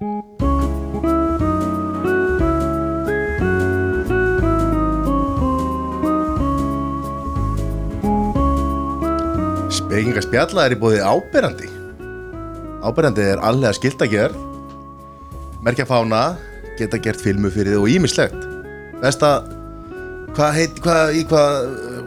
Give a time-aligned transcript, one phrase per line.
[0.00, 0.12] Spekinga
[10.24, 11.68] spjalla er í bóði áberandi.
[12.80, 14.38] Áberandi er allega skilt að gerð.
[15.60, 16.38] Merkja fána
[16.78, 18.40] Geta gert filmu fyrir þið og ímislegt
[19.02, 19.44] Besta
[20.32, 21.98] Hvað heit, hvað, í hvað uh,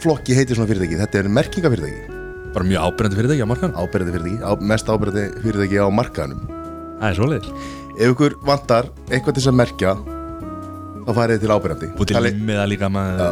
[0.00, 0.96] Flokki heitir svona fyrirtæki?
[0.96, 2.16] Þetta er merkingafyrirtæki.
[2.54, 6.59] Bara mjög ábyrjandi fyrirtæki á markanum Áberandi fyrirtæki, á, mest áberandi fyrirtæki á markaðanum
[7.00, 7.68] Það er svoleiðis.
[7.96, 9.94] Ef ykkur vantar eitthvað til þess að merkja
[11.00, 11.88] Þá farið þið til áberandi.
[11.96, 13.20] Búið til límiða líka maður.
[13.20, 13.30] Já,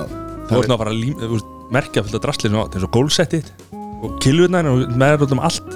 [0.48, 1.02] Þú ert ná bara að
[1.34, 3.50] veist, merkja fullt af á eins og gólsettið
[3.98, 5.68] og kilvunæðina og með þær út um allt.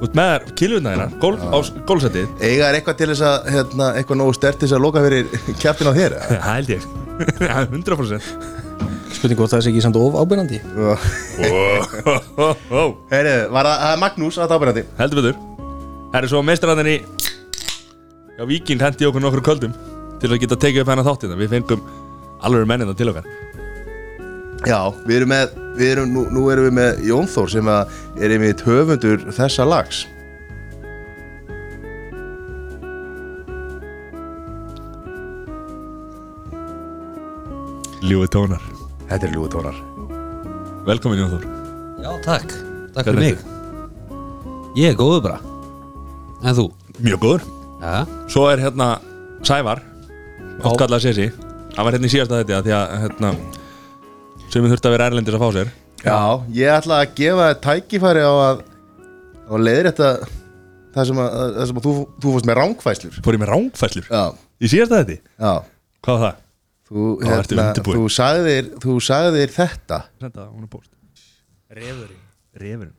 [0.00, 1.58] Út með þær kilvunæðina gól, á
[1.90, 5.02] gólsettið Eiga er eitthvað til þess að hérna, eitthvað nógu stert til þess að loka
[5.04, 5.28] fyrir
[5.60, 6.40] kjaptin á þér eða?
[6.46, 6.88] Það held ég.
[7.42, 8.32] Það er 100%
[9.10, 10.62] Spurning hvort það sé ekki samt of ábyrjandi
[13.10, 14.88] Heyri, var það, það er Magnús að áberandi.
[15.02, 15.49] Heldur betur
[16.10, 16.96] Það er svo meistræðin í
[18.40, 19.74] Já, Víking hendi okkur nokkur köldum
[20.20, 21.82] til að geta tekið upp hennar þáttina Við fengum
[22.40, 23.26] alveg mennina til okkar.
[24.68, 27.92] Já, við erum með, við erum, nú, nú erum við með Jón Þór sem að
[28.20, 30.02] er einmitt höfundur þessa lags.
[38.04, 38.66] Ljúið tónar.
[39.08, 39.80] Þetta er ljúi tónar.
[40.88, 41.48] Velkomin Jón Þór.
[42.00, 42.58] Já, takk,
[42.96, 44.76] takk fyrir Hvernig mig.
[44.80, 45.40] Ég er góður bara
[46.40, 46.66] En þú?
[47.04, 47.46] Mjög góður.
[47.80, 47.94] Já,
[48.28, 48.88] Svo er hérna
[49.46, 49.80] Sævar
[50.60, 51.30] Oft kallað Sessi
[51.76, 53.30] Hann var hérna í síðasta þetta Því að hérna
[54.50, 55.68] Sem við þurfti að vera erlendis að fá sér.
[56.00, 56.18] Já,
[56.56, 58.62] ég ætla að gefa tækifæri á að
[59.46, 60.08] á að leiðir þetta
[60.96, 61.92] það sem að, það sem að þú,
[62.24, 64.22] þú fórst með rángfæslur Fór ég með rángfæslur Já,
[64.60, 65.52] Í síðasta þetta já.
[66.00, 66.40] Hvað var það?
[66.90, 69.98] Þú, ertu hérna, þú sagðir, þú sagðir þetta.
[70.24, 70.90] Senda hún er bóst
[71.70, 72.22] Refurinn.
[72.58, 72.96] Refurinn.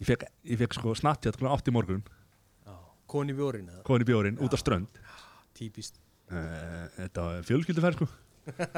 [0.00, 2.00] Ég fekk, ég fekk sko snattjátt klokkan 8 í morgun
[3.16, 3.70] Koni bjórin
[4.04, 5.02] í bjórin út á strönd.
[5.56, 5.96] Típist.
[6.28, 8.08] Uh, Þetta var fjölskyldufær sko.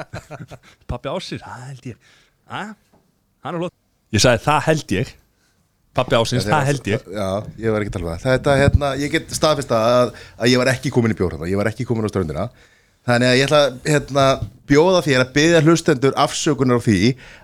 [0.89, 2.13] Pappi ásins, það held ég.
[2.49, 2.61] Æ,
[3.45, 3.75] hann er flott.
[4.15, 5.11] Ég sagði það held ég.
[5.99, 7.05] Pappi ásins, það held ég.
[7.13, 7.27] Já,
[7.59, 8.25] ég var ekki að tala um það.
[8.25, 11.59] Þetta, hérna, ég get staðfist að, að ég var ekki komin í bjór þarna, Ég
[11.59, 12.45] var ekki komin á ströndina.
[13.09, 14.23] Þannig að ég ætla að hérna,
[14.69, 16.97] bjóða þér að byggja hlustendur afsökunar á því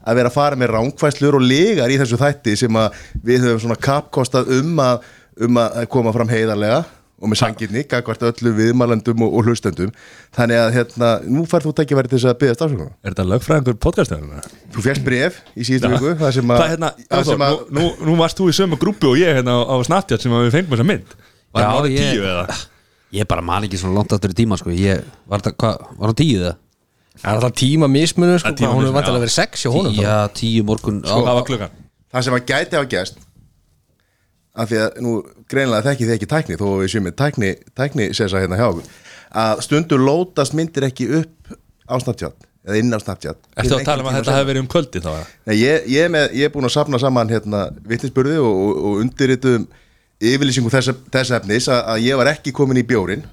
[0.05, 3.61] að vera að fara með rángfæslur og legar í þessu þætti sem að við höfum
[3.63, 5.07] svona kapkostað um að,
[5.41, 6.83] um að koma fram heiðarlega
[7.15, 9.91] og með sangirni, gagvart öllu viðmælendum og, og hlustendum.
[10.35, 12.91] Þannig að hérna, nú færð þú tækifæri til þess að byggja afsökunar.
[13.01, 14.41] Er þetta lögfræðingur podcastöðuna?
[14.75, 17.55] Þú fjast bref í síðustu viku það sem að, Það hérna, það Jóþór, sem að
[17.55, 20.35] nú, nú, nú varst þú í sömu grúpu og ég hérna á, á Snapchat sem
[20.35, 21.15] að við fengum þessa mynd.
[21.55, 22.59] Var orðið ég- tíu eða?
[23.15, 24.75] ég bara man ekki svona langt áttur í tíma sko.
[24.75, 26.57] Ég, var það, hvað, var hann tíu það?
[27.15, 28.49] Það er alltaf tíma mismunum sko.
[28.51, 31.45] Það tíma Hún er vantilega verið sex hjá honum Já, tíu morgun á, Það var
[31.47, 31.77] klukkan?
[32.11, 33.21] Það sem að gæti hafa gæst
[34.55, 35.13] af því að nú
[35.51, 38.89] greinilega þekki þið ekki tækni þó við séum með tækni, tækni hérna hjá okkur.
[39.35, 41.55] Að stundur lótast myndir ekki upp
[41.91, 43.39] á Snapchat eða inn á Snapchat.
[43.61, 45.11] Ertu að tala um að þetta hefði verið um kvöldi þá?
[45.49, 49.01] Nei, ég, ég, með, ég er búin að safna saman hérna vittinsburði og, og, og
[49.03, 49.67] undirritum
[50.23, 53.25] yfirlýsingu þess, þess efnis að, að ég var ekki komin í bjórin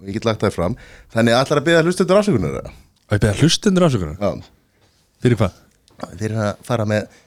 [0.00, 0.78] og ég get lagt það fram.
[1.12, 2.62] Þannig að allar að byggja hlustendur afsökunar
[3.10, 4.30] Og ég beða hlustundur ásökunar Já,
[5.20, 5.58] Fyrir hvað?
[6.24, 7.18] eru að fara með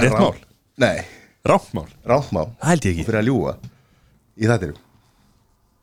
[0.00, 0.38] Rétt mál?
[0.80, 0.96] Nei,
[1.46, 1.88] Ráttmál?
[2.04, 3.52] rántmál Það held ég og ekki fyrir að ljúga
[4.36, 4.80] í þættinum.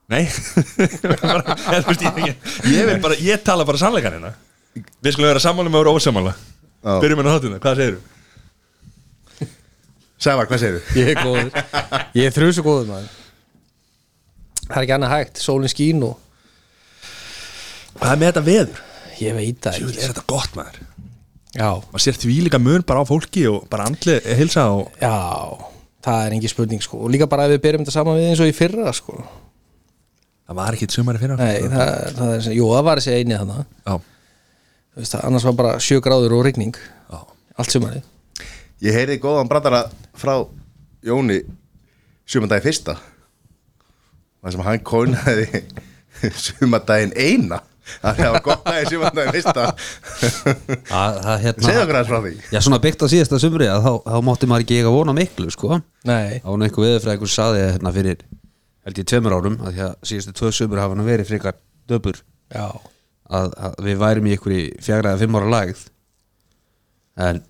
[0.07, 0.22] Nei.
[0.28, 2.38] Ég, þú veist, ég,
[2.72, 4.29] ég, vil bara, ég tala bara sannleikan hérna.
[5.03, 6.94] Við skulum vera sammála með að vera ósamála Já.
[7.01, 9.50] Byrjum með þáttina, hvað segirðu?
[10.18, 11.50] Sævar, hvað segir Ég er góður.
[12.16, 13.09] Ég er þrjusu góður maður.
[14.68, 15.41] Það er ekki annað hægt.
[15.44, 16.16] Sólin skín og
[17.97, 18.81] Hvað er með þetta veður?
[19.18, 19.97] Ég veit það ekki.
[19.97, 20.79] er þetta gott maður
[21.57, 25.13] maður sér því líka mun bara á fólki og bara andli hilsa og já
[26.07, 27.01] Það er engin spurning sko.
[27.03, 29.16] Og líka bara ef við byrjum þetta saman við eins og í fyrra sko.
[30.47, 33.66] Það var ekki sumari fyrir Nei, það, það er, jú, það var þessi eini þannig
[33.90, 33.95] Já,
[34.94, 37.18] Þú veist það, annars var bara sjö gráður og rigning já,
[37.59, 38.06] Allt sumarið.
[38.85, 39.81] Ég heyrði góðan brandara
[40.16, 40.38] frá
[41.03, 41.41] Jóni
[42.28, 42.95] sumandagi fyrsta
[44.39, 45.63] það sem hann kónaði
[46.45, 47.59] sumandaginn eina
[48.01, 49.66] það var gott aðeins fyrsta.
[49.68, 52.34] Að, það, hérna, segðu okkur aðeins frá því.
[52.54, 55.54] Já, svona byggt á síðasta sumri að þá, þá mátti maður ekki eiga vona miklu
[55.54, 55.80] sko.
[56.07, 58.25] Nei, Á hún einhver veðurfræðingur saði hérna fyrir
[58.88, 61.60] held ég tveimur árum að því að síðustu tvö sumur hafa hann verið frekar
[61.92, 62.22] döpur.
[62.54, 62.68] Já.
[63.28, 65.86] Að, að við værum í einhverju fjagra eða fimm ára lagð
[67.28, 67.42] en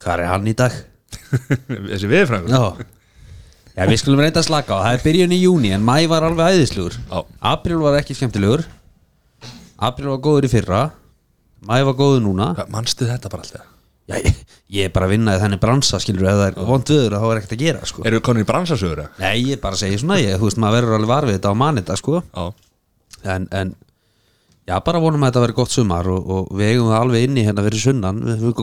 [0.00, 0.76] hvað er hann í dag?
[1.90, 2.94] þessi viðfræðingur Já
[3.76, 6.24] Já, við skulum reynda að slaka á, það er byrjun í júni en mæ var
[6.24, 6.94] alveg æðislugur.
[7.44, 8.62] April var ekki skemmtilegur.
[9.76, 10.78] April var góður í fyrra.
[11.68, 12.46] Mæ var góður núna.
[12.72, 13.66] Manstu þetta bara alltaf?
[14.06, 14.38] Já, ég,
[14.70, 17.24] ég er bara að vinna í þenni bransa skilur ef það er vond viður þá
[17.26, 18.04] er ekkert að gera sko.
[18.06, 19.10] Eru konur í bransasögur eða?
[19.18, 21.80] Nei, ég bara segi svona ég, þú veist, maður verður alveg varfið þetta á mann
[21.80, 22.20] þetta sko
[23.26, 23.72] en, en
[24.70, 27.44] já, bara vonum að þetta verði gott sumar og, og við eigum það alveg inni
[27.48, 28.22] hérna fyrir sunnan.
[28.30, 28.54] Við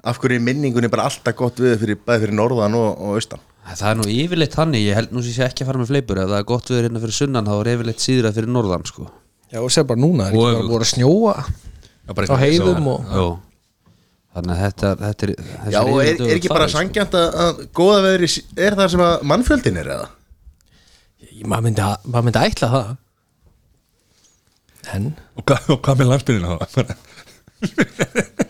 [0.00, 3.42] Af hverju er minningunni bara alltaf gott við fyrir, bæði fyrir norðan og, og austan
[3.70, 5.90] það er nú yfirleitt þannig, ég held nú sem ég sé ekki að fara með
[5.92, 8.86] fleipur ef það er gott við hérna fyrir sunnan þá er yfirleitt síðra fyrir norðan
[8.88, 9.04] sko
[9.50, 12.88] Já, og sér bara núna, er ekki bara voru að snjóa Já, bara á heiðum
[12.94, 13.26] og Jó.
[14.38, 15.32] þannig að þetta, þetta er
[15.74, 16.78] Já, og er, er ekki bara sko.
[16.80, 18.30] sangjant að, að góða veðri
[18.66, 20.08] er það sem að mannfjöldin er eða?
[21.28, 22.90] Ég- maður myndi, maður myndi ætla það
[24.96, 26.94] En Og hvað, og hvað með landsbyrðina þá?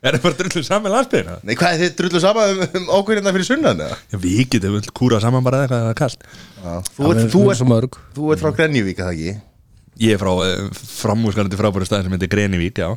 [0.00, 1.36] er það bara drullu saman með landsbyrðina?
[1.44, 3.96] Nei, hvað er þið drullu saman um, um ákveðina fyrir sunnan eða?
[4.12, 7.22] Já, við getum vel kúrað saman bara eða hvað það er kallt Já, þú, ert,
[7.34, 7.92] þú, ert, svo mörg.
[8.16, 9.32] þú ert frá Grenjavík, að það ekki?
[10.00, 10.44] Ég er frá uh,
[11.00, 12.90] framúskalandi frábæru stað sem heitir Grenivík, já.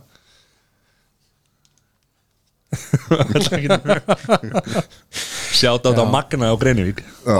[5.54, 7.38] Sjátt átt á Magna á Grenivík Já.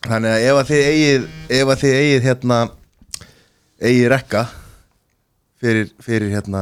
[0.00, 1.24] Þannig að ef að þið eigið
[1.58, 2.58] ef að þið eigið hérna
[3.80, 4.42] eigið rekka
[5.60, 6.60] fyrir, fyrir hérna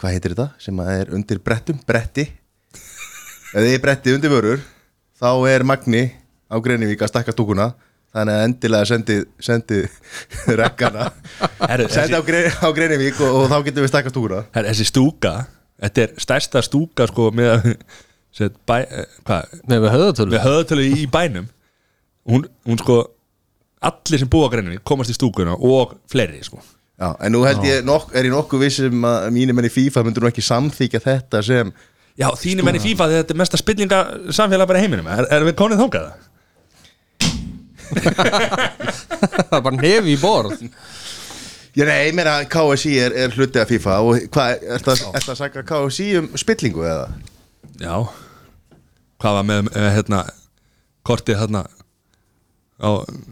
[0.00, 0.48] hvað heitir þetta?
[0.62, 2.24] Sem að er undir brettum bretti.
[3.50, 4.64] Ef þið er bretti undir vörur
[5.20, 6.02] þá er Magni
[6.48, 7.70] á Greinivík að stakka stúkuna.
[8.10, 9.84] Þannig að endilega sendi, sendi
[10.60, 11.10] rekkana.
[11.60, 14.42] Herru, sendi á, þessi, Gre, á Greinivík og, og þá getum við stakka stúkuna.
[14.56, 15.34] Herru, þessi stúka
[15.80, 17.70] Þetta er stærsta stúka sko með
[18.68, 21.46] bæ, eh, hvað, Með við höðatölu með höðatölu í bænum.
[22.28, 22.98] Hún, hún sko
[23.88, 26.60] allir sem búa á Grenivík komast í stúkuna og fleiri sko
[27.00, 30.02] Já, en nú held ég, nokk, er ég nokkuð vissum að mínir menn í FIFA
[30.04, 31.70] myndur nú ekki samþykja þetta sem
[32.20, 34.00] Já, þínir menn í FIFA þegar þetta er mesta spillinga
[34.36, 35.06] samfélag bara í heiminum.
[35.08, 36.10] Er, er við konið þangað?
[39.40, 40.66] Það er bara nefi í borð.
[41.78, 45.24] Já, nei, ég meina KSI er, er hluti af FIFA og hvað, er það er
[45.24, 47.06] það að sagja KSI um spillingu eða?
[47.80, 47.94] Já.
[49.22, 50.24] Hvað var með, með hérna
[51.06, 51.64] kortið hérna
[52.80, 52.90] á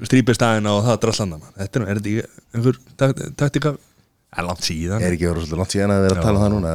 [0.09, 1.53] strípistæðina og það drastlanda man.
[1.59, 3.75] Þetta er, er þetta ekki einhver tak- taktika?
[4.39, 5.01] Er langt síðan?
[5.01, 6.73] Er ekki verið svolítið langt síðan að vera að tala um það núna?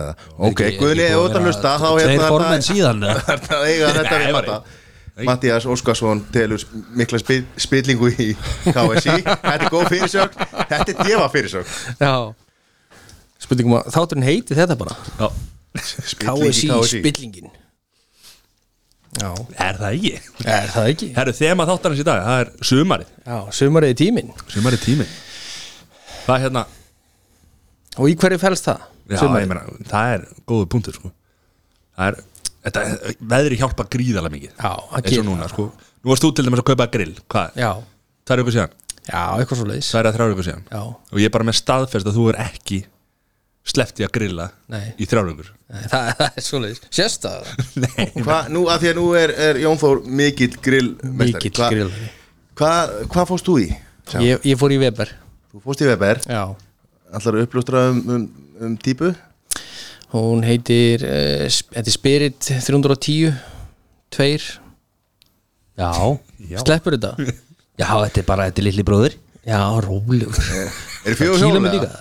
[0.49, 3.03] Ok, Guðni, ekki ef búið þú ert að vera hlusta þá Tveir hérna formenn síðan?
[3.29, 4.61] Þetta við bara-
[5.27, 6.63] Mattias Óskarsson telur
[6.97, 8.31] mikla spil, spillingu í
[8.65, 10.47] KSI Þetta er góð fyrirsögn.
[10.71, 11.75] Þetta er djefa fyrirsögn.
[12.01, 12.13] Já.
[13.45, 14.97] Spurningum að þátturinn heiti þetta bara?
[15.77, 17.53] KSI spillingin
[19.21, 19.29] Já
[19.61, 20.11] er það ekki?
[20.49, 21.07] Er það ekki?
[21.17, 25.07] Herru, þema þáttarins í dag, það er sumarið Já, sumarið í tíminn Sumarið tími
[26.25, 26.63] Það er hérna
[28.01, 28.85] Og í hverju fælst það?
[29.11, 29.43] Já, Sumarið?
[29.45, 31.11] ég meina, það er góðu punktur sko.
[31.93, 32.19] Það er,
[32.65, 32.83] þetta,
[33.35, 35.67] veðri hjálpa gríðarlega mikið Já, það eins og gerir núna, sko
[36.03, 37.59] Nú varst þú til dæmis að kaupa grill, hvað?
[37.61, 37.71] Já,
[38.23, 38.73] Það er ykkur síðan,
[39.03, 40.81] já, eitthvað svo leiðis það er að þrjára ykkur síðan Já,
[41.13, 42.79] Og ég er bara með staðfest að þú er ekki
[43.63, 44.93] sleppti að grilla Nei.
[44.99, 47.47] í Nei, það, það er svo leiðis Sérst það?
[47.83, 51.93] Nei, Hva, nú, að því að nú er, er Jón Þór mikill grill Mikill grill
[52.59, 53.67] Hvað hva fórst þú í?
[54.21, 55.09] Ég, ég fór í Weber.
[55.49, 56.19] Þú fórst í Weber?
[56.27, 56.43] Já.
[57.13, 58.25] Ætlar að uppljóstra um, um,
[58.67, 59.09] um típu?
[60.13, 63.33] Hún heitir uh, Þetta er Spirit 310
[64.13, 64.45] Tveir.
[65.79, 65.89] Já,
[66.61, 67.15] Sleppur þetta?
[67.81, 69.17] já, þetta er bara, þetta er litli bróðir.
[69.47, 70.51] Já, rólegur.
[71.09, 71.93] Er fjögur hjól?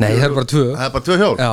[0.00, 1.36] Nei, það er bara tvö Það er bara tvö hjól?
[1.42, 1.52] Já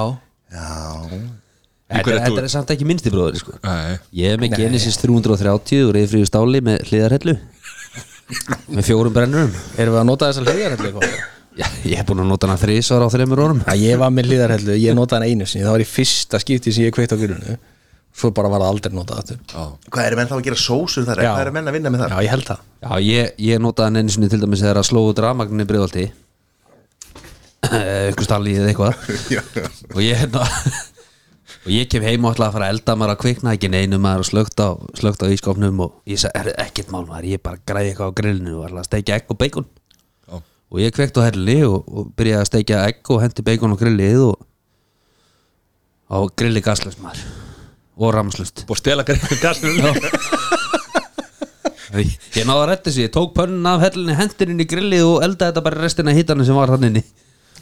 [1.89, 2.35] Þetta, hverju ert þú?
[2.35, 3.55] þetta er samt ekki minnsti bróðir sko.
[3.65, 3.95] Nei.
[4.19, 7.33] Ég er með Genesis 330 og reyðfríðu stáli með hliðarhellu
[8.77, 11.15] með fjórum brennurum Erum við að nota þessar hliðarhellu eitthvað?
[11.59, 14.29] Já, ég hef búin að nota hana þrísvar á þreymur orðum Já, ég var með
[14.29, 17.17] hliðarhellu, ég notaði hana einu sinni Það var í fyrsta skipti sem ég kveikt á
[17.19, 17.57] grunnu
[18.19, 19.41] Svo bara var það aldrei notað aftur
[19.89, 21.23] Hvað eru menn þá að gera sósur þar?
[21.25, 21.31] Já.
[21.33, 22.13] Hvað eru menn að vinna með það?
[22.13, 24.87] Já, ég held það Já, ég, ég notaði hann einu sinni til dæmis þegar að
[24.93, 26.05] slóðu drafmagninni bregðaldi
[27.67, 28.93] einhver stalli eða eitthvað.
[29.95, 30.45] Og ég hérna
[31.65, 33.99] og ég kem heim og ætla að fara að elda maður að kvikna ekki neinu
[34.01, 37.43] maður og slögt á, slögt á ískofnum og ég sagði, er ekkert mál maður ég
[37.43, 39.67] bara græði eitthvað á grillinu og ætla að steikja egg og bacon.
[40.29, 40.39] Já.
[40.39, 43.81] og ég kveikt á helli og, og byrjaði að steikja egg og hendi bacon á
[43.81, 44.35] grillið og
[46.09, 47.27] á grilli gaslust maður.
[47.99, 49.81] Og ramslust að stela grilla gasnum
[51.99, 55.07] ég, ég náði að retta þessu, ég tók pönnun af hellinni hendin inn í grillið
[55.07, 57.03] og eldaði þetta bara restina hittanum sem var hann inni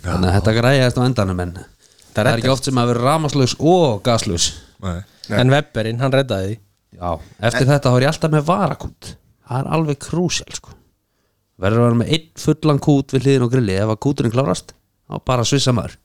[0.03, 1.53] þannig að þetta græðist á endanum en
[2.13, 4.47] það er ekki oft sem að vera ramaslaus og gaslaus.
[4.83, 4.97] Nei.
[5.37, 6.57] En Weberinn, hann reddaði því.
[6.97, 7.09] Já,
[7.49, 9.13] eftir þetta þá er ég alltaf með varakút.
[9.47, 10.73] Það er alveg krúsjál sko.
[11.61, 14.73] Verður að vera með einn fullan kút við hliðin á grilli Ef að kúturinn klárast,
[15.09, 15.97] þá bara svissa maður.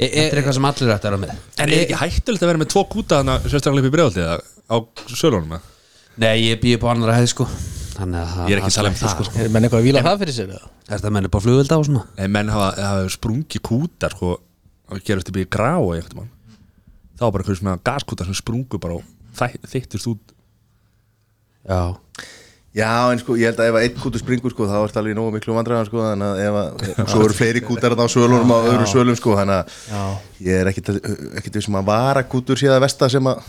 [0.00, 1.44] E, Þetta er eitthvað sem allir ætti að vera með.
[1.56, 4.36] En er ekki hættulegt að vera með tvo kúta þannig sérstaklega upp í bregðaldi eða
[4.70, 4.76] á
[5.16, 5.76] sölunum eða?
[6.20, 7.46] Nei, ég býði på annara hæð sko.
[8.00, 9.38] Þannig að Ég er ekki að tala um það, sko.
[9.40, 10.68] Er menn eitthvað að víla það fyrir sér eða?
[10.90, 12.02] Er það menni bara flugvelda og svona?
[12.20, 14.34] En menn hafa, hafa sprungi kútar sko,
[14.90, 16.30] og gerast upp í grá einhvern mann
[17.20, 19.04] þá var bara einhverjum svona gaskútar sem sprungu bara og
[19.68, 20.36] þeyttust út.
[21.68, 21.96] Já.
[22.70, 25.00] Já, en sko, ég held að ef að einn kútur springur sko, þá er það
[25.02, 28.14] alveg nógu miklu vandræðan sko, þannig að ef að, svo eru fleiri kútar þarna á
[28.14, 30.14] svölunum á öðrum svölum sko, þannig að
[30.46, 30.92] ég er ekkit,
[31.40, 33.42] ekkit við sem að vara kútur síða vesta sem að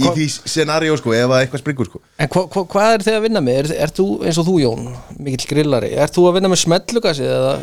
[0.00, 2.00] í því scenaríu sko, ef að eitthvað springur sko.
[2.18, 3.58] En hva, hva, hvað er þið að vinna með?
[3.60, 4.84] Er, er þú eins og þú Jón,
[5.18, 7.54] mikill grillari Er þú að vinna með smellugasi eða?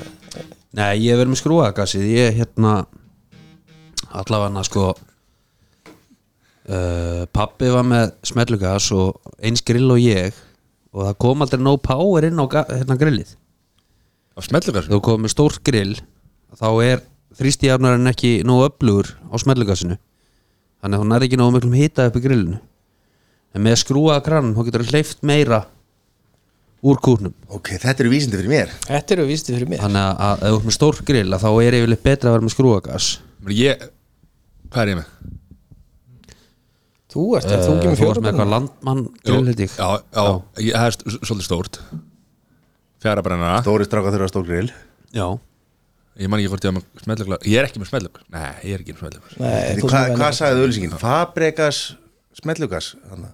[0.78, 2.74] Nei, ég verið með skrúagassið Ég hérna
[4.12, 4.86] allavega sko
[6.72, 9.08] uh, Pappi var með smellugas og
[9.42, 10.34] eins grill og ég
[10.92, 13.30] og það kom aldrei no power inn á hérna grillið.
[14.36, 15.96] Af smellugar Þegar þú komið með stórt grill
[16.60, 16.98] þá er
[17.40, 19.96] þrýstijafnarinn ekki nógu öflugur á smellugasinu
[20.82, 22.60] þannig að hún er ekki nógu miklum hita upp í grillinu.
[23.56, 25.62] En með skrúaða krann þá getur hleyft meira
[26.82, 28.72] úr kúrnum Ok, þetta eru vísindi fyrir mér.
[28.88, 29.82] Þetta eru vísti fyrir mér.
[29.84, 32.38] Þannig að, að ef þú ert með stórt grill að þá er yfirleitt betra að
[32.38, 33.10] vera með skrúagas
[33.46, 33.84] Men ég,
[34.72, 35.12] hvað er ég með?
[37.12, 39.74] Þú ert, uh, þú Eh, kemur þú varst með fjóra eitthvað landmann grill held ég.
[39.76, 40.26] Já, já,
[40.64, 41.80] ég, það er st- svolítið stórt.
[43.04, 43.62] Fjara brennara.
[43.66, 44.70] Dóri stráka þurfa stór grill.
[45.12, 45.26] Já,
[46.20, 48.76] Ég man ekki hvort ég var með smellugar Ég er ekki með smellugar Nei, ég
[48.76, 50.96] er ekki með smellugar Nei, Hva, þú Hvað sem hva sagði auðlýsingin?
[51.00, 51.80] Fabregas
[53.08, 53.32] þannig.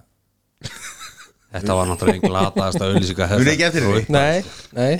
[1.56, 4.04] þetta var náttúrulega einn glataðasta auðlýsinga Muni ekki eftir henni?
[4.14, 4.44] Nei,
[4.78, 4.94] nei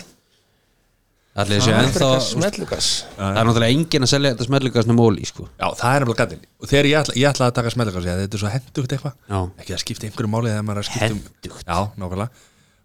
[1.39, 5.47] Allir þessi Það er er náttúrulega enginn að selja þetta smellugas nema óli sko.
[5.55, 8.39] Já, það er nefnilega gætin Og þegar ég ætla, ég ætla að taka smellugar Þetta
[8.39, 9.39] er svo hendugt eitthvað Já.
[9.63, 11.63] Ekki að skipta einhverju máli þegar maður er að skipta um Hentugt.
[11.63, 12.29] Já, nákvæmlega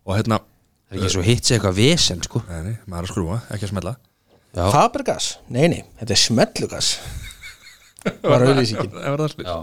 [0.03, 0.39] Og hérna,
[0.93, 2.43] Það er ekki svo hitt sér eitthvað vesen sko.
[2.45, 3.95] nei, nei, maður er að skrúa, ekki að smella
[4.53, 4.67] Já.
[4.69, 6.89] Fabregas, nei, nei, þetta er smellugas
[8.33, 9.55] Var auðlýsingin Það var það Já.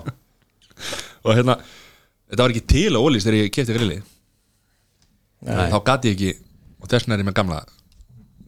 [1.20, 1.56] Og hérna,
[2.30, 4.00] þetta var ekki til á ólís þegar ég kefti
[5.40, 5.68] Nei.
[5.72, 6.32] Þá gati ég ekki
[6.80, 7.60] Og þess vegna er ég með gamla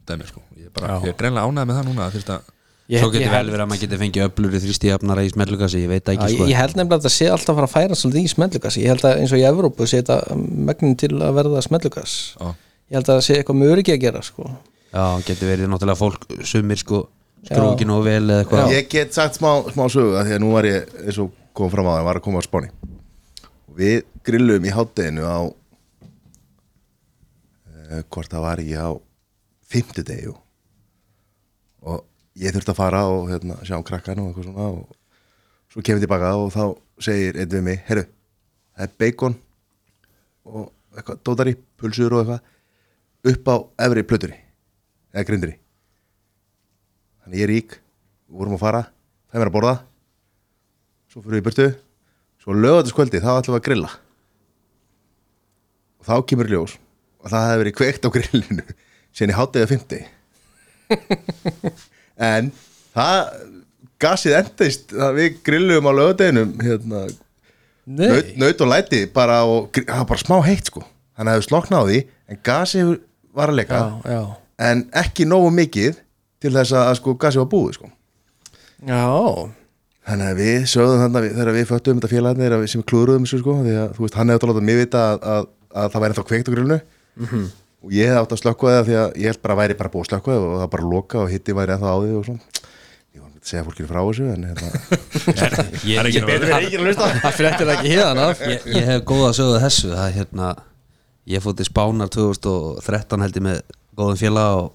[0.03, 0.41] dæmi sko.
[0.57, 1.05] Ég, er bara, Já.
[1.07, 2.51] ég er greinlega ánægð með það núna Fyrst að
[2.91, 5.87] Ég, Svo getur vel verið að maður getur fengið öflur í þrýstijafnara í smellugasi, ég
[5.87, 6.47] veit það ekki sko.
[6.51, 8.91] ég held nefnilega að þetta sé alltaf að fara að færa svolítið í smellugas Ég
[8.91, 10.17] held að eins og í Evrópu sé þetta
[10.67, 12.49] megnin til að verða smellugas Já.
[12.91, 14.49] Ég held að það sé eitthvað með öryggi að gera sko.
[14.93, 17.07] Já, getur verið náttúrulega fólk sumir sko
[17.47, 18.71] skrúkin og vel eða eitthvað.
[18.75, 21.71] Ég get sagt smá, smá sögu að Því að nú var ég, eins og kom
[21.73, 22.69] fram á það Var að koma á spáni.
[23.67, 23.97] Og Við
[24.27, 25.55] grillum í hátteginu á uh,
[28.05, 28.89] Hvort það var ekki á
[29.73, 30.29] Fimmtudegi
[31.83, 32.05] Og
[32.39, 35.99] ég þurfti að fara Og hérna, sjá um krakkan og eitthvað svona Og svo kemur
[35.99, 36.63] ég tilbaka Og þá
[37.09, 38.05] segir einn við mig Herru,
[38.77, 39.41] það er bacon
[40.45, 43.55] Og eitthvað, dótari, pulsur og eitthvað Upp á
[43.89, 44.42] efri plötunni
[45.13, 45.53] Eða grindri
[47.23, 47.75] Þannig ég er rík,
[48.27, 48.83] við vorum að fara
[49.33, 49.73] Það er mér að borða.
[51.09, 51.65] Svo fyrir við í burtu.
[52.43, 53.89] Svo lögataskvöldi, þá ætlum við að grilla.
[55.97, 56.75] Og þá kemur ljós
[57.23, 58.65] Og það hefði verið kveikt á grillinu
[59.15, 60.01] Síðan í hátegi að 50
[62.29, 62.51] En
[62.93, 63.19] það
[64.03, 67.05] Gasið endist að Við grillum á lögadeginum hérna,
[67.87, 70.83] naut, naut og læti bara og það var bara smá heitt sko.
[71.15, 72.95] Þannig að hefur sloknað á því En gasið
[73.33, 76.01] var að leika já, já En ekki nógu mikið
[76.43, 77.89] Til þess að sko gasið var búið sko.
[78.83, 79.03] Já,
[80.03, 82.81] Þannig að við sögðum þannig að við, þegar við föttum þetta félagarnir að við sem
[82.81, 85.45] við klúðruðum þessu sko því að þú veist, hann hefði látað mig vita að, að,
[85.79, 86.79] að það væri þá kveikt á grillinu.
[87.83, 89.91] Og ég hefði átt að slökkva það því að ég held bara að væri bara
[89.93, 92.27] búið að slökkva það og það bara loka og hitti væri ennþá á því og
[92.27, 92.43] svona.
[93.23, 94.67] Að segja fólkinu frá þessu en hérna,
[95.93, 97.33] Ég, ég, ekki að lusta það.
[97.39, 100.51] Fréttir ekki hérna ég, ég hef góða sögðu þessu það er hérna
[101.33, 103.59] ég fótt í Spánar 2013 held ég með
[103.97, 104.71] góðum félag og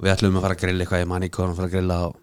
[0.00, 1.98] við ætlum að fara að grilla eitthvað ég man ekki hvað að fara að grilla
[2.08, 2.14] og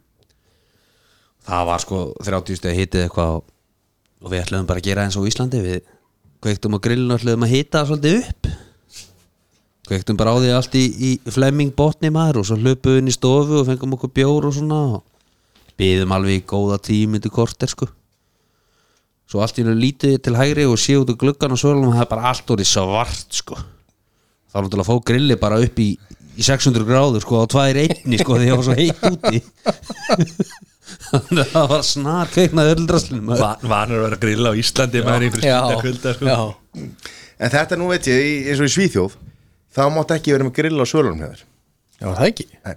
[1.48, 3.44] það var sko 30 stegi hitið eitthvað og,
[4.24, 5.62] og við ætlum bara að gera eins og á Íslandi.
[5.64, 5.92] Við
[6.44, 8.50] kveiktum á grillinu og ætlum að hita það svolítið upp.
[9.88, 13.12] Kveiktum bara á því allt í, í flemming botni maður og svo hlupum við inn
[13.14, 15.06] í stofu og fengum okkur bjór og svona og
[15.80, 17.88] byðum alveg í góða tímyndu korter sko.
[19.28, 21.96] Svo allt í hennu lítið til hægri og sé út úr gluggan og svölum og
[21.96, 23.60] það er bara allt orðið svart sko
[24.58, 25.90] þá er náttúrulega að fá grilli bara upp í,
[26.38, 29.42] í 600 gráður sko á tvær einni sko því það var svo heitt úti.
[30.98, 35.02] Þannig að það var snar kveiknað öldraslinn Vanur að vera að grilla á Íslandi
[35.78, 36.30] í kvölda sko.
[36.32, 36.86] já.
[37.38, 39.18] En þetta nú veit ég, í- eins og í Svíþjóð
[39.78, 41.44] þá mátt ekki vera með grill á svölunum hefur
[42.02, 42.46] Já, það ekki?
[42.66, 42.76] Nei.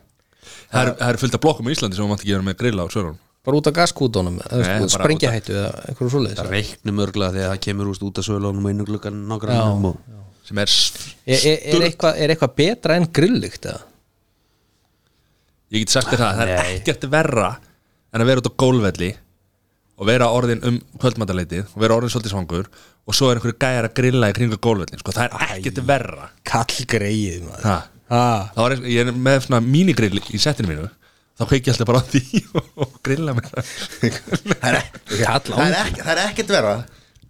[0.70, 2.88] Það eru- það fullt af blokkum á Íslandi sem mátt ekki vera með grilla á
[2.92, 6.40] svörunum Bara út af gaskútonum sko, bara sprengihættu eða eitthvað svoleiðis.
[6.42, 8.26] Það reiknum örgla þegar það kemur út af
[8.74, 9.96] inn í gluggan nágrannum og
[10.50, 10.74] sem er
[11.30, 13.86] Er, er, er, eitthvað, er eitthvað betra en grillykt eða?
[15.70, 17.50] ég get sagt þér það, það er ekkert verra
[18.10, 19.10] en að vera út á gólvelli
[20.00, 22.70] og vera orðin um kvöldmætaleitið og vera orðin svolítið svangur
[23.06, 26.28] og svo er einhverju gæjar að grilla í kringu gólvöllin sko, það er ekkert verra.
[26.46, 27.66] Kall greið maður.
[27.66, 27.76] Ha.
[28.12, 28.22] ha.
[28.54, 30.86] Það var, eins- ég er með svona mínigrill í settinu mínu
[31.40, 32.42] þá kveiki ég alltaf bara á því
[32.84, 33.74] og grilla með það.
[34.60, 36.74] Er, er, það er ekkert verra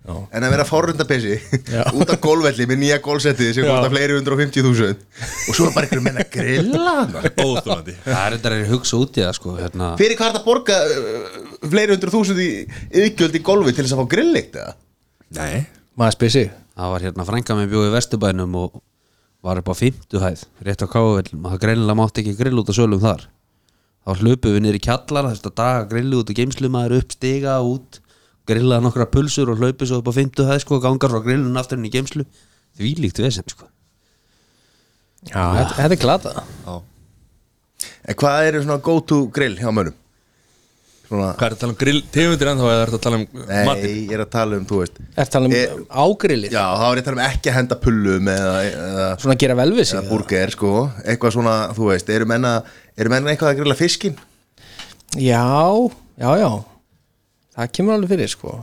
[0.08, 1.34] en að vera fórundabessi
[1.68, 1.82] Já.
[1.98, 6.04] út af gólvelli með nýja gólsettið sem kostar fleiri 150.000 og svo er bara einhverju
[6.06, 6.94] menn að grilla
[7.36, 9.90] óþúlandi Það er þetta að hugsa út í það sko hérna.
[10.00, 11.36] fyrir hvað er það að borga uh,
[11.74, 12.48] fleiri hundru þúsund í
[13.04, 14.74] yðgjöld í golfi til þess að fá grillikt eða?
[15.36, 15.60] Nei,
[16.00, 16.48] Maður spyr sig.
[16.80, 18.78] Það var hérna frænka með bjóði í Vesturbænum og
[19.44, 22.74] var upp á fimmtuhæð rétt á káuvellum og það greinilega mátti ekki grill út á
[22.76, 23.26] sölum þar.
[24.00, 27.12] Þá hlupum við niður í kjallar þess að draga grilli út og geimslu maður upp
[27.18, 27.99] stiga út
[28.50, 31.78] grillaði nokkra pulsur og hlaupi svo upp á fimmtuhæð sko og gangar frá grillun aftur
[31.80, 32.26] inn í geimslu
[32.78, 33.66] því líkt við sem sko.
[35.30, 36.36] Já, þetta, þetta er glata
[38.08, 39.96] en hvað eru svona go to grill hjá mönnum?
[41.10, 43.18] Svona, Hvað er það að tala um grill tegundir ennþá eða er það að tala
[43.18, 43.94] um nei, matinn?
[43.98, 45.72] ég er að tala um, þú veist Er að tala um Eh,
[46.04, 46.52] ágrillið?
[46.54, 49.40] Já, þá er ég að tala um ekki að henda pullum eða, eða, Svona að
[49.42, 50.72] gera vel við sig eða burger, sko.
[51.02, 52.52] Eitthvað svona, þú veist, eru menna
[52.94, 54.14] eru menna eitthvað að grilla fiskin?
[55.18, 55.42] Já,
[56.14, 56.50] já, já
[57.56, 58.56] Það kemur alveg fyrir sko.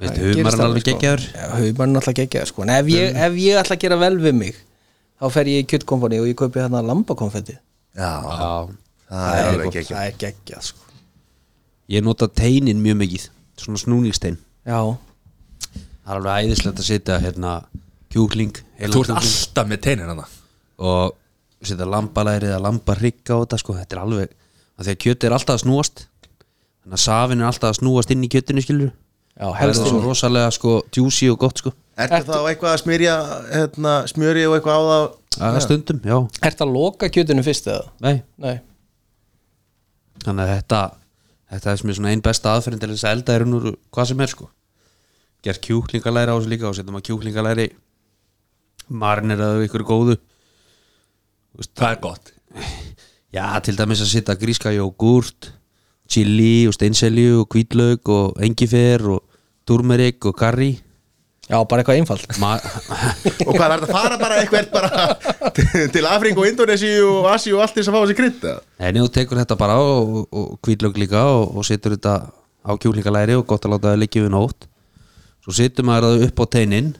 [0.00, 0.90] Humarinn alveg sko.
[0.90, 1.26] geggjaður?
[1.32, 2.64] Já, humarinn alltaf geggjaður sko.
[2.66, 4.62] En ef ég, ef ég ætla að gera vel við mig
[5.16, 7.54] Þá fer ég í kjöttkompani og ég kaupi hérna lambakonfetti.
[7.96, 8.50] Já, Já,
[9.08, 10.82] það er alveg ekki Það er geggjað sko.
[11.94, 13.24] Ég nota teinin mjög mikið
[13.56, 14.36] svona snúningstein.
[14.68, 14.80] Já,
[15.72, 17.52] það er alveg æðislegt að setja hérna
[18.12, 20.24] kjúkling Þú ert alltaf með teinin hann
[20.76, 21.14] og
[21.64, 24.34] setja lambalæri eða lambarrygg á þetta sko, þetta er alveg
[24.76, 26.02] að því að kjöti er alltaf að snúast
[26.86, 30.02] þannig að safin er alltaf að snúast inn í kjötinu skilur já, það er svo
[30.04, 31.72] rosalega sko juicy og gott sko.
[31.96, 33.14] Ertu þá eitthvað að smyrja
[33.50, 34.84] hérna, smjöri og eitthvað á
[35.36, 36.16] það að stundum, já,
[36.48, 37.90] Ertu að loka kjötinu fyrst eða?
[38.04, 38.22] nei.
[38.40, 38.54] Nei.
[40.22, 40.82] Þannig að þetta
[41.52, 44.08] þetta er sem er svona einn besta aðferðin til þess að elda er úr hvað
[44.10, 44.48] sem er sko.
[45.44, 47.66] Gert kjúklingalæri á þessu líka og setjum að kjúklingalæri
[49.02, 50.16] marineraðu ykkur góðu.
[51.76, 52.32] Það er gott.
[53.34, 55.50] Já, til dæmis að setja gríska jógurt
[56.08, 59.22] chili og steinselju og hvítlaug og engifer og
[59.66, 60.72] turmerik og karri
[61.46, 62.32] Já, bara eitthvað einfalt.
[62.42, 67.52] Ma Og hvað verður að fara bara eitthvað bara til- Afríku og Indonesi og Asi
[67.54, 68.62] og allt þess að fá þessi krydd eða?
[68.82, 72.16] En þú tekur þetta bara á og, og hvítlaug líka og, og setur þetta
[72.66, 74.66] á kjúklingalæri og gott að láta það liggja við nótt.
[75.46, 76.90] Svo setur maður það upp á teinin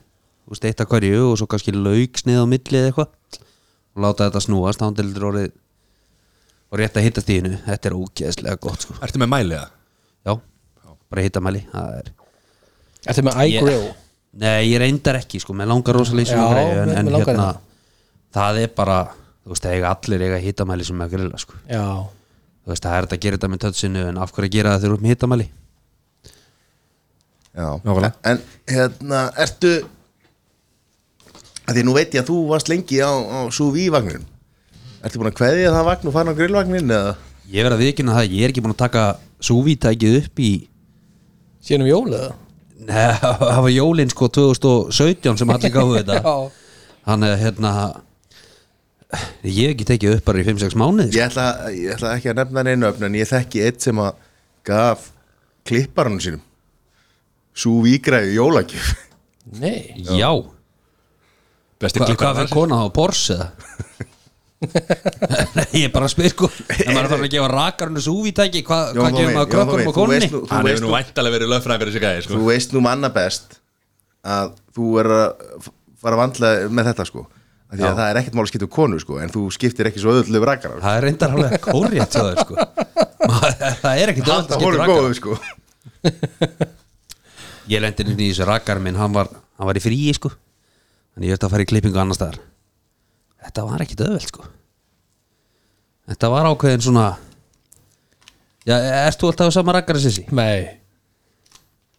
[0.46, 3.42] og steita hverju og svo kannski lauk snið á milli eða eitthvað.
[3.98, 5.50] Og láta þetta snúast, þá til þetta orðið
[6.76, 9.68] og rétt að hitta stíðinu Þetta er ógeðslega gott sko Ertu með mæliða?
[10.26, 10.34] Já,
[11.10, 12.10] bara hittamæli Það er
[13.06, 13.86] Ertu með iGrill?
[14.36, 17.46] Nei, ég reyndar ekki sko, með langar greið en, en hérna,
[18.34, 18.58] það.
[18.60, 21.56] er bara þú veist, það eiga allir eiga hittamæli sem er að grilla sko.
[21.70, 21.86] Já
[22.66, 24.74] þú veist, það er þetta að gera þetta með tötsinu en af hverju að gera
[24.74, 25.44] það þú ert með hittamæli
[27.56, 28.12] Já, Nákvæmlega.
[28.26, 29.70] en hérna, ertu
[31.70, 34.26] því nú veit ég að þú varst lengi á, á SUV vagnin
[35.06, 37.12] Ertu búin að kveðja það vagn og fara á grillvagnin eða?
[37.52, 39.04] Ég verð að viðkynna það, ég er ekki búin að taka
[39.46, 40.50] súvítækið upp í
[41.66, 42.32] Síðan um jól eða?
[42.86, 46.36] Nei, það var jólinn sko 2017 sem allir gáðu þetta Já
[47.06, 47.72] Þannig að hérna
[49.46, 51.18] ég hef ekki tekið upp bara í 5-6 mánuði sko.
[51.20, 54.16] Ég ætla, ég ætla ekki að nefna neina öfn en ég þekki eitt sem að
[54.66, 55.04] gaf
[55.70, 56.42] klipparanum sínum
[57.56, 58.90] SUV græði jólagjöf
[59.62, 60.32] Nei Já,
[61.78, 63.48] Besti Hva, klippar hvað fyrir kona á Porsche eða?
[65.56, 69.34] Nei, ég bara spyr sko En maður þarf að gefa rakarinu súvítæki Hvað hva gefur
[69.36, 70.28] maður krökkunum og konni?
[70.32, 72.38] þú, Hann veist hefur nú væntalega verið löffræðingar þessi gæði sko.
[72.38, 73.58] þú veist nú manna best
[74.26, 75.66] að þú er að
[76.00, 77.26] fara að vandla með þetta sko
[77.66, 77.94] Af Því að Já.
[77.98, 80.42] það er ekkert mál að skipta um konu sko En þú skiptir ekki svo öðvöldlega
[80.44, 82.54] við rakar Það er reyndar alveg kórrétt hjá þér sko
[83.26, 85.32] Það er að Halda skipta honum rakar góðu sko
[87.66, 91.32] Ég lendi inn í þessu rakar minn Hann var, hann var í fríi sko Þannig
[91.32, 92.38] ég ætti að fara í klippingu annar staðar
[93.46, 94.48] Þetta var ekki döðveld sko.
[96.10, 97.06] Þetta var ákveðin svona
[98.66, 98.74] Já,
[99.06, 100.24] ert þú alltaf á sama rakar að sissi?
[100.34, 100.66] Nei.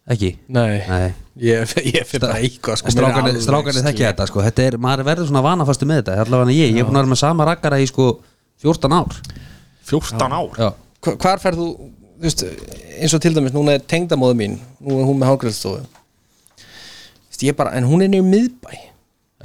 [0.08, 0.34] Ekki?
[0.52, 0.80] Nei.
[0.88, 1.06] Nei.
[1.40, 2.92] Ég, ég fyrir bara eitthvað sko.
[2.92, 4.42] Strákarnir þekki þetta sko.
[4.44, 7.12] Þetta er, maður verður svona vanafastu með þetta Allavega ég, ég er búin að vera
[7.14, 8.08] með sama rakkara í sko
[8.64, 9.16] 14 ár.
[9.88, 10.50] 14 ár?
[10.60, 10.68] Já,
[11.04, 11.68] Hva- Hvar ferð þú,
[12.18, 12.44] þú veist,
[12.98, 15.86] eins og til dæmis núna er tengdamóðu mín, nú er hún með hágrælstofu
[17.38, 18.72] ég bara, en hún er niður miðbæ.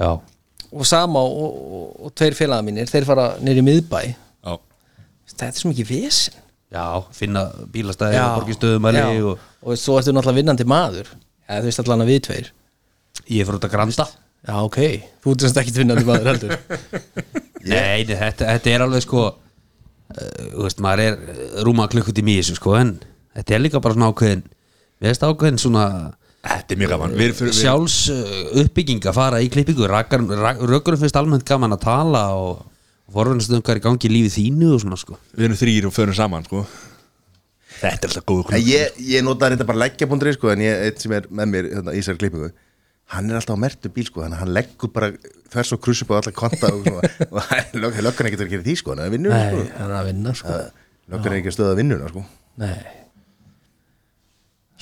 [0.02, 0.08] Já,
[0.74, 4.00] og sama og, og, og tveir félaga mínir þeir fara í miðbæ.
[4.44, 4.56] Já.
[5.30, 6.40] þetta er svo mikið vesen.
[6.74, 11.08] Já finna bílastæði og borgistöðumæli og og svo ertu náttúrulega vinnandi maður.
[11.48, 12.50] Eða þú veist allan að við tveir.
[13.30, 14.06] Ég fyrir út að granda.
[14.44, 14.78] Já ok,
[15.24, 16.56] þú ert semst ekki vinnandi maður heldur.
[17.72, 19.36] Nei, þetta, þetta er alveg sko uh,
[20.12, 22.90] Þú veist, maður er uh, rúma klukkutími í þessu sko En
[23.38, 24.44] þetta er líka bara svona ákveðin
[25.00, 25.86] við veist ákveðin svona
[26.44, 28.32] Þetta er mjög gaman Við, við, við, sjálfs uh,
[28.64, 32.64] uppbygging að fara í klippingu rökkurum finnst almennt gaman að tala og
[33.14, 35.88] forvinnast um hvað er í gangi í lífi þínu og svona sko við erum þrýr
[35.88, 36.64] og förum saman sko.
[37.80, 41.04] Þetta er alltaf góðu En ég, ég notaði þetta bara leggja.ri sko, en ég, eitt
[41.04, 42.50] sem er með mér hérna, í þessari klippingu
[43.14, 45.10] hann er alltaf á mertu bíl sko, þannig að hann leggur bara
[45.52, 48.76] þvers og krussu på alla konta og, svona, og lög, löggan ekkert að gera því
[48.80, 49.64] sko, hann er að vinna Nei, sko.
[49.76, 50.58] hann er að vinna sko
[51.12, 52.24] löggan er ekki að stöða vinnuna sko.
[52.64, 53.03] Nei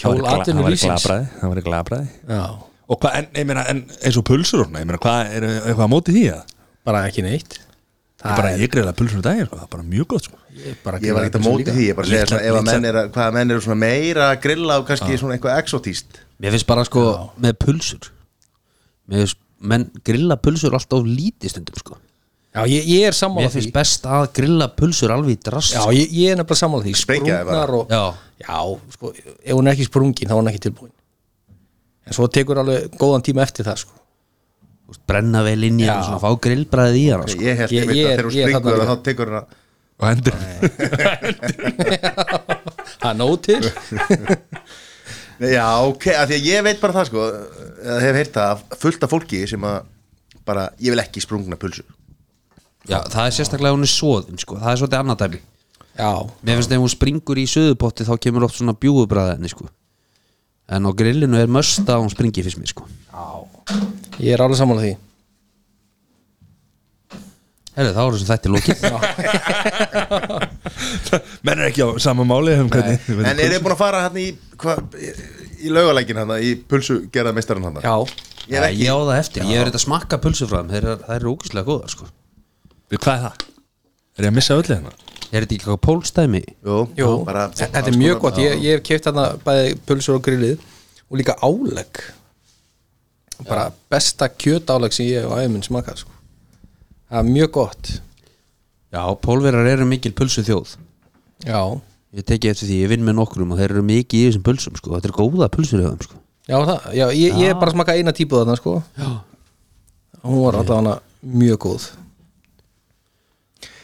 [0.03, 2.45] Hjól atvinnu glabræði Það var í glabræði Já,
[2.93, 5.93] Og hvað, en, ég meina, en eins og pulsur ég meina, hvað, er eitthvað á
[5.93, 6.49] móti því að?
[6.87, 7.59] bara ekki neitt.
[8.23, 10.39] Ég bara, ég greiða pulsur um daginn, sko, það er bara mjög gott, sko.
[10.55, 12.99] Ég, bara ég var ekkert að móti því, ég bara segja ef að menn er
[13.01, 16.69] að, hvað menn eru svona meira að grilla og kannski svona eitthvað exotíst mér finnst
[16.69, 17.05] bara sko
[17.43, 18.11] með pulsur.
[19.11, 19.41] Mér finnst
[19.73, 21.99] menn grilla pulsur alltaf lítið stundum sko
[22.53, 23.61] Já, ég, ég er sammála mér því.
[23.63, 26.93] finnst best að grilla pulsur alveg í drast Já, ég, ég er nefnilega sammála því.
[27.01, 27.63] Sprengja þær bara.
[27.63, 28.03] Sprungnar og Já.
[28.43, 28.59] Já,
[28.97, 30.93] sko, ef hún er ekki sprungin þá er hún ekki tilbúin.
[32.07, 33.95] En svo tekur alveg góðan tíma eftir það sko.
[34.83, 37.41] Þú veist, brenna vel inn í hann og svona fá grillbræðið í hann sko.
[37.47, 39.29] ég held Ég- ég, ég að er- þegar hún ég er springur þarna þá tekur
[39.39, 39.47] hann
[40.03, 40.35] Og hendur.
[43.03, 43.61] Það er nóg til.
[45.43, 47.23] Nei, Já, ok, af því að ég veit bara það sko
[47.83, 49.79] eða hef heyrt það af fullt af fólki sem að
[50.47, 51.83] bara, ég vil ekki sprungna pulsu
[52.91, 54.55] Já, það er sérstaklega hún er svoðin sko.
[54.59, 55.39] það er svolítið annað dæmi.
[55.93, 56.11] Já,
[56.43, 59.65] mér finnst ef hún springur í söðupotti þá kemur oft svona bjúðubræðinni sko.
[60.73, 62.83] en á grillinu er möst að hún springi fyrst mér sko.
[64.19, 64.95] ég er alveg sammála því.
[67.73, 68.77] Herri, þá er þessum þætti lókið
[71.47, 74.19] Menn er ekki á sama máli um hvernig En er þið búin að fara hann
[74.21, 74.27] í
[74.61, 75.09] hva, í,
[75.73, 77.95] laugalækin hann í pulsu gerða meistaran hann Já,
[78.51, 80.69] Ég er ekki Ég á það eftir, ég er þetta að smakka pulsu frá þeim
[80.75, 82.05] þeir eru- þær eru ógæslega góðar sko.
[82.93, 83.45] Við, Hvað er það?
[84.19, 84.93] Er ég að missa öllu hérna?
[85.33, 86.41] Er þetta ekki eitthvað pólstæmi?
[86.69, 90.25] Jú, Jú, bara, þetta er mjög gott ég, ég hef keift þarna bæði pulsur og
[90.27, 90.67] grillið
[91.09, 92.03] og líka álegg
[93.49, 96.13] bara besta kjötálegg sem ég hef á æfuminn smakað sko.
[97.09, 97.93] það er mjög gott
[98.93, 100.77] Já, pólverar eru mikil pulsu þjóð
[101.49, 101.63] Já,
[102.13, 104.75] Ég teki eftir því, ég vinn með nokkrum og þeir eru mikið í þessum pulsum
[104.77, 104.91] sko.
[104.99, 106.19] Þetta er góða pulsur hjá þeim sko.
[106.45, 108.75] já, það, já ég, ég hef bara smakað eina típu þarna sko.
[109.01, 109.09] Já,
[110.29, 111.87] hún var alltaf hana mjög góð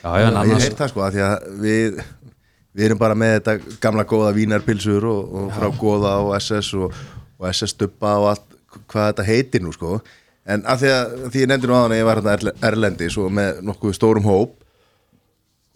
[0.02, 2.00] já, en Ég annars heyrt það sko, af því að við
[2.78, 6.94] við erum bara með þetta gamla góða vínarpilsur og, og frá góða og SS og,
[7.40, 8.56] og SS dubba og allt
[8.90, 9.98] hvað þetta heitir nú sko.
[10.48, 13.32] En af því að því ég nefndi nú aðan að ég var hérna Erlendis og
[13.34, 14.54] með nokkuð stórum hóp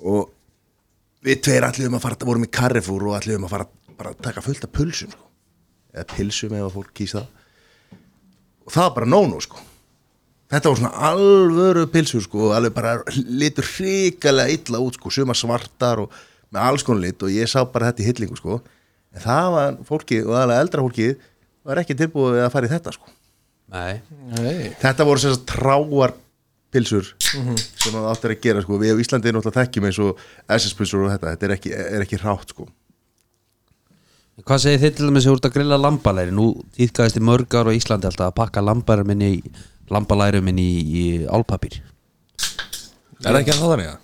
[0.03, 0.31] og
[1.23, 4.45] við tveir allir að fara, vorum í Carrefour og allir að fara bara að taka
[4.45, 5.27] fullt af pulsum sko.
[5.93, 7.23] eða pilsum ef að fólk kýsa
[8.63, 9.61] og það var bara nónu sko
[10.53, 15.37] Þetta var svona alvöru pilsur sko og alveg bara litur hrikalega illa út sko, suma
[15.37, 16.13] svartar og
[16.53, 18.59] með alls konar lit og ég sá bara þetta í hillingu sko.
[19.17, 21.15] En það var fólkið og aðalega eldra fólkið
[21.69, 23.09] var ekki tilbúið að fara í þetta sko.
[23.73, 24.03] Nei,
[24.37, 24.69] Nei.
[24.83, 26.13] Þetta voru sem sagt tráar
[26.73, 27.49] pilsur sem
[27.89, 28.77] það áttur að gera sko.
[28.81, 32.05] Við á Íslandi náttúrulega þekkjum eins og SS pilsur og þetta, þetta er ekki, er
[32.05, 32.69] ekki rátt sko.
[34.43, 36.33] Hvað segir þið til dæmis að þú ert að grilla lambalæri?
[36.35, 39.41] Nú týðkaðist í mörg ára á Íslandi alltaf að pakka lambalæri minni í,
[39.95, 41.81] lambalæri minni í, í álpapír.
[43.23, 43.99] Er það ekki að það þannig að?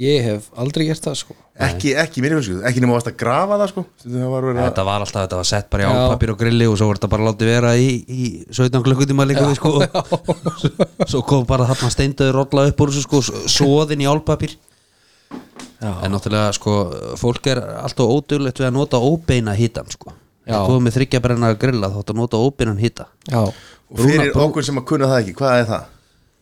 [0.00, 1.34] Ég hef aldrei gert það sko.
[1.60, 3.82] Ekki, ekki mér finnst ekki nema að grafa það sko.
[4.00, 5.90] Stundum það var verið að- Þetta var alltaf, þetta var sett bara í Já.
[6.04, 9.44] álpapír og grilli og svo var þetta bara látið vera í, í 17 klukkutíma líka
[9.50, 9.72] við sko.
[11.10, 14.54] Svo kom bara þarna steindaður rolla upp úr þessu sko, svoðin í álpapír.
[15.80, 15.92] Já.
[16.04, 16.74] En náttúrulega sko,
[17.20, 20.14] fólk er alltaf óduglegt við að nota óbeina hitan sko.
[20.46, 20.54] Já.
[20.54, 23.06] Það komið með þryggja brenna að grilla þá ætti að nota óbeinan hita.
[23.28, 23.42] Já,
[23.90, 25.88] og fyrir okkur sem að kunna það ekki, hvað er það?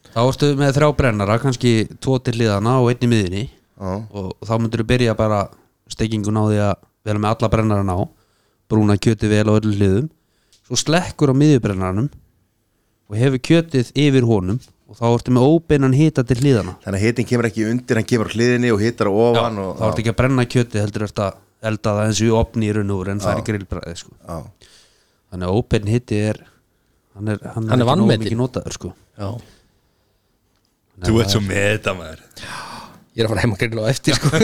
[0.08, 3.90] Þá ertu með þrjá brennara, kannski tvo til hliðana og einn í miðinni Já.
[4.11, 5.42] og þá myndir þú byrja bara
[5.88, 6.72] stekingun á því að
[7.08, 7.98] vera með alla brennaran á
[8.68, 10.08] brúna kjötið vel á öllu hliðum
[10.68, 12.08] svo slekkur á miðjubrennaranum
[13.08, 14.58] og hefur kjötið yfir honum
[14.88, 18.08] og þá ertu með óbeinan hita til hliðana Þannig að hitin kemur ekki undir, hann
[18.08, 21.40] kemur hliðinni og hitar ofan og, þá ertu ekki að brenna kjötið heldur ertu að
[21.68, 24.12] elda það eins og opni í raun og úr en það er grillbræði sko.
[24.22, 24.68] Já.
[25.32, 26.42] þannig að óbein hiti er
[27.18, 28.24] hann er, hann Hann er ekki vanmetinn.
[28.24, 28.92] mikið notaður sko.
[29.18, 29.28] já.
[31.07, 32.22] Þú ert svo með þetta maður.
[33.14, 34.28] Ég er að fara heim að grilla á eftir sko.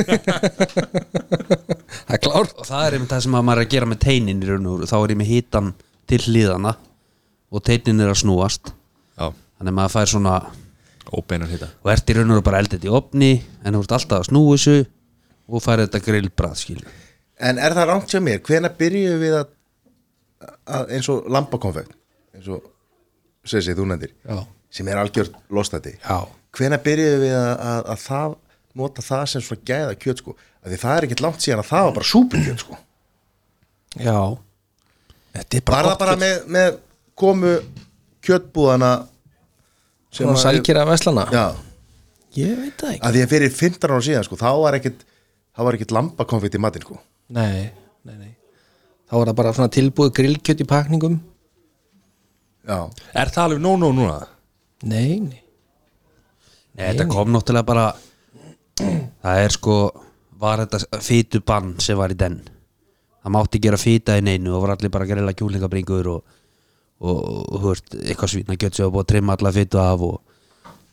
[2.04, 2.54] Það er klárt.
[2.58, 4.66] Og það er einmitt það sem að maður er að gera með teinin í raun
[4.70, 5.70] og úr þá er ég með hitan
[6.10, 6.72] til hliðana
[7.54, 8.70] og teinin er að snúast.
[9.18, 10.34] Já, þannig að maður fær svona
[11.14, 13.30] óbeinar hitta og ert í raun og bara eldið í opni
[13.62, 14.76] en þú ert alltaf að snúi þessu
[15.54, 16.94] og fær þetta grillbrað skilur.
[17.44, 18.40] En er það rámt hjá mér?
[18.46, 19.46] Hvenær byrjuðu við að,
[20.78, 21.94] að eins og lambakonfekt
[22.34, 22.64] eins og
[23.44, 24.14] segir sig þú nefndir
[24.74, 26.18] sem er algjört lostæti Já.
[26.54, 28.34] Hvenær byrjuðu við að, að, að það
[28.74, 30.34] nota það sem svona gæða kjöt sko?
[30.64, 32.78] Að því það er ekkert langt síðan að það var bara súpukjöt sko.
[34.00, 34.18] Já,
[35.34, 36.78] er Var bara það bara með, með
[37.18, 37.52] komu
[38.24, 38.92] kjötbúðana
[40.14, 41.46] sem að- sælkera veslana Já,
[42.34, 43.02] Ég veit það ekki.
[43.06, 45.04] Að því að fyrir 15 ára síðan sko, þá var ekkit
[45.54, 46.96] þá var ekkit lambakonfekt í matinn sko.
[47.30, 47.70] Nei,
[48.02, 48.32] nei, nei.
[49.06, 51.20] Þá var það bara tilbúið grillkjöt í pakningum
[52.64, 52.78] Já,
[53.14, 54.18] Er það alveg no-no núna?
[54.88, 55.40] Nei, nei.
[56.74, 57.86] Nei, þetta kom náttúrulega bara
[59.22, 59.76] Það er sko
[60.44, 62.40] Var þetta fýtubann sem var í den.
[63.22, 66.36] Það mátti gera fýta í neinu Og var allir bara að grilla kjúlingabringur Og,
[67.04, 67.18] og,
[67.54, 70.20] og veist, eitthvað svína gött sem var búið að trimma alla fýtu af og,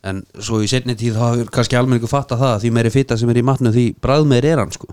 [0.03, 3.17] En svo í setni tíð þá hefur kannski almenningu fatta það að Því meiri fýta
[3.21, 4.87] sem er í matnu því bræð meir er hann sko.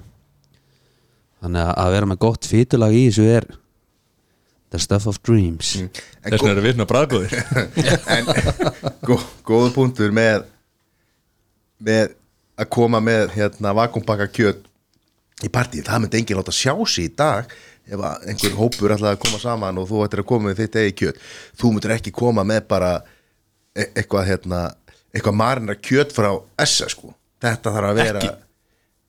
[1.43, 3.47] Þannig að- að vera með gott fýtulag í þessu er
[4.68, 5.76] The stuff of dreams.
[5.81, 5.88] En,
[6.26, 7.33] Þess vegna eru við svona bræðgóðir
[9.48, 10.44] góðu punktur með
[11.81, 12.12] með
[12.59, 14.64] að koma með hérna vakuumpakka kjöt
[15.46, 17.52] í partíð, það myndi enginn láta sjá sig í dag
[17.88, 20.78] ef að einhver hópur ætlaði að koma saman og þú ættir að koma með þitt
[20.83, 21.22] eigi kjöt.
[21.57, 22.90] Þú myndir ekki koma með bara
[23.72, 24.61] e eitthvað hérna
[25.14, 27.14] eitthvað marinar kjöt frá essa sko.
[27.40, 28.35] Þetta þarf að vera Ekki?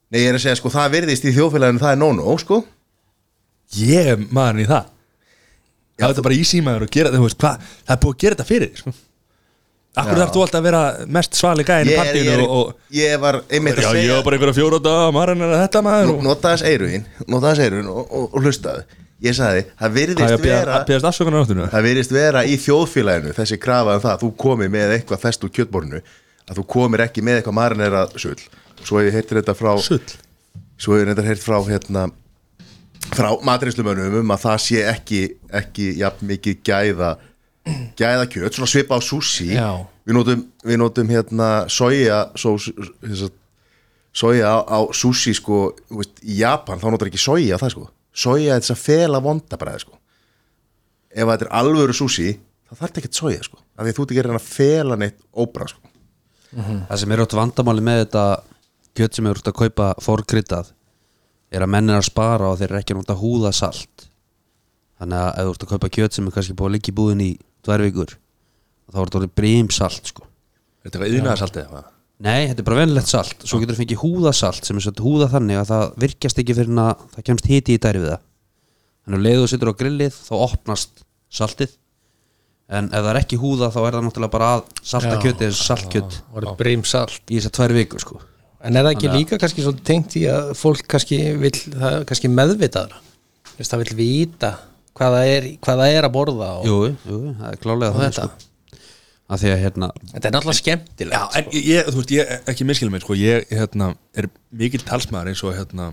[0.09, 2.61] Nei, ég er að segja sko, það virðist í þjóðfélaginu það er nóno, sko.
[3.77, 4.87] Ég er maðurinn í það
[5.99, 8.49] Já, þetta er bara í símaður og gera, hvað Það er búið að gera þetta
[8.49, 8.95] fyrir sko.
[9.99, 10.81] Akkur þarf þú alltaf að vera
[11.17, 14.15] mest svali gæðin í ég, er, ég, er, og, ég var einmitt að ég segja
[14.19, 17.51] var bara einhverja fjóra daga, maðurinn er að þetta maður og, Nota þess eirun Nota
[17.51, 18.85] þess eirun og, og, hlustaðu
[19.19, 20.85] Ég sagði, það er virðist að vera að
[21.73, 25.43] Það virðist vera í þjóðfélaginu Þessi krafa um það að þú komir með eitthvað fest
[25.43, 25.99] úr kjötborinu
[26.49, 28.39] Að þú komir ekki með eitthvað marinera sull.
[28.79, 29.99] Svo hef ég heyrtir þetta frá Sull?
[30.79, 32.05] Svo hef ég þetta heyrt frá hérna
[33.15, 35.21] Frá matrinslumönum um að það sé ekki
[35.61, 37.15] Ekki jafn mikið gæða
[37.99, 39.51] Gæða kjöt, svona svipa á sushi.
[39.53, 39.83] Já.
[40.07, 43.29] Við notum, við notum hérna Soja að
[44.19, 47.73] soja á, á sushi sko þú veist, í Japan þá notar ekki soja á það
[47.75, 47.83] sko.
[48.09, 49.99] Soja er þess að fela vondabræði sko.
[51.13, 53.61] Ef þetta er alvöru sushi þá þarf þetta ekki soja sko.
[53.77, 55.93] Af því að þú ert ekki að reyna að fela neitt óbra sko.
[56.49, 58.25] Það sem er átt vandamáli með þetta
[58.97, 60.73] kjöt sem er út að kaupa fórkryttað
[61.49, 64.09] er að menn er að spara og þeir eru ekki að nota húða salt
[64.99, 66.97] þannig að ef þú ert að kaupa kjöt sem er kannski búið að liggja í
[66.99, 67.29] búðin í
[67.65, 68.15] tvær vikur
[68.89, 70.25] þá er þetta orðið brímsalt sko.
[70.83, 71.87] Þetta er eitthvað yðnaðarsaltið eitthvað
[72.19, 73.43] Nei, þetta er bara venlegt salt.
[73.47, 76.81] Svo getur þú fengið húðasalt sem er svolítið húða þannig að það virkjast ekki fyrir
[76.83, 78.25] að það kemst hiti í dæri við það.
[79.05, 81.05] Þannig að leiðu þú situr á grillið þá opnast
[81.39, 81.77] saltið.
[82.75, 85.21] En ef það er ekki húða þá er það náttúrulega bara að salta Já.
[85.23, 86.19] kjötið eins og saltkjöt
[86.59, 87.23] brimsalt.
[87.31, 88.19] í þessar tvær vikur sko
[88.59, 92.05] En er það ekki líka kannski svolítið tengt í að fólk kannski vil, það er
[92.09, 92.99] kannski meðvitaðra?
[93.55, 94.51] Þess, það vil vita
[94.99, 98.05] hvað það er, hvað það er að borða og Jú, jú, það er klálega það
[98.05, 98.25] þetta.
[98.27, 98.45] sko.
[99.29, 102.51] Að því að hérna Þetta er náttúrulega skemmtilegt Já, en ég, ég, þú veist, ég
[102.51, 104.27] ekki miskilum mig, sko, ég, hérna, er
[104.59, 105.89] mikil talsmaður eins og, hérna,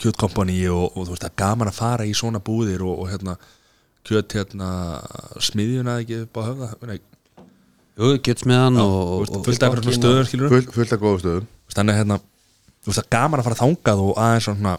[0.00, 3.10] kjötkompani og, og, þú veist, það er gaman að fara í svona búðir og, og
[3.12, 3.36] hérna,
[4.06, 4.70] kjöt, hérna,
[5.42, 6.98] smiðjuna ekki upp á höfða, nei,
[7.94, 11.44] Jú, kjötsmiðan og, fullt af skilur Full, fullt af góðu stöðum.
[11.74, 12.16] Þannig að, hérna,
[12.82, 14.74] þú veist, það er gaman að fara þangað og aðeins svona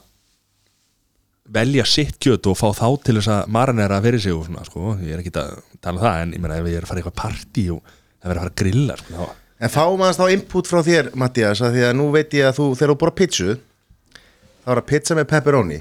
[1.55, 4.97] velja sitt kjöt og fá þá til þess að marinera fyrir sig og svona, sko,
[4.99, 6.99] ég er ekki að tala um það, en ég meina, ef ég er að fara
[6.99, 10.17] í eitthvað partí og það verður að fara að grilla, sko, þá En fá maður
[10.19, 12.95] þá input frá þér Mattias að því að nú veit ég að þú þegar þú
[12.99, 15.77] borða pizzu þá er það pizza með pepperoni.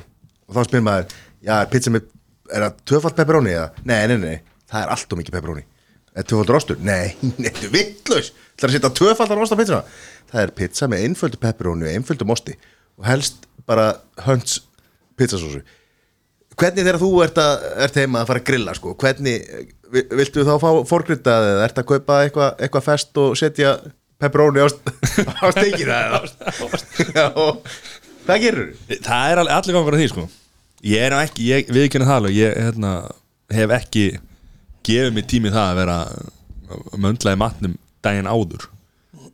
[0.46, 2.06] Og þá spyr maður, já, pizza með
[2.54, 3.68] er það tvöfald pepperoni eða?
[3.82, 5.66] Nei, nei, nei, það er allt og mikið pepperoni
[6.14, 6.79] Er tvöfald rostur?
[6.85, 9.81] Nei, nei, þú vittlaus Það er að setja tvöfaldar rost á pizzuna?
[10.31, 12.55] Það er pizza með einföldu pepperoni og einföldu mosti
[12.94, 13.88] og helst bara
[14.22, 14.61] hönds
[15.18, 15.64] pizzasósu.
[16.55, 19.48] Hvernig þegar þú ert, að, ert heima að fara að grilla sko, hvernig,
[19.90, 23.72] vi- viltu þá fá fórgryttað eða ert að kaupa eitthvað eitthva fest og setja
[24.22, 26.20] pepperoni á, á steikina eða?
[27.18, 27.27] Já,
[28.29, 28.70] hvað gerur?
[29.09, 30.29] Það er allir gangur að því sko.
[30.94, 32.94] Ég er ekki, ég viðkynna það alveg Ég hérna,
[33.59, 34.07] hef ekki
[34.86, 35.98] gefið mér tími það að vera
[37.04, 38.68] möndlaði matnum daginn áður.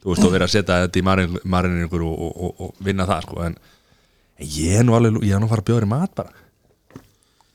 [0.00, 1.04] Þú veist, og vera að setja þetta í
[1.52, 3.56] mariningur og, og, og, og vinna það sko En
[4.40, 6.14] en ég er nú alveg, ég er nú að fara að bjóða þér í mat
[6.16, 6.30] bara.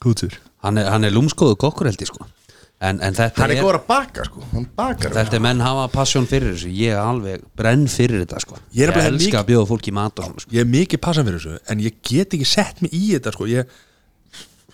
[0.03, 0.35] Kútur.
[0.61, 2.27] Hann, er, hann er lúmskóðu kokkur held ég sko.
[2.85, 5.61] En, en þetta Hann er er, góður að baka sko, hann bakar þetta er menn
[5.63, 6.69] hafa passion fyrir þessu.
[6.75, 8.59] Ég er alveg brenn fyrir þetta sko.
[8.75, 10.53] Ég er Ég nefnilega elska mikið- að bjóða fólki í mat og svona sko.
[10.53, 13.47] Ég er mikið passan fyrir þessu En ég get ekki sett mig í þetta sko.
[13.49, 13.73] Ég,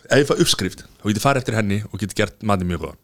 [0.10, 2.84] ef ég fá uppskrift þá get ég farið eftir henni og get gert matið mjög
[2.88, 3.00] góðan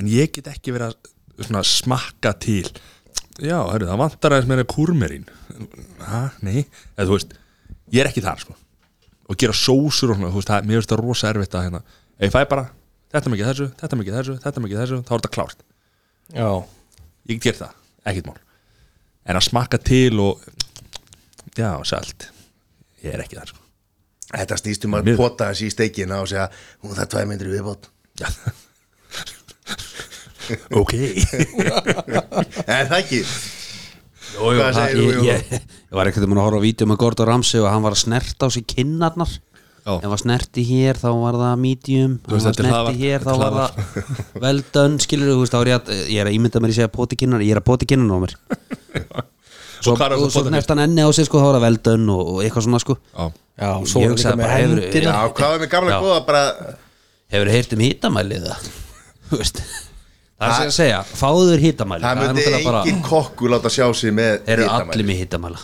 [0.00, 2.64] En ég get ekki verið að svona, smakka til.
[3.40, 5.28] Já, hörru, það vantar aðeins meira kúrmerín.
[6.08, 6.64] Ha, nei,
[6.96, 7.38] eða þú veist
[7.90, 8.54] Ég er ekki þar sko.
[9.30, 11.80] Og gera sósur og svona, þú veist, það, mér finnst það rosa erfitt að hérna
[12.20, 12.66] Ef ég fæ bara,
[13.14, 15.64] þetta mikið þessu, þetta mikið þessu, þetta mikið þessu Þá er þetta klárt.
[16.30, 16.48] Já,
[17.30, 17.74] ég get gert það,
[18.12, 18.38] ekkert mál.
[19.26, 20.44] En að smakka til og
[21.58, 22.30] já, sælt
[23.02, 23.62] ég er ekki þar sko.
[24.30, 26.50] Þetta snýst um að pota þessi í steikina og segja
[26.84, 27.90] hún það er tvæ myndir viðbót
[30.80, 30.92] Ok.
[32.70, 33.20] Er það ekki?
[34.30, 35.28] Jú, Hvað það, segir þú, ég, Jóhann?
[35.28, 37.94] ég, ég var ekkert um að horfa á vídeo með Gordon Ramsay og hann var
[37.96, 39.32] að snerta á sig kinnarnar.
[39.80, 39.94] Já.
[39.96, 42.16] ef var snerti hér þá var það medium.
[42.28, 45.54] Veist, var þetta er snerti hér þá er var það well done skilur þú veist
[45.54, 47.60] þá er ég að ég er að ímynda mér í segja poti kinnar ég er
[47.62, 48.34] að poti kinnar á mér.
[49.80, 51.64] Svo, er það og svo potið snert hann enni á sig sko þá var það
[51.64, 52.98] well done og, og eitthvað svona sko.
[53.16, 53.24] Já,
[53.60, 55.98] Já, svo Ég hugsaði með bara, hefur- Já, hvað er með gamla Já.
[56.04, 56.42] góða bara
[57.32, 58.68] hefur heyrt um hitamælið það
[59.30, 59.62] Þú veist
[60.40, 62.04] það er sem að segja fáður hitamæli.
[62.06, 65.60] Það myndi engin kokkur láta sjá sig með eru allir með hitamæla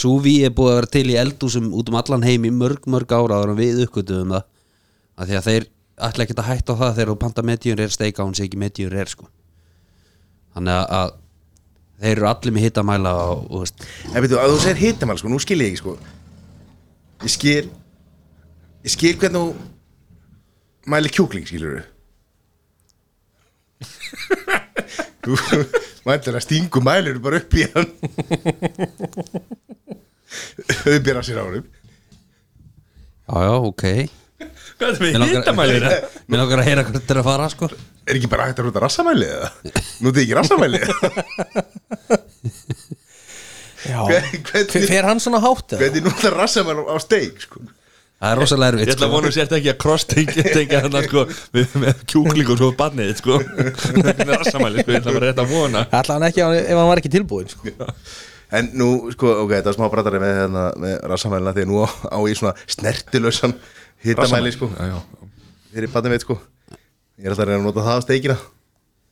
[0.00, 3.10] Súví er búið að vera til í eldúsum út um allan heim í mörg mörg
[3.10, 4.44] ára ára við uppgötuðum það.
[5.18, 5.66] Að því að þeir
[6.06, 8.60] ætla ekki að hætta á það þegar þú panta mediur er steika hún sé ekki
[8.62, 9.26] mediur er sko.
[10.54, 11.10] Þannig að, að
[12.04, 15.42] þeir eru allir með hitamæla og, og En veitu, að þú segir hitamæli, sko, nú
[15.42, 15.96] skil ég ekki, sko.
[17.26, 17.66] Ég skil
[18.86, 21.88] Ég skil hvernig þú mæli kjúkling, skilur Þú
[26.06, 27.90] mælir að stingu mælir bara upp í hann.
[30.86, 31.66] Auðbjörna sér ánum
[33.30, 33.84] já já ok.
[34.80, 35.84] Hvað er Mér með hitamælir?
[36.30, 37.68] mér langar að heyra hvert þetta er að fara sko.
[38.08, 39.50] Er ekki bara hægt að rúta rassamæli eða?
[40.00, 40.80] Nú þið ekki rassamæli
[43.80, 45.80] Já, Hver- Hver- Hvernig, fer hann svona hátt eða?
[45.84, 47.62] hvernig nú það rassamæli á steik, sko
[48.20, 49.16] það er rosalega Ég erfitt ætla að sko.
[49.16, 51.22] vona sér ekki að cross-tengja tengja þarna sko
[51.56, 53.38] með, með kjúkling og svo barnið sko.
[54.04, 55.84] Með rassamæli sko, ég ætla bara rétt að vona.
[55.88, 57.74] Ætla hann ekki ef hann var ekki tilbúin sko.
[58.60, 61.82] En nú, sko, ok, þetta var smá brættari með, hérna, með rassamælina Því að nú
[61.86, 63.54] á, á í svona snertilösan
[64.02, 64.68] hitamæli, sko.
[64.74, 65.28] Já, já.
[65.70, 66.36] Fyrir barnið veit, sko.
[67.20, 68.36] Ég er alltaf að reyna að nota það á steikina.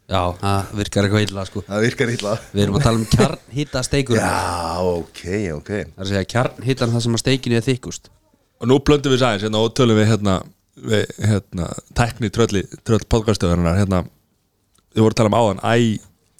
[0.08, 1.62] Já, það virkar eitthvað illa sko.
[1.68, 2.34] Það virkar illa.
[2.50, 4.18] Við erum að tala um kjarnhita steikur.
[4.18, 5.24] Já, ok,
[5.58, 5.70] ok.
[5.70, 8.10] Það er að segja kjarnhitan það sem að steikinu er þykust
[8.58, 10.36] Og nú blöndum við sæðins hérna og tölum við hérna,
[10.90, 11.68] við, hérna
[12.34, 14.02] trölli, tröll podcastöðurinnar hérna,
[14.94, 15.64] við vorum að tala um áðan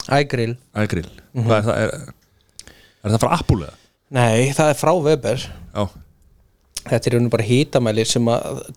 [0.08, 0.56] Ægrill.
[0.72, 1.08] Ægrill.
[1.36, 3.80] Hvað er það, er, er það frá Apple eða?
[4.18, 5.42] Nei, það er frá Weber.
[5.74, 5.82] Já,
[6.88, 8.28] Þetta er bara hitamæli sem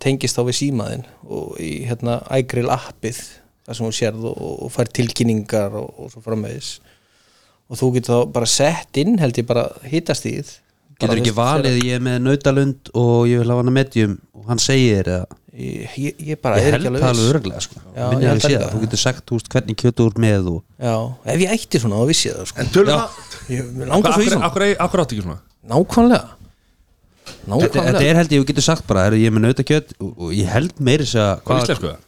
[0.03, 3.21] tengist þá við símaðinn og í hérna iGrill appið
[3.67, 6.73] þar sem þú sérð og, og fær tilkynningar og, og svo framvegis.
[7.71, 10.57] Og þú getur þá bara sett inn held ég bara hitastíð
[11.01, 14.61] getur ekki valið ég er með nautalund og ég vil hafa hana medium og hann
[14.63, 17.79] segir eða Ég, ég, ég bara ég er held ekki það alveg viss örglega sko.
[17.91, 20.93] Minni ég að sé það, þú getur sagt úst, hvernig kjötu úr með og Já,
[21.33, 22.61] ef ég ætti svona þá vissi ég það sko.
[22.63, 25.41] En tölum það Ég mig langar svo í Akkur, átti ekki svona?
[25.67, 26.21] Nákvæmlega.
[26.31, 28.05] Þetta, þetta Nákvæmlega.
[28.07, 30.49] er held ég, þú getur sagt bara er, ég er með nautakjöt og, og ég
[30.55, 31.99] held meiri þess að Hvað er íslensku það?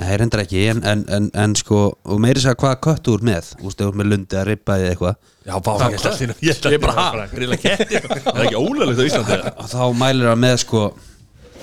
[0.00, 3.24] Nei, reyndar ekki, en, en, en, en sko og meiri þess að hvaða köttu úr
[3.28, 5.18] með Þú veist, ef þú ert með lundi að ribba eða eitthvað.
[5.44, 9.02] Já, bá, ég held að ég ég bara bara grilla ketti Það er ekki ólöflegt
[9.02, 9.36] á Íslandi.
[9.36, 9.52] Eða?
[9.52, 10.82] og þá mælir það með sko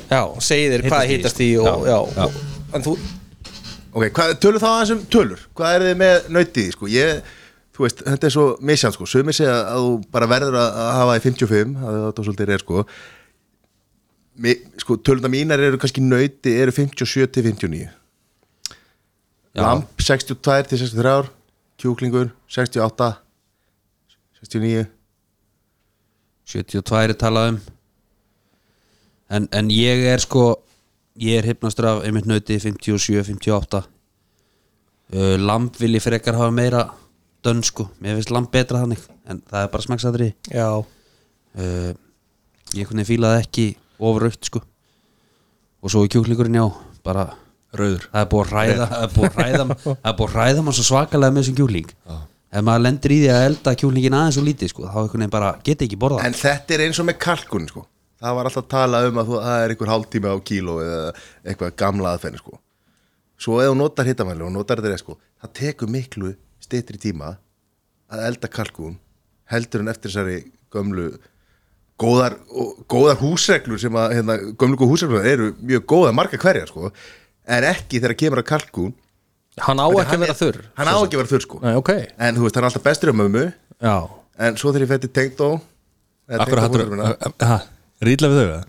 [0.09, 1.73] Já, segi þér hvað hitast í sko.
[1.73, 2.45] og, Já, já,
[2.77, 2.95] En þú,
[3.89, 5.45] Ok, hvað, tölum þá aðeins um tölur.
[5.57, 6.89] Hvað er þið með nautið, sko?
[6.93, 7.21] Ég,
[7.73, 9.07] þú veist, þetta er svo misjans, sko.
[9.09, 12.83] Sumir segja að þú bara verður að hafa í 55 að þetta svolítið er, sko.
[14.39, 17.89] Mi, Sko, tölunda mínar eru kannski nauti eru 57 til 59 Já.
[19.59, 21.29] Lamp 62 til 63 ár
[21.79, 23.11] Kjúklingur 68
[24.39, 24.87] 69
[26.49, 27.59] 72 er talað um.
[29.29, 30.43] En, en ég er sko
[31.19, 33.83] ég er hypnastur af einmitt nöti 57, 58
[35.13, 36.87] uh, lamp vil ég frekar hafa meira
[37.45, 40.67] dönn sko, mér finnst lamp betra þannig en það er bara smekksadri já.
[41.59, 41.91] Uh,
[42.77, 43.67] ég kunni fílaði ekki
[43.99, 44.61] ofraukt sko.
[45.79, 46.65] Og svo í kjúklingurinn já
[47.05, 47.29] bara
[47.77, 48.09] Rauður.
[48.09, 50.65] Það er búið að ræða það er búið að ræða, það er búið að ræða
[50.65, 51.91] maður svo svakalega með þessum kjúling
[52.49, 55.33] ef maður lendir í því að elda kjúlingin aðeins og lítið sko, þá einhvern veginn
[55.35, 57.83] bara geti ekki borða En þetta er eins og með kalkun sko.
[58.19, 61.03] Það var alltaf að tala um að þú, það er einhver hálftími á kíló eða
[61.45, 62.57] eitthvað gamla aðfenni sko.
[63.39, 66.33] Svo ef þú notar hittamæli og notar þetta sko, það tekur miklu
[66.65, 67.35] styttri tíma
[68.09, 68.97] að elda kalkun
[69.53, 70.41] heldur en eftir þessari
[70.73, 71.11] gömlu
[71.99, 72.35] góðar,
[72.89, 76.91] góðar húsreglur sem að hérna, gömlu góð húsreglur eru mjög góða marga hverja sko,
[77.49, 78.95] en ekki þegar kemur að kalkun
[79.59, 81.59] Hann á ekki að vera þurr Hann á ekki að vera þurr sko.
[81.65, 81.89] Nei, ok.
[82.21, 83.41] En þú veist, hann er alltaf bestur um mömmu.
[83.83, 83.95] Já.
[84.39, 85.49] En svo þegar ég fætti tengd á
[86.39, 86.85] Akkur hattur
[87.99, 88.59] Rýtla við þau eða?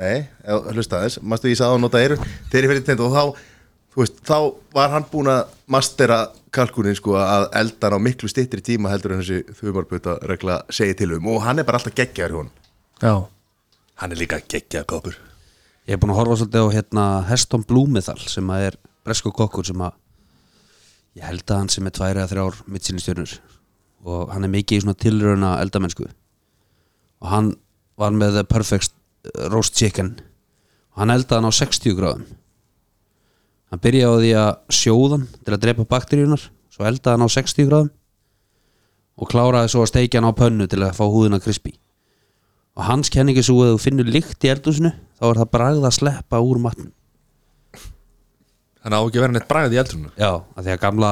[0.00, 0.20] Nei,
[0.76, 2.16] hlusta aðeins, mástu ég sagði að nota eyru
[2.52, 3.24] þegar ég fyrir tend og þá
[3.90, 4.36] þú veist, þá
[4.76, 6.20] var hann búin að mastera
[6.54, 10.96] kalkunin sko að elda hann á miklu styttri tíma heldur en þessi þumarputa regla segi
[11.02, 11.28] til um.
[11.34, 12.52] Og hann er bara alltaf geggjaður hjá hann
[13.00, 13.14] Já.
[14.00, 15.18] Hann er líka geggjað kópur
[15.90, 19.66] Ég er búin að horfa svolítið á hérna Heston Blúmethal sem að er bresku kokkur
[19.66, 19.96] sem að
[21.18, 23.32] ég held að hann sem er tvær eða þrjár mittsinistjörnur
[24.06, 26.06] og hann er mikið í svona tilrauna eldamennsku.
[26.06, 27.50] Og hann
[27.98, 28.94] var með perfect,
[29.50, 30.12] roast chicken.
[30.94, 32.24] Og hann eldaði hann á 60 gráðum.
[33.74, 37.66] Hann byrjaði á því að sjóðan til að drepa bakteríunar svo eldaði hann á 60
[37.66, 37.94] gráðum
[39.18, 41.74] og kláraði svo að steikja hann á pönnu til að fá húðina krispi
[42.80, 45.96] og hans kenningi svo að þú finnur lykt í eldhúsinu þá er það bragð að
[45.98, 46.92] sleppa úr matnum.
[48.80, 51.10] Þannig að á ekki að vera neitt bragð í eldrunu Já, að því að gamla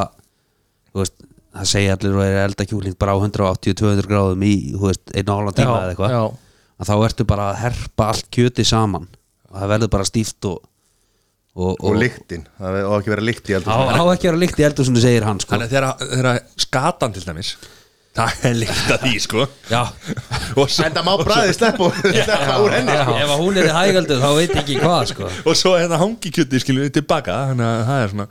[0.88, 1.16] þú veist,
[1.58, 5.58] það segja allir og er elda kjúling bara á 180-200 gráðum í, einn og hálfan
[5.58, 6.14] tíma eða eitthvað.
[6.16, 6.22] já.
[6.78, 9.08] að þá ertu bara að herpa allt kjöti saman.
[9.52, 10.64] Og það verður bara stíft og
[11.58, 14.38] og, Og lyktin, það á ekki að vera lykt í á, eldur á ekki vera
[14.38, 15.56] líkt í þú segir hann sko.
[15.56, 17.56] Þannig að þegar skatan til dæmis
[18.18, 19.44] Það er líkt að því sko.
[19.70, 19.80] Já,
[20.58, 23.14] En það má bræði sleppa og- sleppa úr henni sko.
[23.22, 25.28] ef að hún er í hægaldur þá veit ekki hvað sko.
[25.46, 27.36] og svo hérna hangi kjöti skilur við tilbaka.
[27.52, 28.28] Þannig að það er svona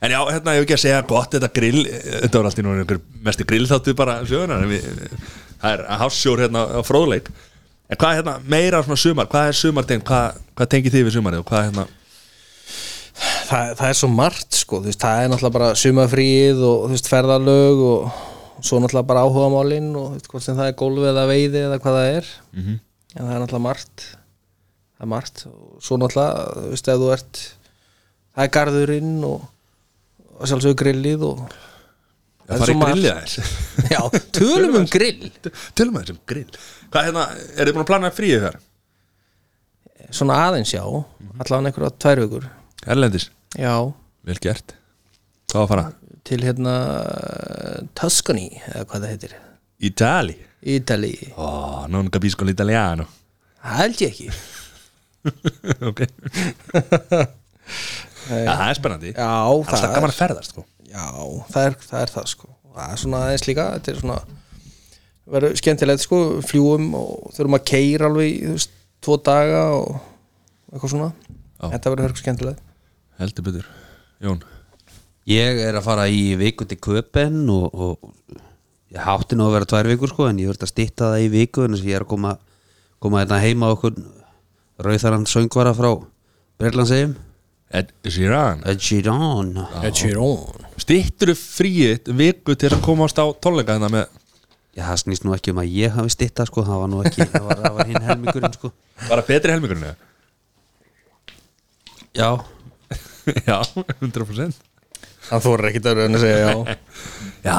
[0.00, 3.00] En já, hérna ég hef ekki að segja gott þetta grill Þetta var alltaf einhver
[3.26, 4.86] mesti grill þáttu bara sjöðunar við,
[5.60, 7.26] Það er hafsjór hérna á fróðleik.
[7.90, 9.26] En hvað er hérna meira svona sumar?
[9.28, 11.86] Hvað er sumartegn, hvað, hvað tengið þið við sumarið og hvað er hérna
[13.50, 16.92] það, það er svo margt sko, þú veist, það er náttúrulega bara sumafríið og þú
[16.94, 18.10] veist, ferðalög og
[18.66, 21.78] svo náttúrulega bara áhugamálin og þú veist, hvort sem það er gólfi eða veiði eða
[21.82, 22.30] hvað það er.
[22.56, 22.76] Mhm.
[23.16, 24.06] en það er náttúrulega margt.
[24.96, 25.46] Það er margt.
[25.46, 27.42] Og svo náttúrulega, þú veist, ef þú ert
[28.34, 29.44] það er garðurinn og,
[30.38, 31.44] og sjálfsögur grillið og
[32.50, 33.34] Það er svo margt.
[33.94, 34.00] Já,
[34.34, 35.28] tölum um grill.
[35.78, 36.56] Tölum um grill.
[36.90, 38.58] Hvað hérna, er þið búin að plana fríið þar?
[40.14, 42.46] svona aðeins já, allavega einhverja tvær vikur.
[42.90, 43.74] Erlendis, já,
[44.26, 44.74] vel gert.
[45.52, 45.84] Var að fara?
[46.28, 46.74] Til hérna
[47.98, 49.34] Tuscany, eða hvað það heitir.
[49.80, 50.36] Ítali?
[50.60, 53.06] Ítali, Ó, non capisco l'italiano
[53.64, 54.30] held ég ekki.
[55.90, 56.00] Ok.
[58.30, 59.10] Ja, Það er spennandi.
[59.14, 60.62] Já, Það er alltaf það gaman er, að ferðast sko.
[60.90, 61.04] já
[61.50, 62.48] það, er, það er það sko.
[62.74, 64.16] Það er svona aðeins líka Þetta er svona
[65.34, 66.18] verður skemmtilegt sko.
[66.46, 68.74] Fljúum og þurfum að keira alveg í, þú veist,
[69.06, 69.88] tvo daga og
[70.70, 71.10] eitthvað svona.
[71.30, 71.64] Já.
[71.76, 72.64] Þetta verður hörg skemmtilegt.
[73.22, 73.70] Heldur betur.
[74.24, 74.42] Jón
[75.28, 78.38] Ég er að fara í viku til Köpen og, og
[78.90, 81.32] ég hátti nú að vera tvær vikur sko en ég verði að stýtta það í
[81.34, 82.36] viku en þess að ég er að koma,
[83.02, 83.98] koma hérna heima okkur
[84.80, 85.90] rauðarann söngvara frá
[86.60, 87.18] Breitlandsegjum
[87.70, 88.64] Ed Sheeran.
[88.66, 89.52] Ed Sheeran.
[89.86, 90.64] Ed Sheeran.
[90.80, 94.08] Stittur fríið viku til að komast á tónleika hérna með
[94.70, 97.24] Já, það snýst nú ekki um að ég hafi stýtta sko, það var nú ekki,
[97.26, 98.70] það var, það var hinn helmingurinn sko.
[99.08, 99.96] Bara betri helmingurinn eða?
[102.14, 102.28] Já,
[103.50, 103.56] Já,
[103.98, 104.69] 100%
[105.30, 106.76] Það þórar ekki að að segja já.
[107.48, 107.58] Já,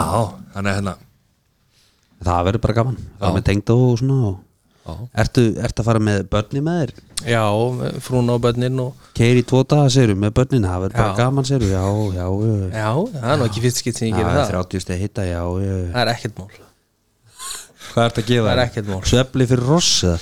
[0.53, 0.95] þannig að hérna
[2.21, 2.97] það verður bara gaman.
[3.21, 4.39] Það með tengd og svona og
[4.81, 4.95] Já.
[5.21, 6.91] Ertu, ertu að fara með börni með þér?
[7.29, 7.41] Já,
[8.01, 11.17] frún á bönnin og Keir í tvo daga séru með börnin, það verður bara Já.
[11.19, 11.83] gaman séru Já,
[12.15, 12.55] já, já.
[12.73, 14.55] Já, það er nú ekki fyrst skipt sem ég Það gerir er það.
[14.73, 15.75] 30 steg hitta, já, já.
[15.93, 16.49] Það er ekkert mál.
[17.91, 18.99] Hvað ertu að gefa Það er ekkert mál.
[19.11, 20.17] Svefli fyrir ross eða?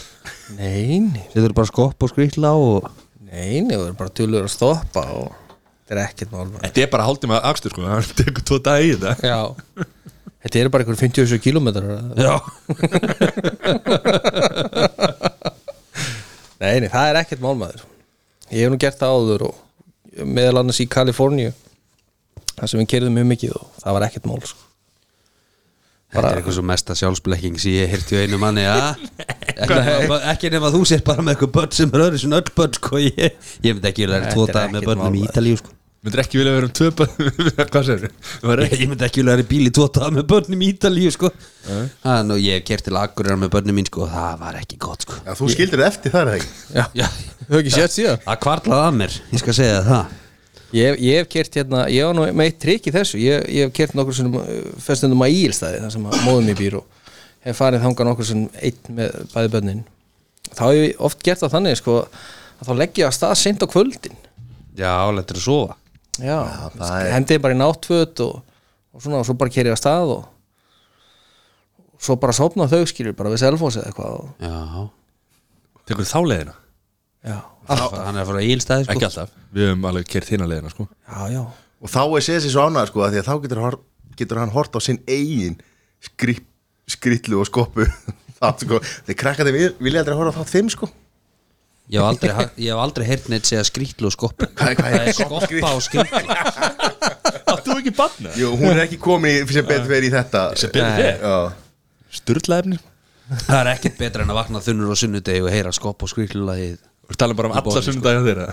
[0.60, 2.90] Nei, nei, Setur bara skopp og skrýtla og
[3.30, 5.49] nei, nei, það er bara tölur að stoppa og
[5.90, 6.62] þetta er ekkert mál bara.
[6.68, 9.42] Þetta er bara hálftíma akstur sko Það tekur tvo dag í þetta Já
[10.40, 12.36] Þetta eru bara einhver 57 kilometrar Já
[16.60, 17.82] Nei, nei, það er ekkert málmaður
[18.50, 19.56] Ég hef nú gert það áður og
[20.26, 21.52] meðal annars í Kaliforníu
[22.60, 24.66] þar sem við kerðum mjög mikið og það var ekkert mál sko.
[26.10, 28.96] Þetta er eitthvað svo mesta sjálfsblekking sem ég hirti á einu manni ja?
[29.62, 32.54] ekki, nema, ekki nema þú sér bara með eitthvað börn sem er öðru svona öll
[32.58, 33.02] börn sko.
[33.04, 35.76] ég, ég myndi ekki tvo Þetta er daga með ekkert börnum í mál, Ítalíu sko.
[36.00, 36.90] Myndir ekki vilja vera um tvö
[37.74, 38.62] Hvað segir þið?
[38.64, 41.10] ég, ég myndi ekki vilja vera í bíl í tvo daga með börnum í Ítalíu
[41.12, 41.32] sko.
[42.06, 44.06] Þannig að ég hef kert til Akureyrar með börnum mín sko.
[44.06, 45.18] og það var ekki gott sko.
[45.26, 46.54] Já, þú skildir það eftir það er það ekki?
[46.78, 47.08] Já, Já,
[47.42, 48.22] þú hefur ekki sett síðan?
[48.30, 50.14] Það kvarlaði að mér, ég skal segja það.
[50.80, 53.20] Ég, ég hef kert hérna, ég var nú með eitt trikk í þessu.
[53.20, 54.32] Ég, ég hef kert nokkur sem
[54.86, 57.12] festundum að ílstæði þar sem að móðum í býr og
[57.44, 59.84] hef farið þangað nokkur sem einn með bæði bönnin
[60.54, 61.98] þá hef ég oft gert það þannig sko,
[62.62, 64.20] að þá legg ég að stað seint á kvöldin.
[64.78, 65.80] Já, letur að sofa
[66.24, 66.38] Já,
[67.00, 68.42] er- hendið bara í náttföt og,
[68.94, 70.24] og svona og svo bara kerið að stað og,
[71.96, 74.88] og svo bara sopna þau skilur bara við selfos eða eitthvað og, Já,
[75.90, 76.54] Tekur þá leiðina?
[77.26, 78.94] já, hann er að fara í ílstæði sko.
[78.94, 79.32] Ekki alltaf.
[79.58, 80.86] Við höfum alveg kert hérna leiðina sko.
[81.10, 81.42] Já, já.
[81.82, 83.80] Og þá er séð sér svo ánæður sko að Því að þá getur, hor-
[84.22, 85.58] getur hann hort á sinn eigin
[86.06, 86.46] skrip,
[86.90, 87.86] Skrýtlu og skoppu.
[88.40, 90.88] Það sko Þeir krakka þeir vilja aldrei horfa á þátt fimm sko
[91.90, 95.16] Ég hef aldrei, ég hef aldrei heyrt neitt segja skrýtlu og hvað Það er er
[95.18, 96.22] skoppa og skrýtlu
[97.50, 98.34] Áttu ekki barna?
[98.38, 100.44] Jú, hún er ekki komin í sem betur verið í þetta.
[100.60, 101.18] Sem betur fer.
[101.24, 101.40] Já.
[102.20, 102.78] Sturlaefni?
[103.48, 106.46] Það er ekkert betra en að vakna þunnur og sunnudegi og heyra skopp og skrýtlu
[106.46, 106.78] lagið
[107.10, 107.86] Þú tala bara um alla sko.
[107.90, 108.48] sunnudagina þeirra?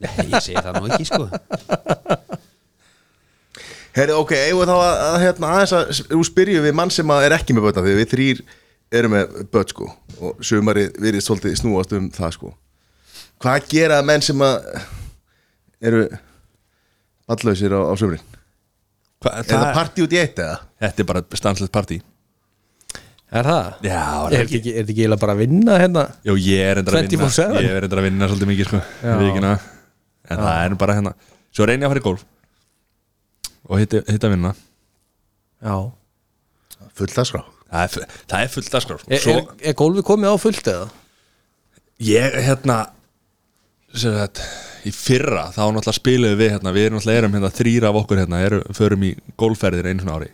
[0.00, 1.26] Nei, ég segi það nú ekki sko.
[3.98, 7.10] Herri, ok, eigum við þá að, að hérna, aðeins að Þú spyrjum við mann sem
[7.10, 8.42] að er ekki með bötta Því við þrýr
[8.90, 9.86] eru með börn sko
[10.20, 12.52] og sumarið virðist svolítið snúast um það sko
[13.40, 14.58] hvað gera menn sem að
[15.80, 16.04] eru
[17.30, 17.94] ballausir á, á
[19.20, 20.54] Hva, er það partí út í eitt eða?
[20.80, 21.98] Þetta er bara stanslegt partí
[23.30, 23.66] Er það?
[23.84, 26.04] Já, Er þetta ekki, er ekki eiginlega bara að vinna hérna?
[26.26, 27.60] Jó, ég er endur að vinna 24/7?
[27.62, 29.12] Ég er endur að vinna svolítið mikið sko Já.
[29.20, 29.52] vikina.
[30.26, 31.12] En það er bara hérna
[31.52, 32.24] Svo reyni ég að fara í golf
[33.68, 34.54] Og hitta, hitta vinna
[35.60, 35.76] Já
[36.96, 39.10] full það skrá Það er, það er fullt að skrá sko.
[39.10, 40.88] Er, Svo er, er gólfið komið á fullt eða?
[42.00, 42.80] ég hérna
[43.94, 44.42] sem sagt,
[44.88, 48.20] Í fyrra þá náttúrulega spiluðu við hérna Við erum náttúrulega erum hérna þrýra af okkur
[48.22, 49.10] hérna eru, Förum í
[49.40, 50.30] golfferðir einu svona ári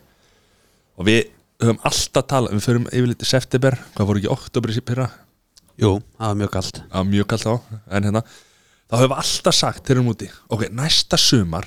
[0.97, 1.23] Og við
[1.65, 5.09] höfum alltaf talað Við förum yfirleitt í september Hvað voru ekki oktober í fyrra
[5.77, 7.55] Jú, það var mjög kalt á mjög kallt á
[7.99, 8.23] en hérna,
[8.89, 11.67] þá höfum við alltaf sagt þegar við erum úti, ok, næsta sumar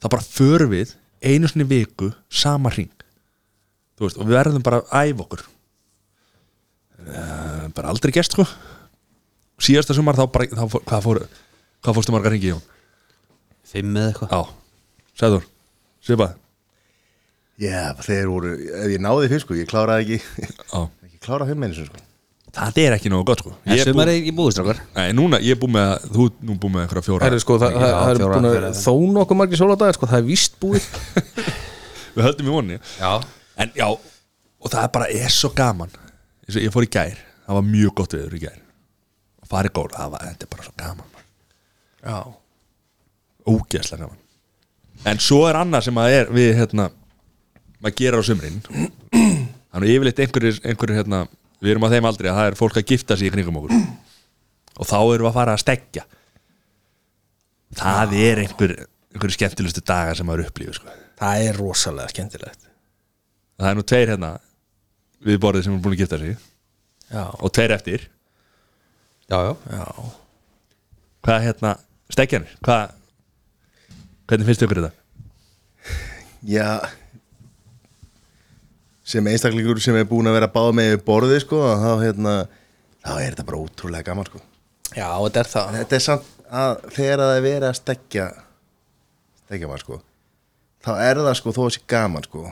[0.00, 2.99] þá bara förum við einu sinni í viku sama hring
[4.08, 5.42] veist, og við verðum bara að æfa okkur.
[7.00, 8.44] Uh, bara aldrei gest sko.
[9.60, 11.24] Síðasta sumar þá bara, þá, fór- hvað fóru
[11.80, 12.62] hvað fórstu margar hringi, Jón?
[13.70, 14.32] Fimm eða eitthvað.
[14.34, 14.40] Já,
[15.20, 15.48] Sæður,
[16.04, 16.36] svipað
[17.60, 21.66] já, þeir voru, ef ég náði fyrst sko ég kláraði ekki, Já, ekki kláraði fimm
[21.66, 22.06] einu sinni, sko.
[22.56, 23.52] Það er ekki nógu gott sko.
[23.68, 24.32] Ég er bú- er ekki
[24.96, 27.26] Nei, núna, ég er búið með, þú ert nú búið með einhverja fjóra.
[27.28, 28.72] Herru sko, það, það, það er að fjóra.
[28.80, 30.88] þó nokkuð margir sóladagar sko, það er víst búið.
[32.16, 33.12] Við höldum í vonni Já
[33.60, 35.92] En já, og það er bara er svo gaman.
[36.46, 38.60] Eins og Ég fór í gær, það var mjög gott viður í gær.
[39.42, 41.26] Og farið góð, það var, þetta er bara svo gaman man.
[42.00, 42.18] Já.
[43.50, 44.22] Ógeðslega gaman.
[45.10, 46.88] En svo er annað sem að er við hérna,
[47.80, 48.62] maður gerir á sumrin.
[49.70, 51.24] Þannig yfirleitt einhverjir, einhverjir hérna,
[51.60, 53.76] við erum á þeim aldrei að það er fólk að gifta sig í kringum okkur.
[54.80, 56.06] Og þá erum við að fara að stekja
[57.78, 58.72] Það er einhver
[59.14, 60.94] einhverju skemmtilegustu dagar sem maður upplýður sko.
[61.20, 62.69] Það er rosalega skemmtilegt
[63.60, 64.30] það er nú tveir hérna
[65.26, 66.46] við borðið sem er búin að gifta sig.
[67.10, 68.06] Já, og tveir eftir.
[69.30, 69.52] Já, já.
[69.70, 69.84] Já.
[71.20, 71.74] Hvað hérna,
[72.10, 72.96] stekjanir hvað,
[74.30, 74.96] hvernig finnst ykkur þetta?
[76.48, 76.68] Já.
[79.10, 82.34] Sem einstaklingur sem er búin að vera báð með við borðið sko þá hérna
[83.04, 84.42] þá er þetta bara ótrúlega gaman sko.
[84.94, 85.74] Já, þetta er það.
[85.80, 88.26] Þetta er samt að þegar það er verið að stekja
[89.44, 89.98] stekja maður sko
[90.84, 92.44] þá er það sko þó að sé gaman sko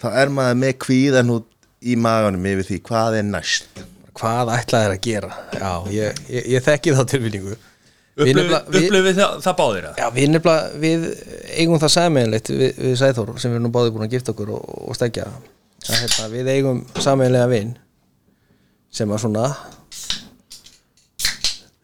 [0.00, 1.48] þá er maður með kvíðan út
[1.82, 3.82] í maganum yfir því hvað er næst
[4.12, 5.28] Hvað ætlaði þér að gera?
[5.56, 6.92] Já, ég, ég, ég þekki
[8.52, 10.00] við- upplifið við það, það báðir það?
[10.02, 11.06] Já, við nefnilega, við
[11.62, 14.52] eigum það sameinlegt við, við Sæþór sem við erum nú báði búin að gifta okkur
[14.58, 15.46] og, og stekja að,
[15.96, 17.72] hérna, við eigum sameinlega vin
[18.92, 19.46] sem að svona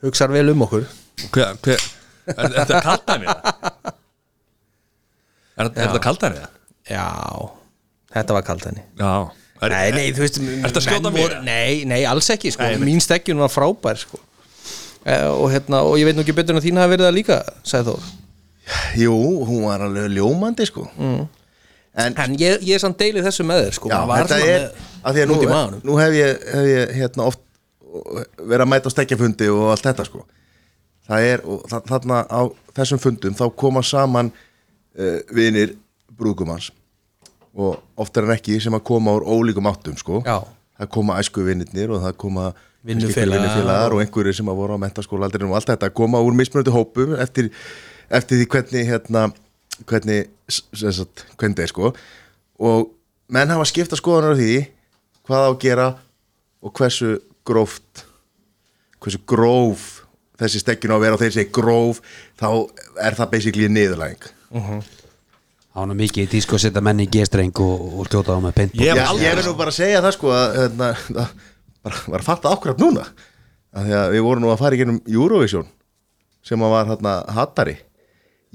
[0.04, 0.84] hugsar vel um okkur
[1.32, 1.86] hver, hver,
[2.28, 2.98] er, er þetta það?
[5.56, 6.02] er, er þetta
[6.44, 6.52] það?
[6.92, 7.08] Já,
[8.22, 9.12] þetta var kalt henni já.
[9.58, 12.62] Er, Nei, nei, þú veist að skjóta voru- Nei, nei, alls ekki, sko.
[12.62, 12.76] Nei.
[12.78, 14.20] Mín stekkjun var frábær, sko.
[15.02, 17.38] Eh, og, hérna, og ég veit nú ekki betur en þín hafi verið það líka
[17.66, 18.06] Sæþór
[19.00, 19.14] jú,
[19.48, 20.84] hún var alveg ljómandi sko.
[20.98, 21.26] Mm.
[21.98, 23.88] en En ég, ég er samt deilið þessu með þér, sko.
[23.90, 24.66] Já, þetta er
[25.02, 27.40] að því að nú, nú hef ég, hef ég hérna oft
[28.38, 30.24] verið að mæta á stekkjafundi og allt þetta sko.
[31.08, 31.42] Það er,
[31.88, 32.40] þarna á
[32.76, 34.28] þessum fundum þá koma saman
[34.98, 35.72] uh, vinir
[36.18, 36.68] brúkumans
[37.58, 40.22] og oftar en ekki sem að koma úr ólíkum áttum sko.
[40.78, 42.48] Það koma æsku vinirnir og það koma
[42.86, 46.70] Vinnufélagar og- einhverjir sem að voru á mentaskóla aldrei og allt þetta koma úr mismunandi
[46.72, 47.50] hópum eftir,
[48.08, 49.32] eftir því hvernig hérna,
[49.84, 51.92] hvernig, sagt, hvernig það er sko.
[52.60, 52.90] Og
[53.28, 54.52] menn hafa skipta skoðanar á því
[55.26, 55.88] hvað á að gera
[56.62, 58.04] og hversu gróft
[59.02, 60.04] hversu gróf
[60.38, 62.00] þessi stekkjun á að vera og þeir segja gróf
[62.38, 62.48] þá
[63.02, 64.30] er það basically niðurlæging.
[64.52, 64.84] Það var
[65.86, 68.78] nú mikið í tísku að setja menni í G-streng og, og skjóta á með peint
[68.78, 71.34] Ég ég vil nú bara segja það sko að hérna, það
[71.84, 73.04] bara, var að fatta ákvæmt núna.
[73.76, 75.68] Að því að við vorum nú að fara í gennum Eurovision
[76.48, 77.76] sem að var hérna hattari.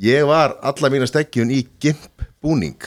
[0.01, 2.79] Ég var alla mína stekkjun í gimp búning.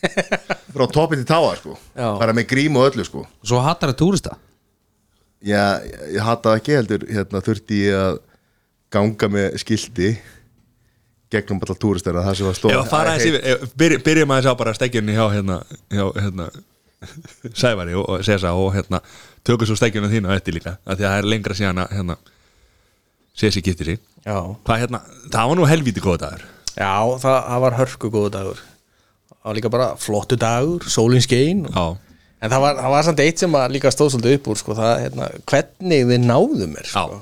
[0.74, 1.76] Frá topi til táa sko.
[1.92, 2.14] Já.
[2.16, 3.26] bara með grím og öllu sko.
[3.44, 4.38] Svo hattar það túrista?
[5.44, 5.80] Já,
[6.12, 8.18] ég hata ekki heldur hérna þurfti ég að
[8.92, 10.10] ganga með skildi
[11.30, 14.50] gegnum alla túristana það sem var stóð að fara aðeins yfir, ef- byrj- byrjum aðeins
[14.50, 15.60] á bara stekjunni hjá hérna,
[15.94, 16.50] hjá hérna
[17.56, 19.00] Sævari og, og Sesa og hérna
[19.46, 22.16] tökum svo stekjunni þína eftir líka af því að það er lengra síðan að hérna
[23.40, 24.98] Sesi sig Já, Hvað hérna,
[25.32, 26.42] það var nú helvíti góða dagur.
[26.76, 28.58] Já, það, það var hörku góðu dagur.
[29.30, 31.62] Það var líka bara flottu dagur, sólin skein.
[31.70, 31.96] Og...
[31.96, 32.06] Já,
[32.40, 34.74] En það var, það var samt eitt sem að líka stóð svolítið upp úr sko,
[34.76, 37.18] það, hérna, hvernig við náðum mér sko.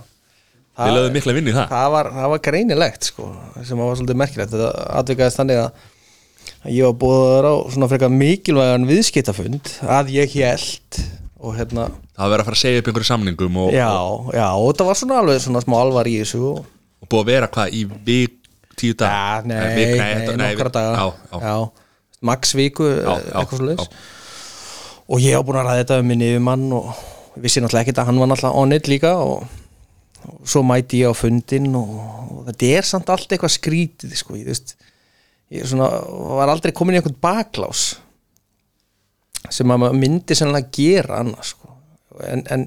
[0.78, 1.68] Já Við lögðum mikla vinn í það.
[1.74, 3.28] Það, var, það var greinilegt sko,
[3.66, 4.52] sem var svolítið merkilegt.
[4.54, 4.68] Þetta
[5.02, 11.00] atvikaðist þannig að ég var búður á svona frekar mikilvægan viðskiptafund að ég held
[11.38, 14.46] og hérna Það verið að fara að segja upp einhverju samningum og, já, og, já,
[14.58, 16.64] og þetta var svona alveg svona smá alvar í þessu og,
[16.98, 18.34] og búið að vera hvað í vik
[18.78, 21.52] tíu dag ja, nei, vik, nei, þetta- nokkra vik- daga.
[22.30, 23.86] max viku, eh, eitthvað já.
[25.08, 26.90] og ég á búin að ræða þetta um minni yfirmann og
[27.36, 29.46] ég vissi náttúrulega ekkert að hann var náttúrulega on it líka og,
[30.26, 31.96] og svo mæti ég á fundin og,
[32.34, 34.74] og þetta er samt allt eitthvað skrítið sko, ég veist
[35.54, 35.88] ég svona,
[36.38, 37.90] var aldrei komin í einhvern baklás
[39.54, 41.70] sem að maður myndi sennilega gera annars sko.
[42.26, 42.66] en, en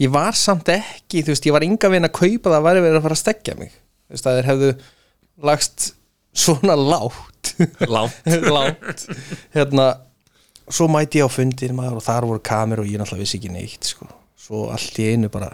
[0.00, 2.84] ég var samt ekki þú veist, ég var ynga veginn að kaupa það að væri
[2.86, 4.72] verið að fara að stekja mig þú veist, að þeir hefðu
[5.50, 5.90] lagst
[6.34, 7.30] svona lágt
[7.86, 9.04] Langt lágt
[9.54, 9.90] hérna,
[10.66, 13.52] svo mæti ég á fundir maður og þar voru kamer og ég náttúrulega vissi ekki
[13.52, 14.08] neitt sko.
[14.38, 15.52] svo allt í einu bara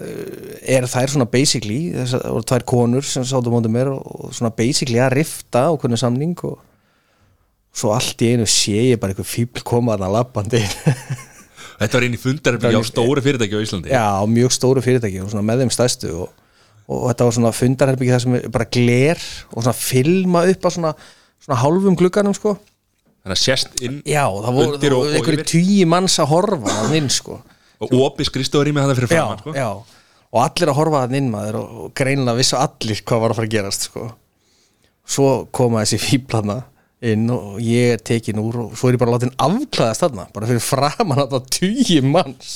[0.00, 5.00] er þær svona basically voru tvær konur sem sátum mótið mér og, og svona basically
[5.04, 6.58] að rifta á hvernig samning og
[7.76, 10.60] svo allt í einu sé ég bara eitthvað fíbl koma þarna lappandi.
[11.82, 13.90] Þetta var einn í fundarherbyggi á stóri fyrirtæki á Íslandi.
[13.92, 16.28] Já, mjög stóru fyrirtæki og svona með þeim stærstu og,
[16.86, 20.92] og þetta var svona fundarherbyggi það sem bara gler og svona filma upp á svona,
[21.42, 22.52] svona hálfum glugganum sko.
[23.24, 26.94] Þannig að sést inn Já, það voru, og- og einhverju tíu manns að horfa að
[27.00, 27.40] inn sko
[27.84, 29.54] og opið skrifstofur í mig þannig fyrir framann sko.
[30.32, 33.40] og allir að horfa að inn maður og, og greinilega vissu allir hvað var að
[33.40, 34.08] fara að gerast sko.
[35.12, 36.60] Svo koma þessi fíblana
[37.02, 40.46] inn og ég er tekin úr og svo er ég bara látin afklæðast þarna bara
[40.50, 42.52] fyrir framan að það tíu manns.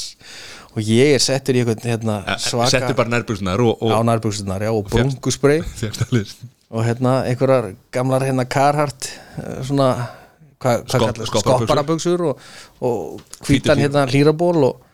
[0.77, 4.61] Og ég er settur í einhvern hérna, svaka Settu bara nærbuxunar og, og á nærbúksunar,
[4.61, 4.93] já, og
[6.13, 9.09] list og hérna einhverjar gamlar hérna Carhartt
[9.39, 9.89] eh, svona
[10.61, 11.67] hva Skopp- kallar skopparabuxur.
[11.67, 12.41] skopparabuxur og,
[12.81, 14.86] og hvítan hérna hlýraból og,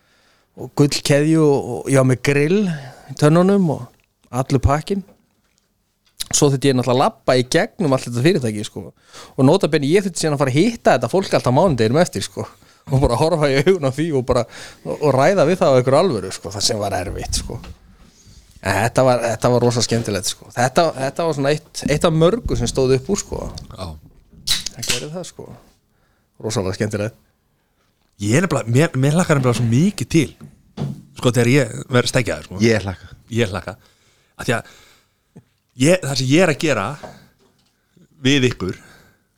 [0.61, 3.86] og gullkeðju og, og já með grill í tönnunum og
[4.32, 5.03] allur pakkin
[6.32, 8.84] svo þurfti ég náttúrulega að lappa í gegnum allt þetta fyrirtæki sko.
[9.36, 12.24] og nota benni ég þurfti síðan að fara að hitta þetta fólk alltaf mánudeginum eftir
[12.24, 12.46] sko.
[12.90, 14.44] og bara horfa í augun á því og, bara,
[14.84, 17.59] og, ræða við það á einhver alvöru sko, það sem var erfitt sko.
[18.62, 20.48] en þetta var, þetta var rosa skemmtilegt sko.
[20.57, 23.42] þetta, þetta var svona eitt, eitt af mörgu sem stóð upp úr sko.
[23.76, 25.53] Það gerði það sko
[26.42, 27.20] rosalega skemmtilegt
[28.20, 30.30] Ég er nefnilega, mér, mér hlakkar nefnilega svo mikið til
[31.18, 32.60] Sko þegar ég verð stekjaður sko.
[32.64, 34.72] Ég hlakka Ég hlakka að Því að
[35.82, 36.86] ég, það sem ég er að gera
[38.22, 38.78] Við ykkur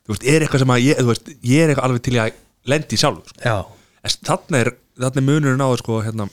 [0.05, 2.35] Þú veist, er eitthvað sem að ég, þú veist, ég er eitthvað alveg til að
[2.69, 3.41] lendi sjálfur sko.
[3.41, 3.55] já,
[4.05, 4.69] En þannig er,
[5.01, 6.27] þannig er munurinn á sko, hérna,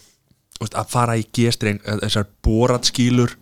[0.59, 3.33] þú veist, að fara í G-streng eh, Þessar boratskýlur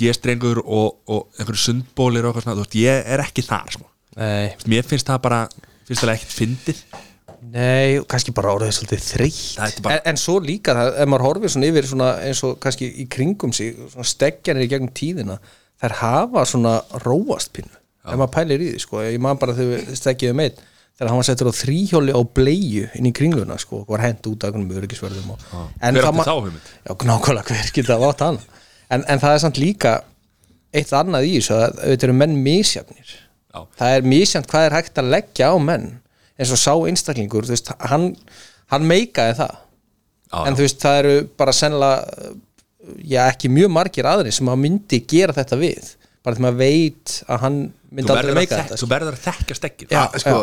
[0.00, 3.88] G-strengur og, og einhverju sundbólir og eitthvað svona, þú veist, ég er ekki þar sko.
[4.16, 5.40] nei, Þú veist, Mér finnst það bara
[5.90, 6.84] Finnst það ekkert fyndið
[7.54, 9.80] nei kannski bara orðið svolítið þreytt.
[9.84, 12.90] Bara- en, en svo líka það, ef maður horfir svona yfir svona eins og kannski
[13.02, 15.38] í kringum sig svona steggjanir í gegnum tíðina
[15.80, 16.74] þær hafa svona
[17.06, 17.72] róast pínu.
[18.04, 20.60] Ef maður pælir í því sko, ég man bara þegar við steggjaðum einn
[21.00, 24.26] þegar hann var settur á þríhjóli á bleiu inn í kringuna sko, og var hent
[24.28, 25.44] út af einhvernum öryggisverðum og,
[25.80, 26.66] en Hver það átti þá hugmynd?
[26.84, 28.38] Já, nákvæmlega hver geta það átt hann?
[28.90, 29.94] En, en það er samt líka
[30.76, 33.14] eitt annað í þessu að auðvitað eru menn misjafnir.
[33.50, 33.60] Já.
[33.80, 35.86] það er misjafnt hvað er hægt að leggja á menn
[36.40, 38.10] eins og sá einstaklingur veist, hann,
[38.72, 39.58] hann meikaði það
[40.30, 40.56] Já, en já.
[40.56, 42.30] þú veist, það eru bara sennilega
[43.02, 47.14] já, ekki mjög margir aðrir sem að myndi gera þetta við bara því maður veit
[47.26, 47.56] að hann
[47.90, 50.36] myndi aldrei að, meika þetta þú verður að þekka stekkir Já, sko,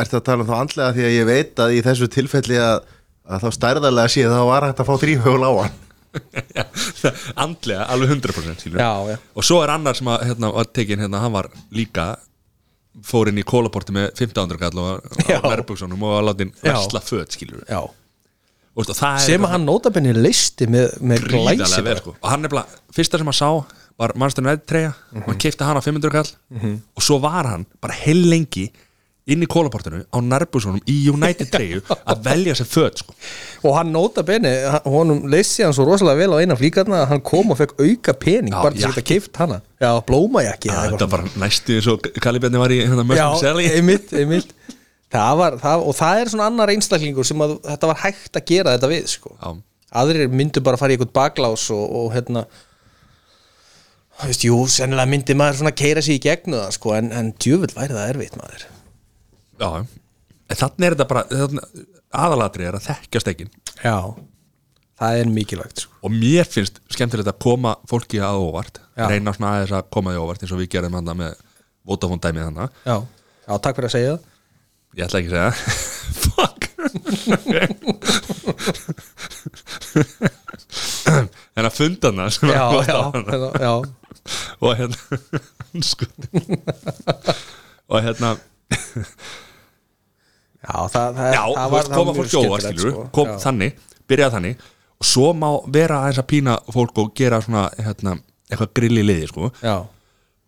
[0.00, 2.78] Ertu að tala um þá andlega því að ég veit að í þessu tilfelli að,
[3.28, 5.78] að þá stærðarlega sé þá var hægt að fá þrýhjól á hann
[7.44, 8.80] andlega, alveg 100% skilur.
[8.82, 9.16] Já, já.
[9.36, 12.06] og svo er annar sem að, hérna, var tekin, hérna, hann var líka
[13.06, 16.72] fór inn í kólaporti með 1500 kall og nærbuksunum og var látin Já.
[16.72, 17.64] versla föt skilur
[18.80, 22.14] það er sem að hann nótabenni listi með, með glæsi vel sko.
[22.16, 23.50] og hann er bara, fyrsta sem hann sá
[24.00, 26.30] var mannsturinn eða treyja og hann keipti hann á 500 kall
[26.96, 28.70] og svo var hann bara heil lengi
[29.30, 33.14] inn í kólaportinu á nærbuksunum í United treyju að velja sér föt sko.
[33.68, 34.52] og hann nota benni,
[34.88, 38.14] honum leysi hann svo rosalega vel á eina flíkarna að hann kom og fekk auka
[38.16, 39.60] pening bara til geta keift hana.
[39.80, 43.68] Já, blómajakki þetta var næstu eins og Kalibjarni var í hérna, já, Sally.
[43.76, 44.56] einmitt, einmitt.
[45.10, 48.44] Það var, það, og það er svona annar einstaklingur sem að þetta var hægt að
[48.46, 49.36] gera þetta við sko.
[50.00, 52.44] Aðrir myndu bara að fara í eitthvað baklás og, og hérna
[54.20, 57.32] þú veist, jú, sennilega myndi maður svona keira sig í gegnu það sko, en, en
[57.40, 58.68] djöfull væri það erfitt maður
[59.60, 59.68] Já,
[60.50, 61.22] en þannig er þetta bara
[62.10, 63.50] aðalatri er að þekkja stekkin
[63.84, 63.96] já,
[65.00, 65.92] það er mikilvægt sko.
[66.06, 69.06] og mér finnst skemmtilegt að koma fólki að óvart Já.
[69.12, 71.32] reyna svona aðeins að koma því óvart eins og við gerum hann með
[71.86, 72.96] Vodafone dæmið hann já.
[73.46, 74.22] já, takk fyrir að segja það
[74.98, 75.52] ég ætla ekki að segja
[76.26, 76.60] fuck
[81.60, 82.98] en að funda hana sem já, já,
[83.60, 83.72] já.
[84.60, 84.98] og hérna
[85.90, 86.04] sko.
[87.90, 88.30] og hérna
[90.70, 93.04] Já, það, það, Já, það veist, koma fólk jóa, skemmtilegt, skilur sko.
[93.16, 93.36] kom Já.
[93.44, 94.64] þannig, byrjað þannig.
[95.00, 98.16] Og svo má vera aðeins að pína fólk og gera svona, hérna,
[98.50, 99.50] eitthvað grill í liði, sko.
[99.64, 99.76] Já,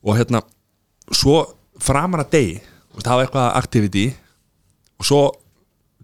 [0.02, 0.42] og hérna,
[1.14, 1.36] svo
[1.82, 2.58] framar að degi,
[2.96, 4.06] veist, hafa eitthvað activity.
[5.00, 5.22] Og svo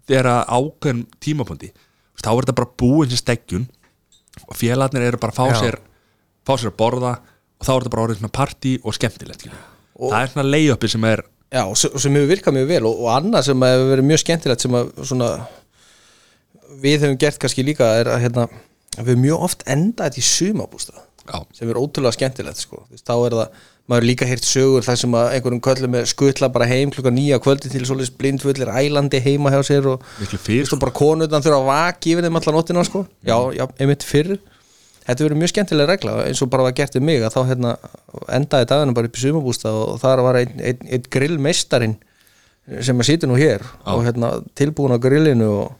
[0.09, 3.67] þegar ákveðin veist, þá er þetta bara búin sem steggjun
[4.47, 5.77] og félagarnir eru bara að fá sér
[6.47, 7.13] fá sér að borða.
[7.59, 9.63] Og þá er þetta bara orðið svona party og skemmtilegt skilur.
[10.13, 13.47] það er svona layupi sem er Já, sem hefur virkað mjög vel og, og annað
[13.49, 15.29] sem hefur verið mjög skemmtilegt sem að svona
[16.79, 18.49] við höfum gert kannski líka er að hérna,
[18.99, 21.05] við höfum mjög oft endað þetta í sumabústað
[21.53, 22.83] sem er ótrúlega skemmtilegt sko.
[23.05, 23.57] Þá er það,
[23.89, 27.71] maður líka heyrt sögur þar sem einhverjum köllum er skutla bara heim klukka nýja kvöldi
[27.73, 32.25] til svolítið blindfullir ælandi heima hjá sér og, og bara konurnar þurfa að vaki yfir
[32.25, 33.05] þeim allan nóttina sko.
[33.25, 34.37] já, já, einmitt fyrr
[35.09, 37.73] þetta verður mjög skemmtilega regla eins og bara var gert við mig að þá hérna,
[38.37, 41.97] endaði dagana bara upp í sumabústa og þar var einn ein, ein grillmeistarin
[42.85, 45.75] sem að sýti nú hér og hérna, tilbúin á grillinu og,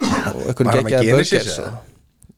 [0.00, 1.40] og með geggjaði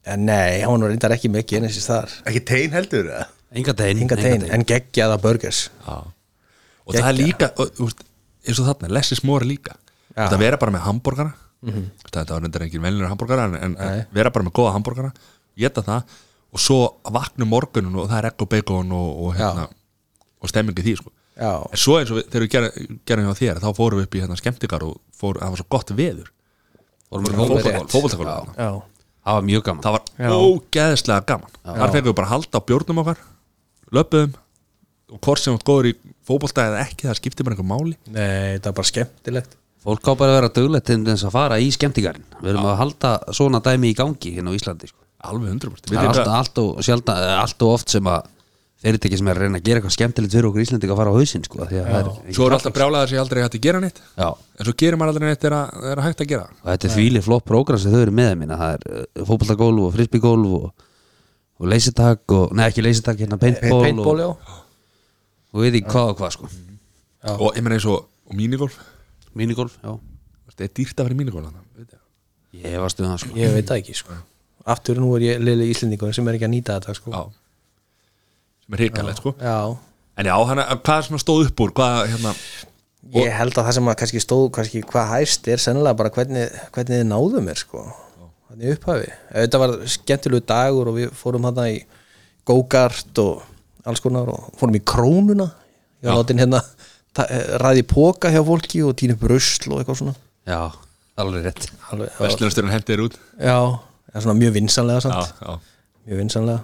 [0.03, 2.11] ja, nei, hann var reyndar ekki með Genesis þar.
[2.27, 3.29] Ekki tein heldur eða?
[3.53, 5.67] Enga tegn hinga tegn, en geggjaða burgers.
[5.85, 6.01] Já.
[6.83, 7.93] og það er líka og,
[8.43, 9.77] eins og þarna, less is more líka.
[10.13, 10.27] Já.
[10.27, 14.49] þetta vera bara með hambúrgara þetta var reyndar engin velnir hambúrgara en, en, vera bara
[14.49, 15.13] með góða hambúrgara
[15.59, 16.15] geta það
[16.53, 16.79] og svo
[17.15, 19.67] vakna um morgunum og það er egg og bacon og, og, hérna,
[20.43, 21.13] og stemmingi því sko.
[21.37, 24.09] já, en svo eins og við, þegar við gerum, gerum hjá þér þá fórum við
[24.09, 26.33] upp í hérna, skemmtikar og fór, það var svo gott veður.
[28.57, 28.71] Já,
[29.23, 29.83] Það var mjög gaman.
[29.85, 30.31] Það var Já.
[30.35, 31.51] ógeðslega gaman.
[31.63, 33.21] Þar fengum við bara að halda á bjórnum okkar
[33.93, 34.33] löpuðum
[35.13, 35.93] og hvort sem átt góður í
[36.27, 37.95] fótbolta eða ekki það skiptir bara einhver máli.
[38.09, 39.55] Nei, það er bara skemmtilegt.
[39.83, 42.27] Fólk á bara að vera döglegt til þess að fara í skemmtigarinn.
[42.41, 45.02] Við erum að halda svona dæmi í gangi hérna á Íslandi sko.
[45.29, 48.31] Alveg 100% Það er alltaf allt og, sjaldan, eh, allt og oft sem að
[48.83, 51.17] fyrirtæki sem er að reyna að gera eitthvað skemmtilegt fyrir okkur Íslandi að fara á
[51.17, 53.67] hausinn sko, því að það er svo er alltaf brjálæðar sem ég aldrei hægt að
[53.67, 54.01] gera neitt.
[54.19, 56.49] Já, en svo gerir maður aldrei neitt þegar það er hægt að gera.
[56.59, 58.59] Og þetta er fíli flott prógram sem þau eru með minna.
[58.59, 60.89] það er uh, fótboltagólf og frisbygólf og,
[61.63, 64.59] og leysitak og, nei ekki leysitak, hérna paintball, paintball, og,
[65.55, 66.51] og við í hvað og hvað sko.
[67.39, 68.83] Og ég meina eins og, og mínigolf
[69.39, 69.95] minigolf, já,
[70.51, 71.49] þetta er dýrt að vera mínigolf
[72.53, 72.67] ég.
[72.67, 73.33] ég var stuðan sko.
[73.39, 74.17] Ég veit það ekki sko.
[74.65, 77.15] Aftur nú er ég lili íslendingur sem er ekki að nýta þetta sko.
[77.15, 77.23] já.
[78.63, 79.35] Sem er hrikalegt sko.
[80.13, 81.73] En já, hana, hvað stóð upp úr?
[81.73, 82.35] Hvað, hérna,
[83.17, 86.59] ég held að það sem að kannski stóð kannski hvað hæst er sennilega bara hvernig,
[86.75, 87.87] hvernig þið náðu mér sko.
[88.53, 89.09] þannig upphafi.
[89.33, 91.79] Þetta var skemmtilegu dagur og við fórum hann í
[92.45, 93.43] go-kart og
[93.89, 95.49] alls konar og fórum í krónuna.
[96.03, 96.61] Ég var látin hérna
[97.63, 100.15] ræði póka hjá fólki og tínu brusl og eitthvað svona.
[100.49, 100.61] Já,
[101.21, 101.69] alveg rétt.
[101.93, 103.19] Alveg, já, vestlunasturinn hendi þér út.
[103.39, 103.59] Já,
[104.21, 105.57] svona mjög vinsanlega já, samt, já,
[106.07, 106.61] mjög vinsanlega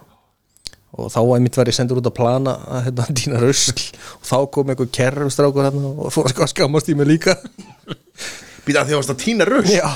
[0.98, 3.74] og þá einmitt var ég sendur út að plana að hérna dýna rusl
[4.18, 7.34] og þá kom einhver kerrustrákur hérna og fór að skammast í mig líka.
[8.66, 9.88] Býta að því að varst að tína rugg já,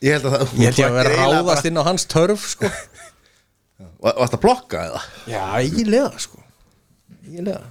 [0.00, 2.70] Ég held að það ég held ég að vera ráðast inn á hans törf sko.
[4.04, 5.00] Va- Varst að blokka eða?
[5.28, 6.38] já, eiginlega sko.
[7.26, 7.66] Eiginlega.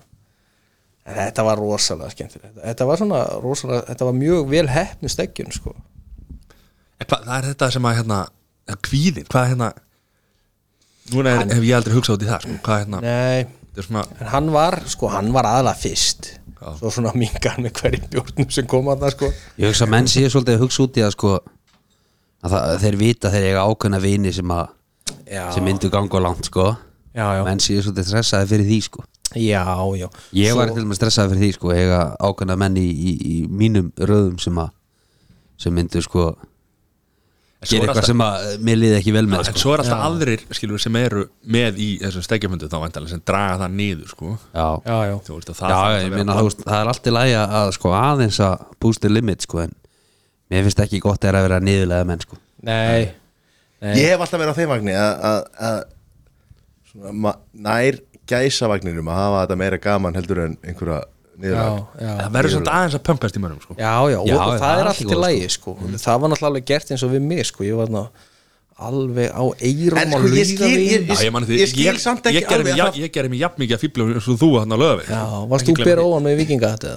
[1.10, 2.60] En þetta var rosalega skemmtilegt.
[2.62, 5.74] Þetta, var svona rosalega, þetta var mjög vel heppnu steggjun sko.
[7.02, 8.20] En það er þetta sem að hérna,
[8.86, 9.70] kvíðin, hvað hérna
[11.14, 13.88] núna er, hef ég aldrei hugsað út í það sko, hvað hérna, nei, þetta er
[13.88, 16.34] svona en hann var sko, hann var aðalega fyrst.
[16.60, 16.74] Já.
[16.76, 19.28] svo svona mingar með hverjum bjórnum sem kom að það sko.
[19.62, 21.30] Ég hugsa að menn sé svolítið að hugsa út í að sko
[22.44, 24.66] að það, þeir vita þeir eiga ákveðna vini sem að
[25.32, 26.66] já, sem myndu ganga langt sko.
[27.16, 29.06] Já, já, menn sé svolítið stressaði fyrir því sko.
[29.40, 29.64] Já,
[30.02, 30.08] já.
[30.36, 33.16] Ég Svo- var til og með stressaði fyrir því sko eiga ákveðna menn í, í,
[33.32, 34.70] í mínum röðum sem að
[35.60, 36.28] sem myndu sko
[37.68, 39.60] gera er eitthvað sem að eh, mér liði ekki vel með en sko.
[39.60, 41.24] svo er alltaf aðrir skilur sem eru
[41.58, 45.36] með í þessum stegjafundu þá vantarlega sem draga það niður sko já, já, já, þú
[45.40, 46.40] veist að það já, þarf að ég vera meina plan.
[46.40, 49.74] þú veist, það er alltaf lægja að sko aðeins að boost the limit sko en
[50.50, 53.12] mér finnst ekki gott að vera niðurlega menn sko nei,
[53.84, 53.94] nei.
[54.00, 55.80] Ég hef alltaf verið á þeim vagni að- að að
[56.94, 58.00] svona ma- nær
[58.30, 61.04] gæsavagninum að hafa þetta meira gaman heldur en einhverja
[61.40, 63.76] það verður svona aðeins að pöngast í mönnum sko.
[63.80, 65.76] Já, já, og, Já, og það það er allt í lægi sko.
[65.96, 67.64] það var náttúrulega alveg gert eins og við mig sko.
[67.68, 68.02] ég var ná
[68.80, 72.24] alveg á eirum En og sko, ég skil- ég- ég, eftir- ég skil ég, samt
[72.30, 74.72] ekki ég, alveg að ég gerði mig jafn mikið að fíbla eins og þú hann
[74.72, 76.94] á löfi Já, varst þú bera ofan með vikinga þetta?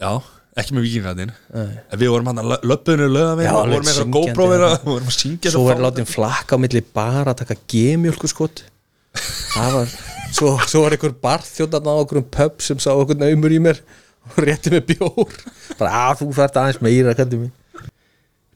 [0.00, 0.12] Já,
[0.56, 4.66] ekki með vikingatinn En við vorum hann að löpunu löfi Já, og alveg vorum með
[4.70, 8.62] eitthvað að syngja Svo verður látin flakka á milli bara að taka gemjölku skot
[9.50, 9.88] Það var
[10.30, 13.80] Svo, svo var einhver barþjóðan á okkur um pub sem sá okkur naumur í mér
[14.30, 15.34] og rétti með bjór.
[15.78, 17.56] Bara að þú fært aðeins meira kallið mín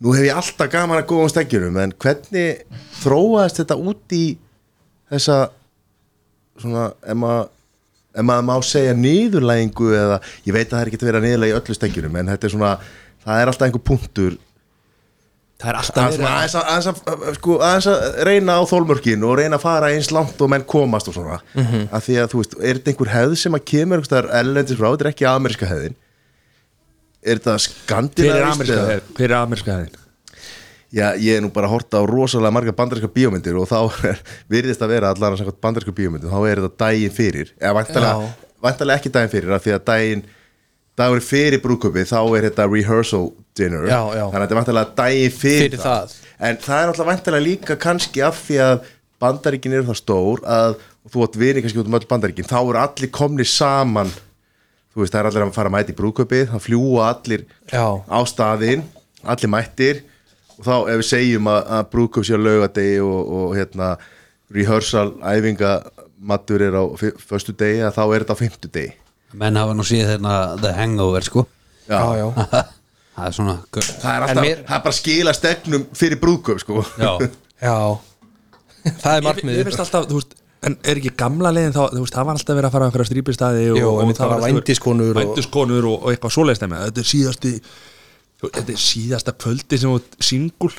[0.05, 2.65] Nú hef ég alltaf gaman að góða steggjunum en hvernig
[3.01, 4.25] þróaðist þetta út í
[5.13, 5.37] þessa
[6.61, 7.53] svona, ef maður
[8.15, 11.55] ef maður má segja niðurlægingu eða, ég veit að það er ekki að vera niðurlægi
[11.55, 12.73] í öllu steggjunum en þetta er svona,
[13.25, 14.37] það er alltaf einhver punktur
[15.63, 17.85] Það er alltaf aðeins, að að, að, sko, að
[18.27, 21.89] reyna á þólmörkin og reyna að fara eins langt og menn komast og svona Mhm.
[21.95, 24.03] af því að þú veist, er þetta einhver hefð sem að kemur
[24.41, 25.95] ellendis frá, þetta er ekki ameríska hefðin
[27.25, 27.55] er þetta
[28.89, 29.15] hefðin?
[29.17, 30.01] Hver er ameríska hefðin?
[30.95, 34.21] Já, ég er nú bara að horta á rosalega marga bandaríska bíómyndir og þá er,
[34.51, 38.53] virðist að vera allan að bandaríska bíómyndir þá er þetta daginn fyrir eða væntalega, Já.
[38.63, 40.23] væntalega ekki daginn fyrir af því að daginn
[40.95, 43.25] dagur fyrir brúköpið þá er þetta rehearsal
[43.59, 43.87] dinner.
[43.89, 44.25] Já, já.
[44.31, 46.15] þannig að þetta er væntalega daginn fyrir, Fyrir það.
[46.49, 48.89] en það er náttúrulega væntalega líka kannski af því að
[49.25, 50.75] bandaríkin eru það stór að
[51.13, 52.49] þú átt vini kannski út um öll bandaríkin.
[52.51, 54.11] Þá eru allir komni saman.
[54.95, 57.85] Þú veist það er allir að fara að mæta í brúköpið þá fljúa allir Já.
[58.07, 58.85] á staðinn.
[59.25, 60.03] Allir mættir.
[60.59, 63.89] Og þá ef við segjum að, að brúkup sér laugadegi og, og hérna
[64.55, 66.85] rehearsal, æfingamattur er á
[67.27, 68.93] föstu degi að þá er þetta á fimmtu degi
[69.35, 71.43] menn hafa nú síð hérna The Hangover sko.
[71.91, 72.29] Já, já.
[73.15, 76.81] það er svona það er alltaf, mér- það er bara skila stegnum fyrir brúkup sko
[76.99, 77.13] já,
[77.69, 77.77] já.
[79.03, 79.29] það er
[80.15, 82.89] veist En er ekki gamla leiðin þá, veist, það var alltaf verið að fara að
[82.89, 86.73] einhverja strípistæði og, og einmitt það var vændiskonur og- Vændiskonur og, og eitthvað svoleiðist þeim
[86.79, 87.51] Þetta er síðasti
[88.45, 90.71] Þetta er síðasta kvöldi sem þú singul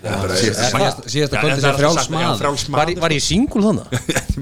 [0.00, 3.84] síðasta, síðasta kvöldi sem frjáls maður var, ég- var ég singul þannig?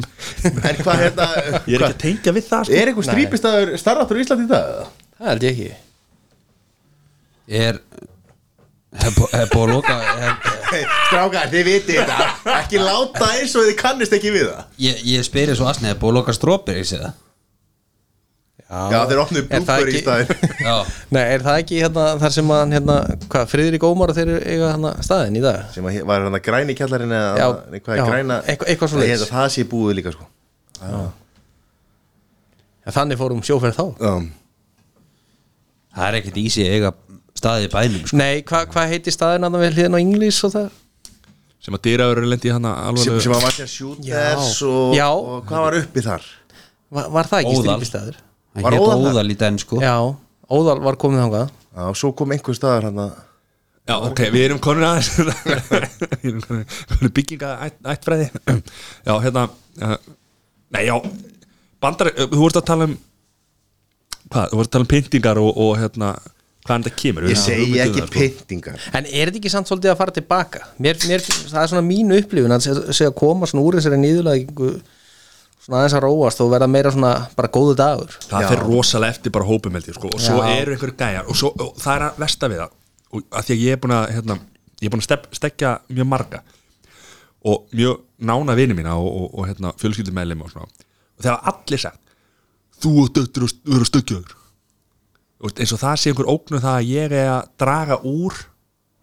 [0.70, 1.28] en hvað hérna
[1.66, 2.78] Ég er ekki að tengja við það sko.
[2.78, 4.70] er einhver strípistæður starráttur í Íslandi í dag?
[4.70, 4.89] eða?
[5.18, 5.70] það held ég ekki
[7.49, 7.78] er
[8.99, 10.05] hef bú- hef búið að
[10.68, 12.24] Hey, strákar, þið vitið þetta.
[12.59, 14.64] Ekki láta eins og þið kannist ekki við það.
[14.84, 17.14] Ég, ég spyrir svo asni, hef búið að loka strópir í sig það?
[18.68, 20.28] Já, þeir opnuðu það brúkur í ekki- staðin
[20.61, 20.74] já,
[21.16, 22.96] Nei, er það ekki hérna þar sem að hérna,
[23.32, 25.62] hvað, Friðrik Ómar og þeir eru eiga hérna staðin í dag?
[25.72, 28.36] sem að, var hann að græni kjallarinn eða Já, nei, hvað já, græna?
[28.44, 29.09] Eitthvað- eitthvað Nei, svoleiðis.
[29.09, 30.28] ég held að það sé búið líka sko.
[32.84, 33.86] Ja, þannig fórum sjóferð þá.
[34.05, 34.28] Um,
[35.96, 36.92] það er ekkert ísi eiga
[37.39, 38.18] staði í bænum sko.
[38.20, 40.68] Nei, hvað hva heitir staðin að það við hliðin á Inglis og það?
[41.68, 44.51] sem að dýraður lendi í hana sem, alveg sem að var sér shooters
[44.97, 45.09] Já.
[45.11, 46.26] og, og hvað var uppi þar?
[46.97, 48.18] Var, var það ekki hann
[48.59, 49.78] Var Óðal óðal í den sko.
[49.84, 49.95] Já,
[50.51, 51.51] Óðal var komið þangað.
[51.68, 53.18] Já, og svo kom einhver staðar hann að
[53.89, 55.11] Já, ok, við erum konur aðeins
[56.22, 58.26] Við erum konur, bygginga ætt, ættfræði.
[59.07, 59.95] Já, hérna uh,
[60.74, 60.97] Nei, já
[61.80, 62.97] Bandar, uh, þú vorst að tala um
[64.28, 66.11] Hvað, þú vorst að tala um pyntingar og, og hérna,
[66.68, 68.12] hvaðan þetta kemur Við ég segi ekki sko.
[68.14, 70.60] pyntingar En er þetta ekki samt svolítið að fara tilbaka?
[70.84, 73.98] Mér, mér, það er svona mínu upplifun að se- segja að koma svona úr þessari
[74.04, 74.70] nýðulægingu
[75.64, 78.48] svona aðeins að róast og verða meira svona bara góðu dagur Það Já.
[78.52, 80.08] fer rosalega eftir bara hópum held ég sko.
[80.14, 80.52] og svo Já.
[80.62, 82.70] eru einhver gæjar og, svo, og það er að versta við það
[83.12, 84.38] og að því að ég er búin að, hérna,
[84.80, 86.42] ég er búin að step, stekja mjög marga
[87.48, 91.80] og mjög nána vini mína og, og, og hérna, fjölskyldumælim og svona og þegar allir
[91.84, 92.00] sagt
[92.82, 94.38] þú ert stökkjaður og
[95.39, 98.39] eins og það sé einhver ógnu það að ég er að draga úr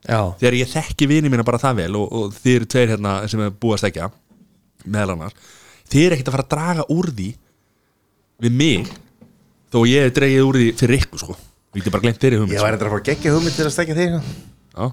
[0.06, 3.14] Já, þegar ég þekki vini mína bara það vel og, og þið eru tveir hérna
[3.32, 4.10] sem er búið að stekja
[4.86, 5.38] meðal annars.
[5.90, 7.30] Þið eru ekkert að fara að draga úr því
[8.46, 8.92] við mig
[9.74, 11.38] þó ég hef dreigið úr því fyrir ykkur sko.
[11.74, 13.66] Við getum bara glemt þeirri hugmynd ég var eitthvað að fara að gegja hugmynd til
[13.66, 14.14] að stekja þig
[14.76, 14.92] sko.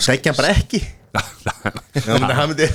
[0.00, 2.66] stekja bara ekki Hann myndi,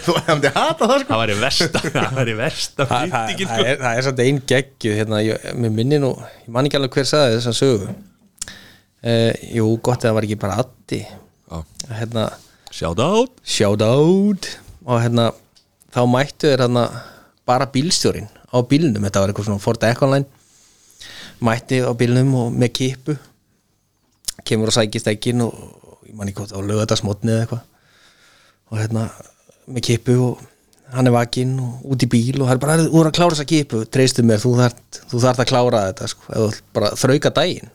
[0.51, 1.09] hata það sko.
[1.09, 3.59] Það væri versta það væri versta það, það, það, sko.
[3.63, 5.21] er, það er samt ein geggju hérna,
[5.63, 6.11] mér minni nú,
[6.43, 7.95] ég man ekki alveg hver sagði þess að sögu.
[9.05, 11.01] Uh, Jú, gott að það var ekki bara Addi.
[11.05, 11.57] Já.
[12.01, 12.29] hérna,
[12.73, 13.35] shout out.
[13.45, 14.49] Shout out.
[14.85, 15.29] Og hérna,
[15.95, 16.87] þá mættu þeir hérna
[17.45, 20.27] bara bílstjórin á bílnum, þetta var eitthvað svona Ford Econoline
[21.43, 23.15] mætti á bílnum og með kipu
[24.45, 25.55] kemur og sækist ekki og
[26.07, 27.63] ég man ekki hvort á lögadagsmotni eða eitthvað
[28.71, 29.07] og hérna
[29.65, 30.43] með kipu og
[30.95, 33.35] hann er vakinn og út í bíl og það er bara, þú er að klára
[33.35, 37.73] þessa kipu treystu mér, þú þarft að klára þetta sko, eða bara þrauka daginn.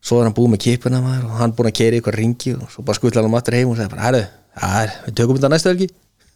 [0.00, 2.70] Svo er hann búið með kipuna maður, og hann búin að keira ykkur ringi og
[2.72, 4.22] svo bara skutla hann um aftur heim og segja bara, herru,
[4.70, 5.90] er, við tökum þetta næstu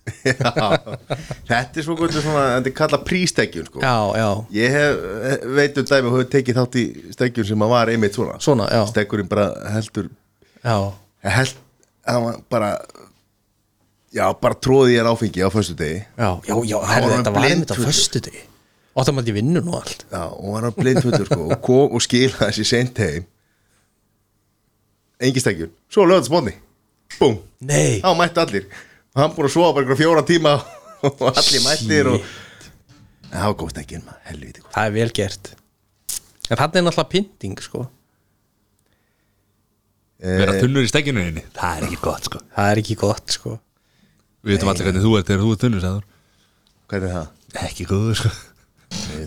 [0.24, 0.68] Já,
[1.48, 3.80] þetta er svo gott svona, þetta er kallað prístegjun sko.
[3.80, 5.04] já, já, ég hef,
[5.56, 6.84] veit um dæmi og hefur tekið þátt í
[7.14, 8.34] stegjun sem að var einmitt svona.
[8.44, 10.10] Svona, já, stegurinn bara heldur
[10.60, 10.76] já.
[11.24, 11.62] held,
[12.07, 12.70] hann var bara
[14.14, 17.34] já, bara tróði ég áfengi á föstu degi já, já, já, Hann herru, var þetta
[17.36, 18.44] var einmitt á föstu degi
[18.94, 20.05] og það maður vinnur nú allt.
[20.11, 23.26] Já, og hann var blindfullur sko og kom og skila þessi seint heim.
[25.24, 26.55] Engi stegjun svo lögðast mótni,
[27.18, 28.68] búm nei, þá mætti allir.
[29.14, 30.55] Og hann búin að sofa bara ykkur fjóra tíma
[31.11, 32.30] og allir mættir og
[33.32, 34.72] það var góð stegjun maður, helviti góð.
[34.76, 35.52] Það er vel gert.
[36.44, 37.86] En þannig er náttúrulega pynting sko
[40.25, 42.41] vera tunnur í stekjunu einni það er ekki gott sko.
[42.57, 43.55] Það er ekki gott sko.
[44.45, 46.05] Við veitum allir hvernig þú ert þegar þú er tunnur sagður.
[46.91, 47.29] Hvernig er það?
[47.62, 48.33] ekki góður sko.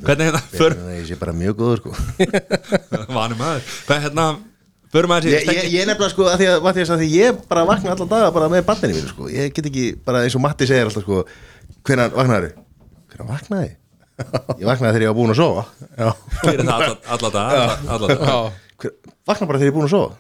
[0.04, 1.92] Hvernig hérna, för, Ég sé bara mjög góður sko.
[3.18, 3.64] Vanum maður.
[3.88, 4.26] Hvað hérna,
[4.94, 7.66] förum maður Ég, ég, ég nefnilega sko að því að, Matthías, að því ég bara
[7.68, 9.24] vakna allan daga bara með barninni mínu sko.
[9.34, 11.24] Ég get ekki bara eins og Matti segir alltaf sko
[11.88, 12.54] Hvenær vaknaði?
[13.12, 13.74] Hvenær vaknaði?
[14.18, 14.64] Ég?
[14.66, 15.64] Vaknaði þegar ég var búin að sofa.
[15.98, 16.14] Það
[19.28, 20.16] Vakna bara þegar ég er búin að sofa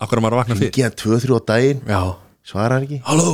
[0.00, 1.80] Akkur er maður að vakna fyrir Geða tvö, þrjú á daginn.
[1.88, 2.02] Já,
[2.50, 3.00] Svarar ekki?
[3.04, 3.32] Halló?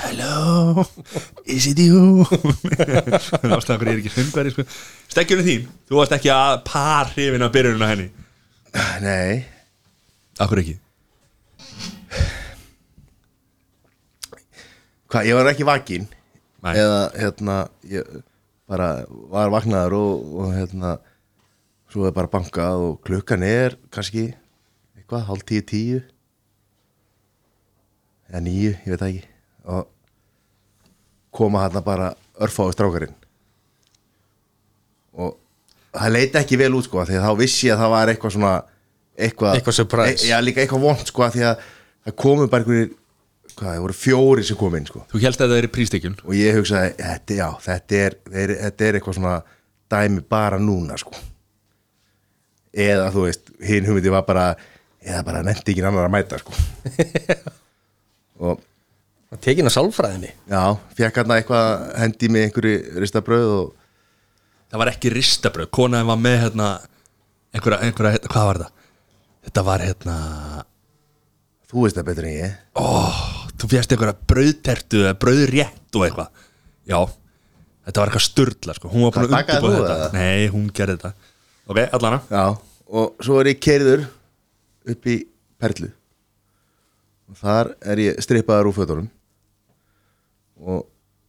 [0.00, 0.84] Hello
[1.44, 2.24] Is it you?
[2.24, 4.64] Ég er ekki hundværi sko.
[5.12, 8.06] Stekjunni þín, þú varst ekki að par hrifin að byrjunina henni?
[9.04, 9.42] Nei.
[10.40, 10.78] Akkur ekki?
[15.10, 16.08] Hvað, ég var ekki vakinn.
[16.64, 16.74] Nei.
[16.78, 17.60] Eða, hérna
[17.90, 18.08] Ég
[18.70, 18.90] bara
[19.32, 20.96] var vaknaður og, og hérna
[21.90, 24.28] Svo er bara bankað og klukkan er kannski
[25.10, 26.00] Eitthvað, hálf tíu, tíu
[28.30, 29.22] Eða níu, ég veit ekki.
[29.66, 29.88] Og
[31.34, 33.16] koma hérna bara örfáðu strákarinn.
[35.18, 35.34] Og
[35.90, 38.34] það leiti ekki vel út sko Því að þá vissi ég að það var eitthvað
[38.36, 38.52] svona
[39.20, 40.22] Eitthvað, Eitthvað surprise.
[40.22, 41.64] e, Já, líka eitthvað vond sko Því að
[42.06, 42.92] það komu bara einhverjir
[43.50, 45.00] Hvað, það voru fjóri sem kom inn sko.
[45.10, 46.14] Þú helst að það er í prístekjun.
[46.22, 49.32] Og ég hugsaði, þetta, já, þetta er, er, þetta er eitthvað svona
[49.90, 51.18] dæmi bara núna sko.
[52.70, 54.44] Eða þú veist, hinn hugmyndi var bara
[55.04, 56.56] eða bara nefndi ekki annar að mæta sko.
[59.30, 60.32] Og tekin á sálfræðinni?
[60.50, 60.62] Já,
[60.98, 63.68] fekk hann eitthvað hendi með einhverju ristabröð og
[64.70, 66.66] Það var ekki ristabröð, konaðin var með hérna
[67.50, 68.84] einhverja, einhverja, hérna, hvað var það?
[69.48, 70.16] Þetta var hérna
[71.70, 72.52] þú veist það betur en ég.
[72.78, 72.86] Ó,
[73.58, 76.46] þú fjast einhverja brauðtertu eða brauðrétt og eitthvað.
[76.90, 76.98] Já,
[77.88, 78.92] þetta var eitthvað sturla sko.
[78.94, 79.98] Hún var búin að þú þetta.
[80.04, 80.16] það?
[80.20, 81.12] Nei, hún gerði þetta
[81.70, 82.44] Ok, allana já,
[83.00, 84.06] og svo er ég keirður
[84.88, 85.16] upp í
[85.60, 85.90] Perlu.
[87.30, 89.10] Og þar er ég strippaður úr fötunum
[90.60, 90.86] og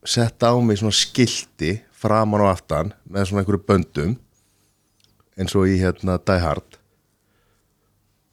[0.08, 4.16] sett á mig svona skilti framan og aftan með svona einhverju böndum
[5.40, 6.80] eins og í hérna Die Hard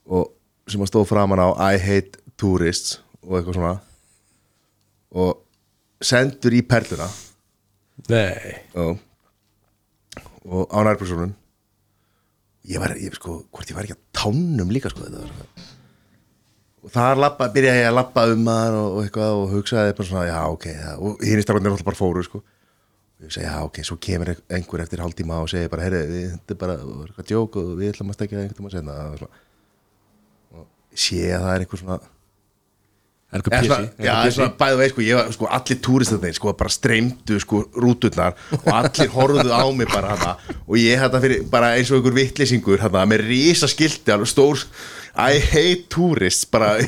[0.08, 0.32] og
[0.68, 3.74] sem að stóð framan á I hate tourists og eitthvað svona
[5.18, 5.44] og
[6.04, 7.08] sendur í perluna.
[8.08, 8.54] Nei.
[8.78, 8.98] Og,
[10.46, 11.34] og á nærpersonun
[12.68, 15.66] ég var, ég, sko, hvort ég var ekki að tánum líka sko þetta var
[16.88, 20.08] og þar labba, byrjaði ég að labba um maður og, og eitthvað og hugsaði bara
[20.08, 22.38] svona, já ok það, og hinn í starfandir alltaf bara fóru sko.
[23.18, 26.54] Og ég segi, já ok, svo kemur einhver eftir hálftíma og segir bara, við- þetta
[26.54, 28.94] er bara eitthvað djók og við ætlum að stekja einhvern tíma senna
[30.54, 30.64] og
[30.94, 31.98] sé að það er einhver svona
[33.28, 33.68] Er eitthvað Já, pjessi?
[33.68, 37.58] svona, já, svona bæðu veið sko, ég var, sko, allir túristarnir sko, bara streymdu sko,
[37.76, 40.30] rúturnar og allir horfðu á mig bara hana
[40.64, 44.64] og ég þetta fyrir, bara eins og einhver vittlisingur hana, með risa skilti, alveg stór
[45.18, 46.78] I hate tourists bara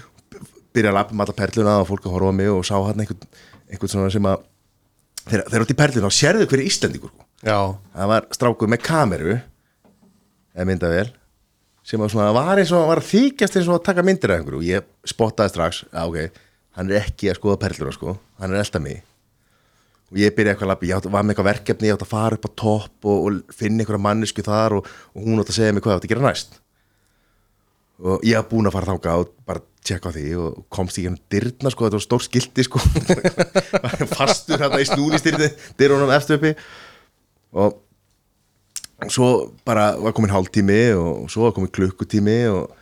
[0.74, 3.04] byrja að lappa með alla perluna og fólk að horfa á mig og sá hann
[3.04, 3.30] einhvern,
[3.70, 4.42] einhvern svona sem að
[5.30, 7.28] þegar þeir átt í perluna og sérðu hverju Íslendingur sko.
[7.46, 7.58] Já
[7.94, 11.14] það var strákur með kameru eða myndavél
[11.84, 14.40] sem var svona, var eins og var að þykjast eins og að taka myndir af
[14.40, 14.60] einhverju.
[14.62, 16.40] Og ég spottaði strax, já ok,
[16.78, 19.02] hann er ekki að skoða perluna sko, hann er elda mig.
[20.12, 22.12] Og ég byrjaði eitthvað að labba, ég átti, var með eitthvað verkefni, ég átti að
[22.14, 25.58] fara upp á topp og, og finna einhverja mannesku þar og, og hún átti að
[25.58, 26.58] segja mig hvað ég átti að gera næst.
[28.04, 31.04] Og ég var búin að fara þangað og bara tjekka á því og komst í
[31.04, 32.80] hérna dyrna sko, þetta var stór skilti sko.
[34.16, 36.54] Fastur hérna í dyrunum eftir uppi
[39.04, 39.28] og svo
[39.66, 42.74] bara var komin hálftími og svo var komin klukkutími og,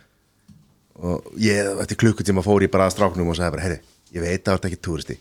[0.99, 3.79] og ég, eftir klukkutíma fór ég bara að stráknum og sagði bara, herri,
[4.15, 5.17] ég veit að það er ekki túristi.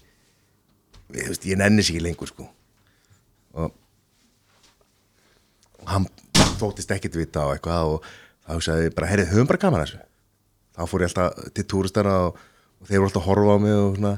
[1.13, 2.49] Ég, veist, ég nenni sér ekki lengur sko.
[3.59, 3.75] Og,
[5.91, 6.09] hann
[6.61, 8.11] þóttist ekkert vita á eitthvað og
[8.47, 10.03] þá sagði ég bara, herri, höfum bara gaman þessu.
[10.73, 12.43] Þá fór ég alltaf til túristana og,
[12.81, 14.15] og þeir voru alltaf að horfa á mig og svona.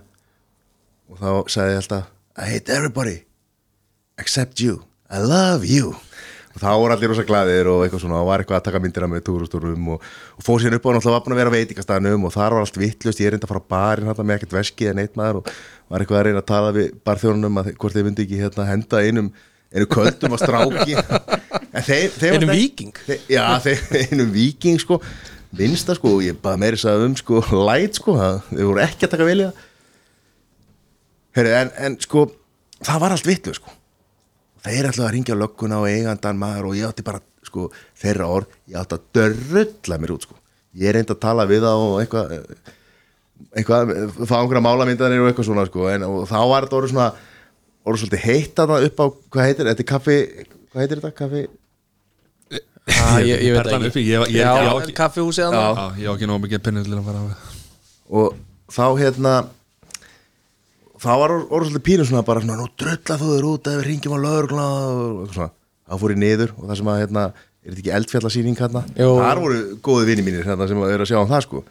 [1.10, 3.22] Og þá sagði ég alltaf I hate everybody
[4.18, 5.94] except you, I love you
[6.54, 9.06] og þá voru allir rosa glæðir og eitthvað svona og var eitthvað að taka myndir
[9.06, 10.04] af mig túrustúrum og,
[10.38, 12.54] og fór síðan upp á og náttúrulega var búin að vera á veitingastæðanum og þar
[12.56, 14.98] var allt vittlust, ég er reynda að fara á barinn hérna með ekkert veski eða
[15.00, 15.50] neitt maður og
[15.90, 19.02] var eitthvað að reyna að tala við barþjónunum að hvort þeir myndi ekki hérna henda
[19.02, 19.30] einum
[19.74, 20.94] einu köldum á stráki.
[21.84, 22.92] Þeir, þeir Einum víking?
[23.02, 23.42] þeir, já,
[24.04, 25.00] einum viking sko
[25.58, 28.14] minnsta sko, ég baði meiri sagði um sko light sko,
[28.52, 29.62] þeir voru ekki að taka það
[31.34, 32.28] Heyri, en, en sko
[32.84, 33.74] það var allt vitlu sko
[34.64, 37.68] þeir ætlaði að ringja á lögguna og eigandan maður og ég átti bara sko
[38.00, 40.38] þeirra orð, ég átti að dörrulla mér út sko.
[40.80, 42.32] Ég reyndi að tala við það og eitthvað
[43.54, 43.92] eitthvað,
[44.26, 47.08] fá einhverja málamyndanir og eitthvað svona sko en, og þá var þetta orðið svona
[47.84, 50.16] orðið svolítið heitt að það upp á hvað heitir, þetta er kaffi
[50.72, 51.42] hvað heitir þetta, kaffi?
[52.94, 53.88] Ah, ég, ég veit ekki.
[53.88, 56.92] uppi, ég- ég- Já, ekki- kaffihúsið hann Já, ég á ekki nóg mikið pinnu til
[56.98, 57.26] að fara á
[58.14, 58.34] og
[58.68, 59.34] þá hérna
[61.02, 63.86] það var orðið svolítið pínu svona bara svona, nú drulla þú þér út ef við
[63.88, 65.48] ringjum á lögregla og svona,
[65.88, 67.24] það fór ég niður og það sem að, hérna,
[67.64, 71.18] er þetta ekki eldfjallasýning hérna, þar voru góði vini mínir hérna sem er að sjá
[71.22, 71.64] um það sko.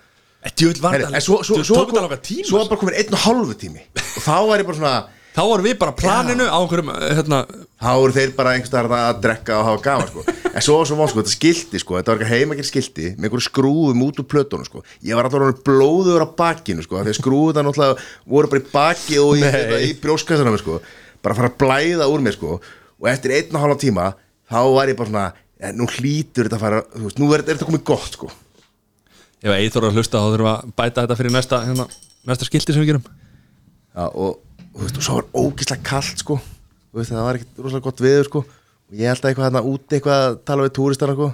[0.43, 2.97] Djúvill var Herri, en svo, svo, svo, tók þetta langa tíma svo var bara komin
[2.99, 3.85] einn og hálfu tími.
[3.95, 4.95] Og þá var ég bara svona
[5.33, 7.39] Þá vorum við bara planinu á einhverjum hérna,
[7.81, 10.25] þá voru þeir bara einhvers staðar að drekka og hafa gaman sko.
[10.53, 13.27] en svo var svo von sko, þetta skilti sko, þetta var eitthvað heimakir skilti með
[13.27, 14.83] einhverju skrúðum út úr plötunum sko.
[15.01, 17.97] ég var alltaf blóður á sko, því að skrúðan náttúrulega
[18.29, 20.77] voru bara í baki og í, þetta, í brjóskassanum sko,
[21.25, 22.59] bara að fara að blæða úr mér sko.
[23.01, 24.07] og eftir einn og hálfa tíma
[24.53, 25.25] þá var ég bara svona,
[25.57, 28.29] ja, nú hlýtur þetta að fara, veist, nú er, er þetta komið gott sko.
[29.41, 31.89] Ef Eithor að hlusta þá þurfum að bæta þetta fyrir næsta, hérna,
[32.29, 33.07] næsta skilti sem við gerum
[33.93, 34.39] Já, og,
[34.73, 36.39] og, þú veist, og svo var ógislega kallt sko.
[36.91, 38.43] Þú veist, það var ekkert rosalega gott viður sko.
[38.43, 41.29] og ég held að eitthvað hérna úti eitthvað að tala við túristana sko.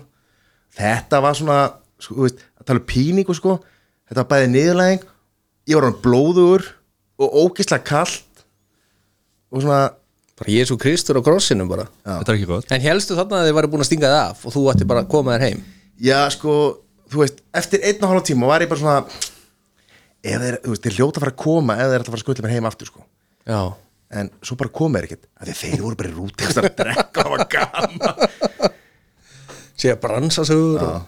[0.79, 1.59] þetta var svona
[1.99, 3.59] sko, þú veist, að tala um píningu sko.
[4.09, 5.07] þetta var bæði niðurlæðing
[5.69, 6.67] ég var hann blóður
[7.19, 8.43] og ógislega kallt
[9.51, 9.81] og svona
[10.39, 13.71] bara Jésu Kristur á krossinum bara Þetta ekki gott en helstu þarna að þið væri
[13.73, 15.63] búin að stinga þið af og þú ætti bara að koma þér heim
[15.99, 16.55] já sko,
[17.11, 19.01] þú veist, eftir einn og hálfa tíma var ég bara svona
[20.23, 22.25] þeir, þú veist, þeir hljóta að fara að koma ef þeir ætla að fara að
[22.25, 23.03] skutla mér heim aftur sko.
[23.45, 23.61] Já.
[24.09, 25.29] En svo bara koma þeir ekkert.
[25.37, 28.79] Að þeir voru bara í rúti að drekka og hafa gaman
[29.79, 31.07] sé að bransa sögur og...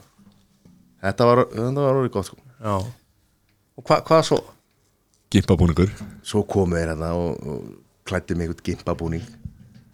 [1.02, 2.38] Þetta var, þetta var orðið gott sko.
[2.62, 4.38] Og hva, hvað svo?
[5.34, 5.90] Gimpabúningur.
[6.28, 9.26] Svo komu þeir hérna og, og klætti mig eitthvað gimpabúning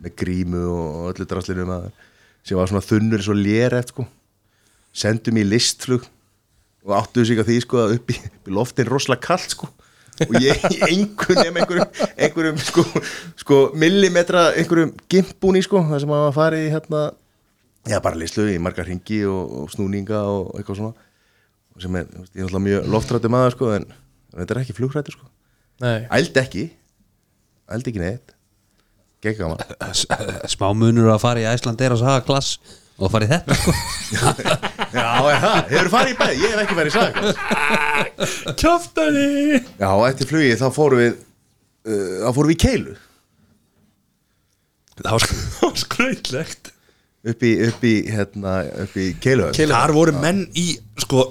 [0.04, 1.96] með grímu og öllu draslinu maður
[2.44, 4.08] sem var svona þunnur svo lér eftir sko.
[4.98, 6.04] Sendu mér í listflug
[6.84, 9.72] og áttuðu sig á því sko að upp í, upp í loftin rosalega kallt sko
[10.26, 11.88] og ég einhvern nefn einhverjum,
[12.18, 12.86] einhverjum sko,
[13.44, 17.08] sko millimetra einhverjum gimpbúni sko það sem að fara í hérna
[17.88, 21.06] já bara listflug í margar ringi og, og snúninga og eitthvað svona.
[21.78, 23.86] Sem er, ég er alltaf mjög loftrættu maður sko en
[24.34, 25.30] þetta er ekki flugrættu sko.
[25.84, 26.08] Nei.
[26.18, 26.66] Æld ekki.
[27.74, 28.34] Æld ekki neitt.
[29.24, 29.62] Gekk gaman.
[30.50, 32.58] Smá munur að fara í Æsland er að saga klass
[32.98, 33.74] og í þetta sko.
[34.98, 39.26] Já, er það, hefur farið í bæði, ég hef ekki farið í sag Kjáftari
[39.60, 42.96] Já, eftir flugið þá fórum við uh, þá fórum við í keilu.
[44.98, 45.28] Það var,
[45.62, 46.72] var skrautlegt.
[47.28, 50.70] Upp í, upp í, hérna, upp í keilu Þar voru menn í
[51.02, 51.26] sko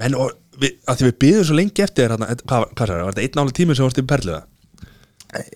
[0.00, 3.18] menn og við, að því við byggðum svo lengi eftir hérna, hvað, hvað sagði, var
[3.18, 4.40] þetta einn álega tími sem varst í perliða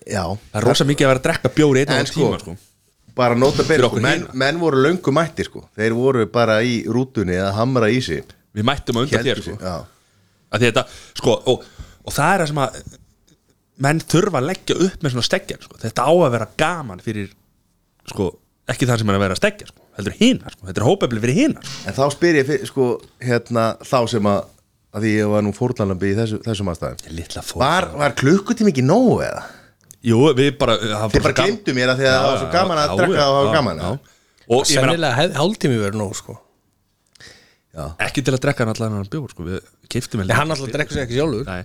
[0.05, 2.57] Já, það er rosa mikið að vera að drekka bjóri einn álega sko, tíma sko.
[3.17, 7.37] Bara nota okkur sko, menn, menn voru löngu mættir sko Þeir voru bara í rútunni
[7.41, 9.57] að hamra í sig við mættum að undan þér sko.
[10.53, 10.85] Að þetta,
[11.17, 11.63] sko, og,
[12.05, 12.81] og það er það sem að
[13.83, 17.31] menn þurfa að leggja upp með svona steggjar, sko, þetta á að vera gaman fyrir,
[18.13, 18.29] sko
[18.73, 20.67] ekki það sem er að vera að steggja, sko, heldur hina sko.
[20.69, 21.87] þetta er hópefli fyrir hina, sko.
[21.89, 22.91] En þá spyr ég fyrir, sko,
[23.25, 24.43] hérna, þá sem að
[24.93, 26.99] að því ég var nú fórlanlambi í þessu, þessum aðstæðum
[27.63, 29.47] Var, var klukkutími ekki nógu eða?
[30.11, 32.49] Jú, við bara það var Þið bara glemdu mér að því að það var svo
[32.57, 34.01] gaman að já, og hafa já, gaman og ég
[34.51, 36.39] meina, sennilega hálftími verið nóg sko.
[38.03, 40.99] Ekki til að drekka hann allan hann bjór, sko, við kiftum Nei, hann alltaf drekkur
[40.99, 41.47] sér ekki sjálfur.
[41.49, 41.63] Nei.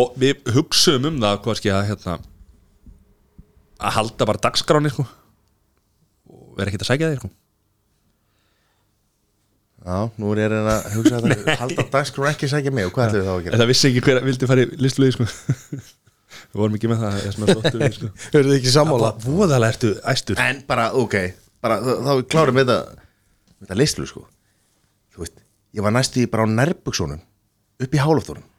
[0.00, 2.18] og við hugsaum um það hvað skil að hérna
[3.84, 5.04] að halda bara dagskráni sko.
[6.30, 7.30] Og vera ekkert að sækja þeir sko.
[9.84, 11.54] Já, nú er ég að reyna að hugsa þetta.
[11.60, 12.86] Halda dagskrún ekki sækja mig.
[12.88, 13.58] Og hvað ætlum við þá að en gera?
[13.60, 15.26] það vissi ekki hver vildi fara í listflögi sko
[16.54, 17.38] við vorum ekki með það er
[17.80, 18.08] við, sko.
[18.34, 19.10] Verður þið ekki sammála?
[19.24, 20.40] voðalega ertu æstur.
[20.40, 21.16] En bara, ok,
[21.64, 24.24] bara, þá, þá við klárum við þetta með þetta listlu, sko.
[25.14, 25.38] Þú veist,
[25.74, 27.22] ég var næstu í bara á nærbuksunum
[27.84, 28.50] upp í hálóftórum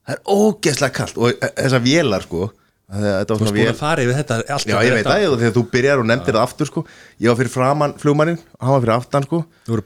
[0.00, 2.48] Það er ógeðslega kalt og þessar vélar, sko
[2.90, 5.36] að Þetta var þú veist búin að fara yfir þetta Já, ég veit það, og
[5.38, 6.82] þegar þú byrjar og nefndir það aftur, sko.
[7.22, 9.42] Ég var fyrir framann flugmannin og hann var fyrir aftan, sko.
[9.70, 9.84] Er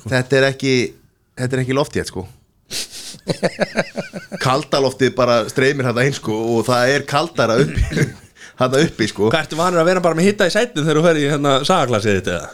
[0.00, 0.10] sko.
[0.10, 0.74] Þetta er ekki,
[1.38, 2.26] þetta er ekki loftið, sko
[4.44, 8.08] Kaldaloftið bara streymir þetta einn, sko og það er kaldara uppi
[8.60, 11.06] Þetta uppi, sko hvað ertu vanur að vera bara með hitta í sætinu þegar þú
[11.08, 12.52] fer í hérna sagaklassið þitt eða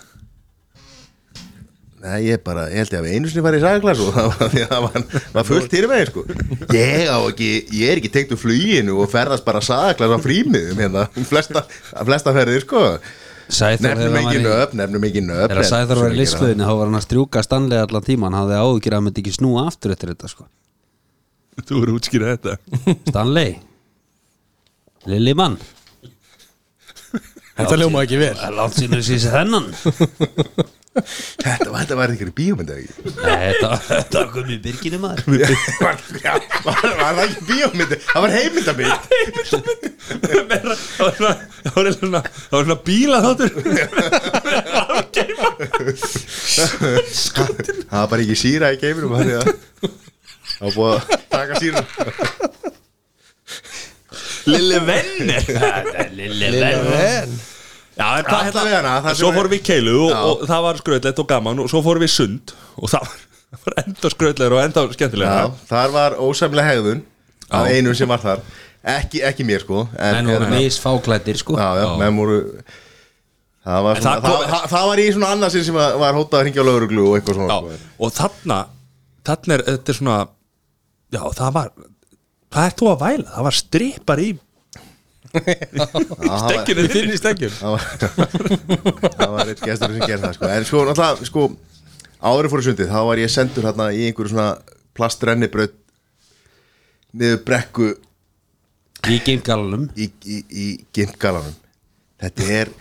[2.01, 4.29] Nei, ég bara, ég held ég að við einu sinni farið í sagaglas og það
[4.31, 5.03] var því að það var,
[5.35, 6.23] var fullt hér með sko.
[6.73, 10.81] Ég á ekki, ég er ekki tengt úr fluginu og ferðast bara sagaglas á frímiðum
[10.81, 11.63] hérna, flesta,
[12.09, 12.87] flesta ferðir sko.
[13.85, 15.53] Nefnum ekki nöfn, nefnum ekki nöfn.
[15.53, 18.63] þegar Sæþór var í listflöðinu þá var hann að strjúka stanlega allan tíman hann hafði
[18.65, 20.49] áhugir að hann myndi ekki snúa aftur eftir þetta sko.
[21.69, 22.53] þú eru útskýrað þetta.
[23.11, 23.53] Stanley.
[25.11, 25.57] Lilli mann.
[27.61, 28.37] Þetta ljóma ekki vel.
[28.57, 29.67] Látt sínur síðan þennan.
[30.91, 33.11] Þetta var, þetta var einhverju bíómynd eða ekki?
[33.15, 35.23] Nei, þetta, þetta var komið í byrginu maður.
[35.79, 36.33] Var, já,
[36.65, 37.93] var, var það ekki bíómynd?
[38.09, 38.31] Það var.
[40.51, 41.15] Meira- það var
[41.95, 43.51] svona- það það bíla þáttur
[47.87, 49.55] Það var bara ekki síra í geiminum, það var
[50.61, 51.01] búið að
[51.31, 51.85] taka síra.
[54.51, 55.45] Lille Venner
[56.17, 57.33] Lille En
[58.01, 60.13] Já, en hvað Alla vegana, hérna það sem Svo er- fórum við í keilu og,
[60.41, 63.19] og það var skröðlegt og gaman og svo fórum við í sund og það var,
[63.51, 67.03] það var enda skröðlegur og enda skemmtilega Já, þar var ósæmlega hegðun
[67.51, 67.75] af Já.
[67.77, 68.41] einum sem var þar.
[68.95, 71.59] Ekki, ekki mér sko en, Menn voru hérna- misfáklættir sko.
[71.61, 72.39] Já, já, menn voru
[73.61, 75.97] Það var, En svona, það það, kom- það, það var í svona annarsinn sem var,
[76.01, 77.91] var hótað að ringja á lauruglu og eitthvað svona Já, sko.
[78.07, 78.59] og þarna
[79.29, 80.17] þarna er, þetta er svona
[81.11, 81.73] já, það var
[82.51, 83.29] hvað ert þú að væla?
[83.31, 84.31] Það var strippar í
[85.31, 87.75] stekkinu þinn í stekkjum það
[89.35, 90.51] var, eitt gestur sem gerði það sko.
[90.51, 91.47] en sko, náttúrulega, sko
[92.21, 94.49] árið fóru sundið, þá var ég sendur hérna í einhverju svona
[94.99, 95.77] plastrennibraut
[97.15, 97.93] niður brekku
[99.09, 101.55] Í gimgalunum í, í, í gimgalanum
[102.21, 102.73] þetta er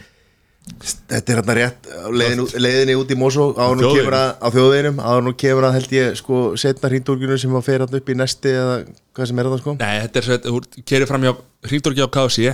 [0.79, 3.97] þetta er hérna rétt á leiðin, leiðinni út í Mosó á nú Þjóðveginum.
[3.99, 7.99] kemur að á þjóðveginum kemur að held ég sko setna hringdórginu sem að fer hérna
[7.99, 8.75] upp í nesti eða
[9.17, 11.33] hvað sem er það sko Nei, þetta er svo, þú kerir fram hjá
[11.69, 12.53] hringdorgi á KFC,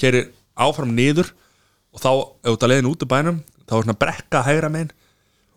[0.00, 0.28] kerir
[0.66, 1.32] áfram niður
[1.92, 4.72] og þá, ef þú ert að leiðin út úr bænum, þá er svona brekka hægra
[4.72, 4.92] megin,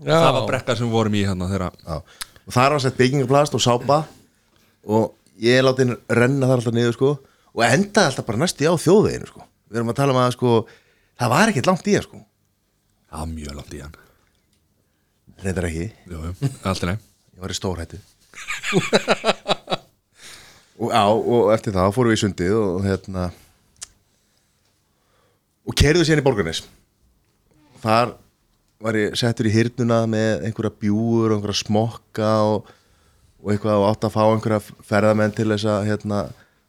[0.03, 0.15] Já.
[0.19, 1.99] það var brekka sem við vorum í hérna þegar Já.
[2.45, 4.01] og þar var sett byggingaplast og sápa
[4.85, 7.11] og ég láti henni renna þar alltaf niður sko
[7.55, 9.45] og endaði alltaf bara næstu á þjóðveginu sko
[11.19, 12.19] það var ekkert langt í hann sko.
[13.11, 13.95] Já, mjög langt í hann.
[15.43, 16.21] Reyndar ekki, Jú,
[16.63, 17.97] alltaf nei ég var í stórhættu.
[20.75, 23.29] Og á og eftir það fórum við í sundið og hérna
[25.65, 26.59] og kerðu síðan í borgarnes.
[27.83, 28.11] Þar
[28.83, 32.67] var ég settur í hyrnuna með einhverja bjúur og einhverja smokka og,
[33.39, 34.61] og eitthvað og átt að fá einhverja
[34.91, 36.19] ferðamenn til þess að hérna,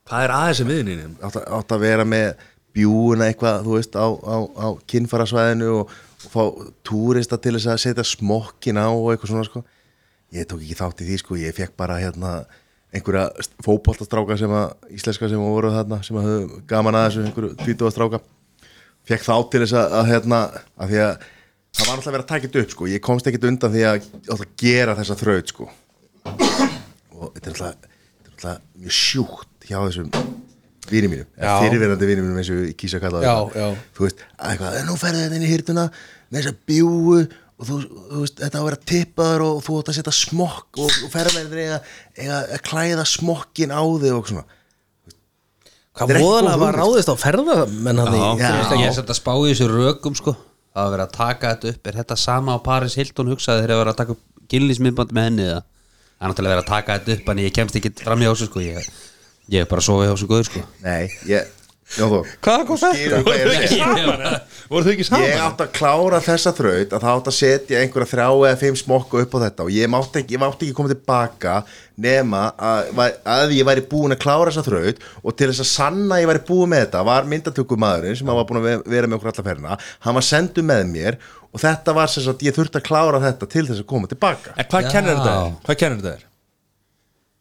[0.06, 1.08] Hvað er aðeins sem viðinni?
[1.18, 2.28] átt, að, átt að vera með
[2.76, 5.96] bjúuna eitthvað, þú veist, á, á, á kinnfarasvæðinu og,
[6.26, 6.42] og fá
[6.86, 9.64] túrista til þess að setja smokkin á og eitthvað svona sko.
[10.34, 12.38] Ég tók ekki þátt í því sko, ég fekk bara hérna
[12.94, 13.28] einhverja
[13.64, 18.20] fótboltastráka sem að, íslenska sem voru þarna sem að höfðu gaman að þessu, einhverju tvítuastráka
[19.06, 20.40] fekk þá til þess að, að hérna,
[20.76, 21.26] að því að
[21.76, 24.08] það var alltaf verið að taka þetta upp sko, ég komst ekkert undan því að
[24.34, 25.68] alltaf gera þessa þraut sko.
[27.16, 30.12] Og þetta er alltaf, þetta er alltaf mjög sjúkt hjá þessum
[30.90, 34.52] vini mínum, fyrirverandi vini mínum eins og ég kýsa að kalla það þú veist, að
[34.54, 35.86] eitthvað, nú ferðu þetta inn í hýrtuna
[36.30, 37.16] með þessa bjúu
[37.56, 40.80] og þú, þú veist, þetta á að vera tippaður og þú átt að setja smokk
[40.82, 41.80] og, og ferðarmennir eiga,
[42.18, 44.46] eiga að klæða smokkin á þig og svona.
[45.96, 48.50] Hvað voðalega góð var ráðist á ferðamenn hann Já.
[48.76, 50.34] Ég er sett að spá í þessu rökum sko.
[50.76, 51.88] Það var verið að taka þetta upp.
[51.88, 55.46] Er þetta sama á Paris Hilton hugsaði þegar verið að taka upp gilnismiðband með henni
[55.46, 55.62] eða?
[56.16, 58.50] Það er náttúrulega verið að taka þetta upp En ég kemst ekki fram hjá þessu
[58.50, 58.64] sko.
[58.66, 58.90] Ég,
[59.52, 61.52] ég er bara að sofa hjá þessu góður sko Nei, ég,
[61.96, 62.96] já þú Hvað kom þetta?
[62.98, 65.22] skilur hvað ég er að segja Voru þau ekki saman?
[65.30, 68.78] Ég átt að klára þessa þraut að það átt að setja einhverja þrjá eða fimm
[68.80, 71.52] smokku upp á þetta og ég mátti ekki, ég mátti ekki koma tilbaka
[72.02, 72.90] nema að,
[73.22, 76.30] að ég væri búin að klára þessa þraut og til þess að sanna að ég
[76.32, 79.46] væri búin með þetta var myndatökumadurinn sem var búin að ve- vera með okkur alla
[79.52, 79.78] ferina
[80.08, 81.20] hann var sendu með mér
[81.54, 84.56] og þetta var sem sagt, ég þurfti að klára þetta til þess að koma tilbaka
[84.58, 84.90] En hvað Já.
[84.96, 85.54] kennir þetta þér?
[85.70, 86.26] Hvað kennir þetta þér?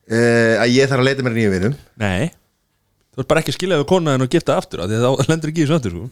[0.06, 2.26] uh, að ég þarf að leita mér nýjum vinum Nei
[3.16, 5.30] Þú ert bara ekki að skilja við konaðin og gifta aftur af Því að þá
[5.32, 6.06] lendur ekki í aftur sko.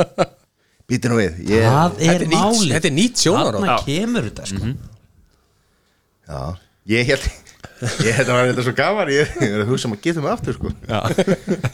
[0.90, 3.60] býti nú við ég, Það Þetta er er nýtt- máli þetta er nýtt sjónarhorn.
[3.60, 3.84] Þarna Já.
[3.86, 4.72] kemur þetta sko
[6.30, 6.40] já,
[6.90, 7.28] ég held
[8.04, 10.24] ég held að var þetta svo gaman ég ég er að hugsa um að geta
[10.24, 10.72] mig aftur sko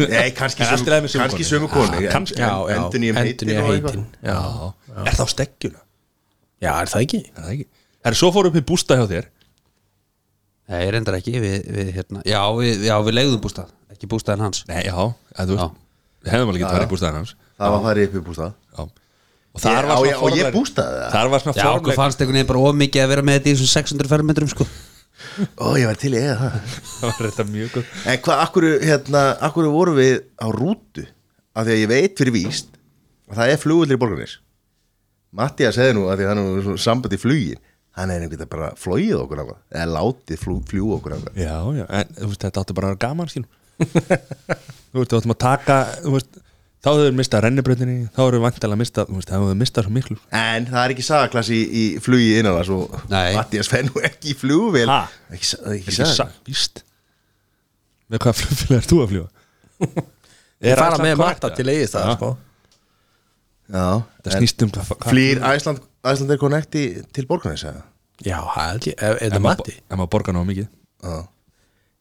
[0.07, 1.51] Nei, kannski En allt í lagi með sömu kannski konu.
[1.51, 2.39] sömu konu Já, kannski.
[2.41, 3.97] Já, já, endur nýjum heitin og eitthvað.
[3.97, 4.39] heitin Já,
[5.07, 5.81] Er það á steggjuna?
[6.63, 7.21] já, er það ekki?
[7.33, 7.67] Er það ekki?
[8.07, 9.27] Er svo fóru upp í bústa hjá þér
[10.67, 14.43] Nei, ég reyndar ekki við, við, hérna, já, við, já, við legðum bústað Ekki bústaðin
[14.49, 14.65] hans.
[14.69, 14.97] Nei, já,
[15.39, 15.77] en þú veist
[16.27, 17.35] Við hefðum alveg ekki farið í bústaðin hans.
[17.57, 18.55] Það var farið upp í bústað.
[18.77, 18.81] Já.
[19.57, 21.11] Og þar Ég- var á ég- og ég bústaði það?
[21.15, 23.55] Þar var svona Já, okkur fannst einhvern veginn bara ómikið að vera með þetta í
[23.55, 24.67] þessum 600 fermetrum sko.
[25.57, 26.75] Ó ég var til í eða það.
[26.99, 31.07] Það var þetta mjög góð en hvað, akkur, hérna, akkur vorum við á rútu?
[31.57, 32.69] Af því að ég veit fyrir víst
[33.31, 34.35] að það er flugullir í borgarnis
[35.37, 36.43] Mattias segði nú að því að hann
[36.75, 37.63] er samband í flugin
[37.97, 41.23] hann er einhvern veginn bara flóið okkur af það eða látið fljú, fljú okkur af
[41.27, 43.53] það Já, já, en þú veist, þetta áttu bara að vera gaman skilum
[44.97, 46.39] Þú veist, þú áttum að taka Þú veist,
[46.85, 49.59] þá hefur við mistað rennibröndinni Þá hefur við vantilega mistað, þú veist, þá hefur við
[49.63, 50.17] mistað svo miklu.
[50.41, 53.33] En það er ekki sagaklass í, í flugi innanlands og Nei.
[53.37, 54.87] Mattias fenn nú ekki í flugvél.
[54.93, 55.01] Ha?
[55.35, 56.15] ekki, sa- ekki, Ekki saga.
[56.21, 56.83] sagt, víst.
[58.13, 59.29] Með hvaða flugfélag er þú að fljúa?
[60.67, 62.31] Ég fara með matta til eigist það sko
[63.71, 66.83] já, Það en snýst um hvað- flýr Æsland, Æsland er connecti
[67.13, 67.83] til borgarnis eða
[68.25, 70.69] Já, það held ég, ef er Ef það maður borgar náðu mikið
[71.03, 71.17] Já.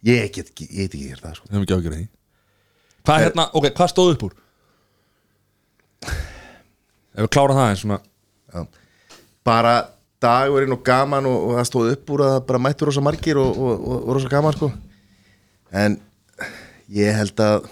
[0.06, 1.48] ég get ekki, ég get ekki gert það sko.
[1.50, 2.08] Við höfum ekki ágjörði því
[3.06, 4.34] Hvað Er- hérna, ok, hvað stóð upp úr?
[7.16, 8.00] Ef við klára það eins svona
[8.54, 8.66] Já.
[9.46, 9.76] bara
[10.26, 13.38] dagurinn og gaman og, og það stóð upp úr að það bara mættu rosa margir
[13.42, 14.72] og, og, og, og rosa gaman sko
[15.76, 15.98] en
[16.96, 17.68] ég held að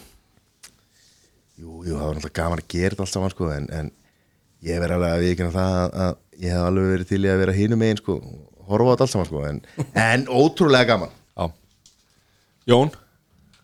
[1.60, 3.92] jú, jú, það var náttúrulega gaman að gera þetta allt saman sko, en, en
[4.66, 7.42] ég verði alveg að viðkynna það að, að ég hef alveg verið til í að
[7.44, 8.18] vera hinum megin sko,
[8.70, 9.62] horfa á þetta allt saman sko, en,
[10.08, 11.14] en ótrúlega gaman.
[11.38, 11.46] Já.
[12.74, 12.94] Jón,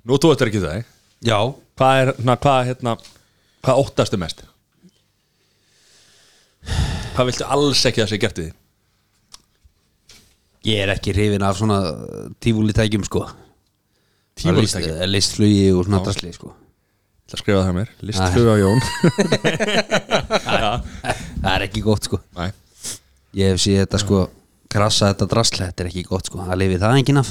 [0.05, 0.79] nú þú eftir ekki það
[1.27, 1.39] Já,
[1.79, 2.93] Hvað er, na, hvað, hérna
[3.63, 4.41] Hvað óttastu mest?
[7.15, 8.55] Hvað viltu alls ekki að sé gert í því?
[10.69, 11.77] ég er ekki hrifin af svona
[12.43, 13.21] tífúli tækjum sko.
[14.35, 16.51] Tímalitæki List- Listflugi og svona drasli sko
[17.29, 18.79] Það að skrifa það mér Listflug á Jón
[21.39, 22.49] Það er ekki gott sko Næ
[23.37, 24.23] Ég hef séð þetta sko
[24.69, 27.29] krassa þetta drasli, þetta er ekki gott sko það lifi það enginn af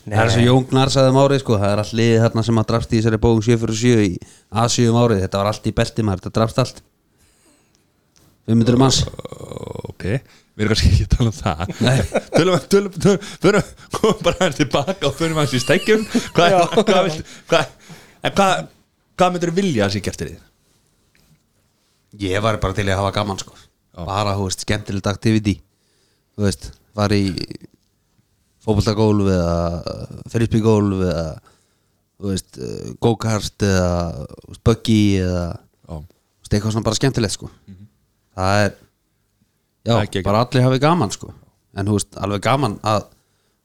[0.00, 2.60] Það er svo Jón Gnar sagði um árið sko, það er allt liðið þarna sem
[2.60, 4.12] að drafst í þessari bókum 7 fyrir 7 í
[4.62, 6.80] A7 um árið, þetta var allt í belti maður, þetta drafst allt
[8.50, 9.00] 500 manns
[9.90, 10.06] Ok,
[10.56, 11.58] við erum kannski ekki að tala um það
[12.34, 12.92] Tölum, tölum,
[13.44, 16.02] tölum komum bara hans tilbaka og förum hans í stekkjum
[16.34, 17.20] Hvað, hvað,
[17.52, 17.64] hvað,
[18.24, 18.66] en hvað,
[19.20, 20.38] hvað myndir vilja að sé gert í því?
[22.24, 23.54] Ég var bara til að hafa gaman sko.
[24.00, 25.56] Bara, þú veist, skemmtilegt activity.
[26.34, 27.22] Þú veist, var í
[28.64, 31.24] fótboltagólf eða frisbeególf eða
[32.20, 32.60] þú veist,
[33.02, 34.26] go-kart eða
[34.66, 35.44] buggy eða
[35.90, 37.50] Já, þú veist, eitthvað svona bara skemmtilegt sko.
[38.40, 41.32] Það er já, Það er bara allir hafi gaman sko.
[41.78, 43.06] En þú veist, alveg gaman að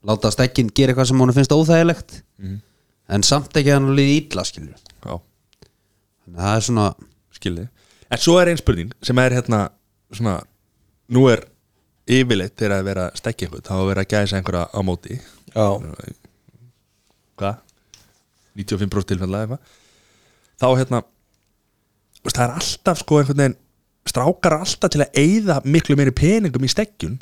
[0.05, 2.19] láta stekkin gera eitthvað sem hún finnst óþægilegt.
[3.15, 5.15] En samt ekki að hann líði illa skilur já,
[6.25, 6.87] það er svona
[7.35, 7.67] skilði
[8.11, 9.65] En svo er ein spurning sem er hérna
[10.13, 10.37] svona,
[11.11, 11.41] nú er
[12.05, 15.17] yfirleitt þegar að vera að einhvern þá að vera að gæsa einhverja á móti.
[15.55, 15.65] Já,
[17.41, 17.61] hvað?
[18.55, 19.71] 95% tilfællega eitthvað.
[20.61, 21.01] Þá hérna
[22.29, 23.57] það er alltaf sko einhvern veginn
[24.05, 27.17] strákar alltaf til að eyða miklu meiri peningum í stekkjun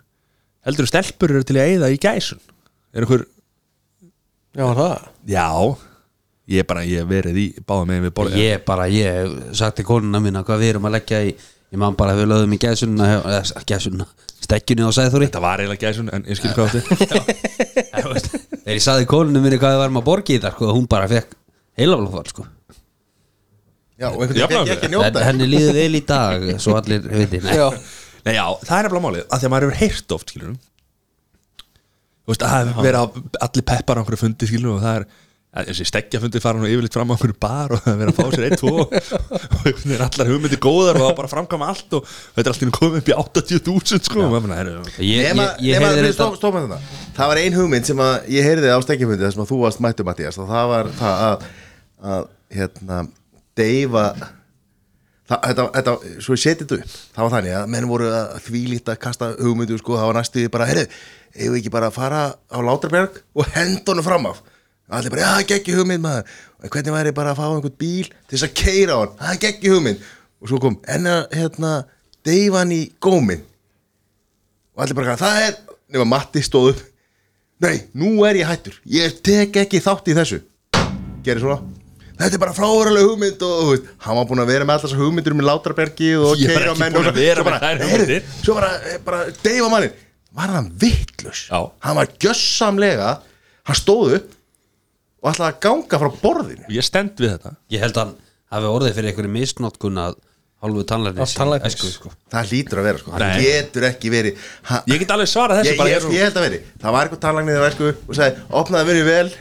[0.68, 2.44] heldur stelpur eru til að eyða í gæsun.
[2.94, 3.26] Er einhver,
[4.54, 5.10] já það?
[5.32, 5.48] Já
[6.52, 9.78] ég er bara, ég verið í báða megin við borðið Ég bara, ég hef sagt
[9.80, 11.34] til konuna mína hvað við erum að leggja í.
[11.74, 14.06] Ég man bara að við lögðum í gæsunna eða gæsunna,
[14.44, 15.30] stekkjunni og Sæþóri.
[15.32, 17.22] Þetta var eiginlega gæsun en ég skil hvað þetta
[18.64, 21.08] Þegar ég sagði konunu minni hvað við varum að borga í það sko, hún bara
[21.10, 21.34] fekk
[21.80, 22.46] heilaflófall sko.
[23.98, 27.04] Já, og einhvern veginn ekki að En njóta henni líður vel í dag svo allir
[27.10, 27.40] viti.
[27.46, 27.68] Nei, Já,
[28.24, 30.54] Nei, já, það er nefnilega málið, af því að maður hefur heyrt oft, skilur
[32.24, 33.12] Þú veist, að vera á-
[33.48, 35.10] allir peppar á einhverju fundi, skilur og það er, að
[35.54, 38.34] þessi stekkjafundi fara nú yfirleitt fram á einhverju bar og það er verið að fá
[38.34, 38.72] sér einn, tvo.
[38.84, 42.72] Og einhvern veginn allar hugmyndi góðar og það bara framkama allt og þetta er alltaf
[42.80, 44.24] komið upp í 80.000, sko.
[46.64, 46.80] Þetta.
[47.20, 49.84] Það var ein hugmynd sem að ég heyrði á stekkjafundi þar sem að þú varst
[49.86, 51.46] mættu Mattías og það var það að,
[52.14, 53.02] að hérna,
[53.62, 54.06] deyfa
[55.30, 56.96] það, þetta, þetta, svo ég seti þetta upp.
[57.14, 60.48] Það var þannig að menn voru að þvílít að kasta hugmyndu sko, það var næstu
[60.54, 60.88] bara, heyrðu
[61.34, 64.42] eigum við ekki bara að fara á Látrabjörg og henda honum fram af
[64.90, 66.32] allir bara, já, geggi hugmynd maður.
[66.64, 69.42] Hvernig væri bara að fá einhvern bíl til þess að keira á hann, það er
[69.46, 70.08] geggi hugmynd.
[70.44, 71.74] Og svo kom, en að, hérna
[72.28, 73.46] deyfa hann í góminn.
[74.74, 75.56] Og allir bara, það er
[75.94, 76.84] nema Matti stóð upp.
[77.64, 80.42] Nei, nú er ég hættur, ég tek ekki þátt í þessu.
[81.24, 81.62] Gerir svona.
[82.14, 85.34] Þetta er bara fráverulega hugmynd og veist, hann var búin að vera með þessar hugmyndur
[85.34, 88.28] um Látrabergi og ekki menn og svo bara, heyrðu, hugmyndir.
[88.44, 89.96] svo bara, eh, bara deyfa mannin
[90.38, 91.48] var hann vittlus
[91.82, 93.10] hann var gjössamlega
[93.70, 94.32] hann stóð upp
[95.24, 98.16] og ætlaði að ganga frá borðinu ég stend við þetta Ég held að hann
[98.54, 100.18] hafi orðið fyrir einhverju misnotkun að
[100.64, 101.74] hálfu tannlæknis Af tannlæknis.
[101.76, 102.12] æsku, sko.
[102.32, 103.42] það hlýtur að vera sko, hann Nei.
[103.44, 106.38] getur ekki verið hann, ég get alveg svarað þessu ég, bara ég, ég, ég held
[106.40, 109.34] að veri það var eitthvað tannlagnir þegar sko og sagði, opnaði verið vel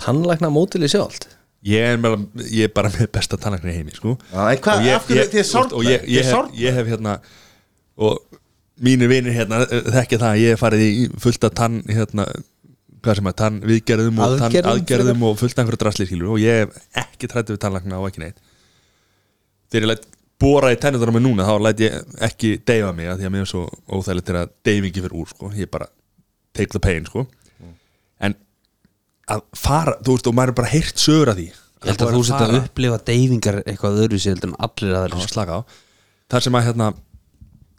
[0.00, 1.28] tannlækna mótili sjálft
[1.70, 4.14] ég er, með, ég er bara með besta tannlæknir í heimi sko.
[4.32, 5.74] Já, en hvað- Og ég- af hverju ég- þið sárnar?
[5.76, 6.54] og ég, Þið ég, hef, sárnar?
[6.56, 7.16] ég hef hérna
[7.98, 8.18] og
[8.80, 12.24] mínir vinir hérna eh, þekkja það að ég hef farið í fullt af tann hérna,
[13.00, 16.40] hvað sem að tann viðgerðum og tann Aðgerðum og fullt af einhverju drasli skilur og
[16.42, 18.40] ég hef ekki trættið við tannlækna og ekki neitt
[19.70, 20.06] þegar ég læt
[20.40, 23.34] bóra í tennuður á mig núna þá læt ég ekki deyfa mig að því að
[23.34, 25.50] mér er svo óþægilegt til að deyfingi fyrir úr sko.
[25.56, 25.88] ég bara
[26.56, 27.26] take the pain sko.
[28.20, 28.36] en
[29.30, 31.50] að fara, þú veist, og maður er bara heyrt sögur að því
[31.80, 35.28] Ég held að þú setja að upplifa deyfingar eitthvað öðru sér heldur en allir sko.
[35.32, 35.60] slaka á
[36.30, 36.88] Það sem að hérna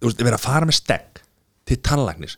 [0.01, 1.21] þú veist, vera að fara með stegg
[1.69, 2.37] til tannlæknis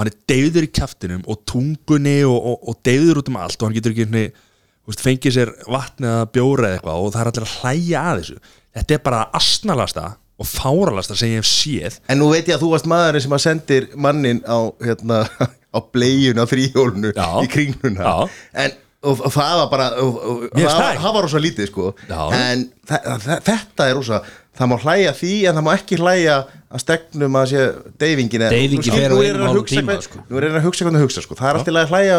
[0.00, 3.60] og hann er deyður í kjaftinum og tungunni og, og, og deyður út um allt
[3.60, 7.20] og hann getur ekki þú veist, fengið sér vatni eða bjóra eða eitthvað og það
[7.20, 8.38] er allir að hlæja að þessu
[8.78, 10.06] þetta er bara asnalasta
[10.40, 13.36] og fáralasta sem ég hef séð En nú veit ég að þú varst maðurinn sem
[13.36, 15.24] að sendir mannin á, hérna,
[15.76, 17.28] á bleiun á þrýhjólunu Já.
[17.44, 18.38] í kringluna Já.
[18.64, 22.22] en og, og það var bara það, var rosa lítið sko Já.
[22.36, 24.22] en þetta er rosa
[24.58, 26.36] það má hlæja því en það má ekki hlæja
[26.70, 27.66] að stegnum að sé
[28.02, 30.24] deyfingin Deyfingin á er hann að hálfum hugsa tíma, hvað- sko.
[30.38, 32.16] er að hugsa hvernig að hugsa sko það er alltaf að hlæja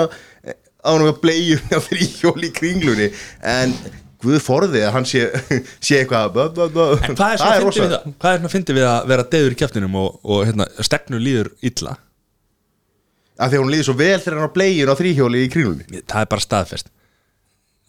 [0.81, 3.75] á hann með bleiun á þrýhjóli í kringlunni en
[4.21, 5.23] Guð forði að hann sé,
[5.81, 6.35] sé eitthvað.
[6.37, 8.03] En hvað er svona að fyndi við það?
[8.21, 11.21] Hvað er svona að fyndi við að vera deyður í kjæftinum og, og hérna, stegnu
[11.25, 11.95] líður illa?
[13.41, 16.01] að því að hún líður svo vel þegar hann á blegin á þrýhjóli í krínunni
[16.05, 16.91] Það er bara staðfest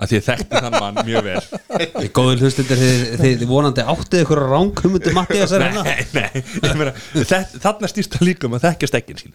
[0.01, 2.09] að því ég þekkti þann mann mjög vel.
[2.17, 2.81] Góður hlustundir
[3.21, 5.83] þið, vonandi áttið ykkur að ránkumundu Matti að hérna.
[5.87, 9.35] Nei, nei, ég meina, þett- þarna stýrst það líka um að þekkja stekkin sín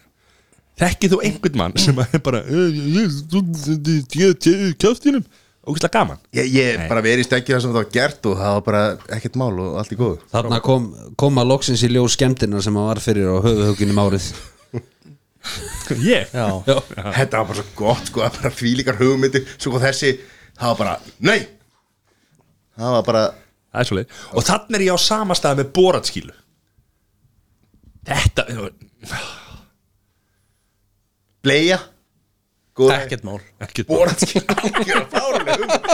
[0.78, 2.42] Þekkið þú einhvern mann sem er bara
[4.78, 5.24] kjöftinum
[5.68, 6.16] Ógæslega gaman.
[6.32, 8.82] Ég, ég bara verið í stekki það sem það var gert og það var bara
[9.18, 10.20] ekkert mál og allt í góðu.
[10.32, 10.86] Þarna kom,
[11.20, 14.30] kom að loksins í ljós skemmtina sem hann var fyrir á höfuhugunum árið.
[16.06, 16.32] Ég?
[16.32, 20.14] Já, Þetta var bara svo gott sko, að bara þvílíkar hugmyndi svo þessi,
[20.58, 21.38] það var bara, nei
[22.78, 23.24] það var bara
[23.78, 26.34] er leið Og þannig er ég á sama stað með boratskílu
[28.08, 28.46] Þetta
[31.44, 31.78] bleia
[32.78, 34.54] ekkert mál Ekkert boratskíla
[35.14, 35.88] fáruleg hugmynd.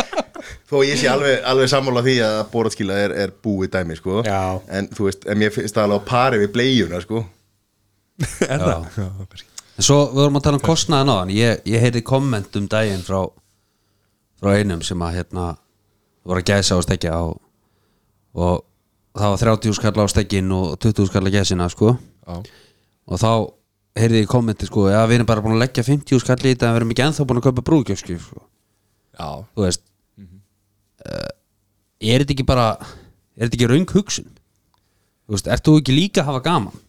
[0.68, 4.20] þó ég sé alveg, alveg sammála því að boratskíla er, er búið dæmi sko.
[4.26, 4.60] Já.
[4.68, 7.22] en þú veist, en mér finnst það alveg á pari við bleiuna sko.
[8.44, 9.00] Er það?
[9.74, 12.68] En svo við vorum að tala um kostnaðan á hann ég, ég heyrði komment um
[12.70, 13.22] daginn frá
[14.44, 15.48] frá einum sem að hérna
[16.24, 17.38] voru að gæsa á stekja og,
[18.36, 18.64] og
[19.16, 21.94] það var 30 skall á stekkin og 20 skall að gæsina sko.
[22.24, 22.40] Já.
[23.04, 23.30] og þá
[24.00, 26.70] heyrði ég kommenti sko já við erum bara búin að leggja 50 skall í þetta
[26.70, 28.40] en við erum ekki ennþá búin að kaupa brúðgjöfski sko.
[29.14, 29.84] Já, þú veist
[31.04, 31.32] uh,
[32.00, 34.32] er þetta ekki bara er þetta ekki raung hugsun?
[35.24, 36.80] Þú veist, ert þú ekki líka að hafa gaman?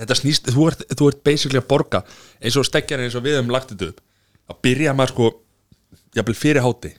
[0.00, 2.04] Þetta snýst, þú ert, þú ert basically að borga
[2.40, 3.98] eins og stekkjar eins og við höfum lagt þetta upp.
[4.48, 5.28] Að byrja maður sko
[6.16, 6.92] jafnvel fyrir háti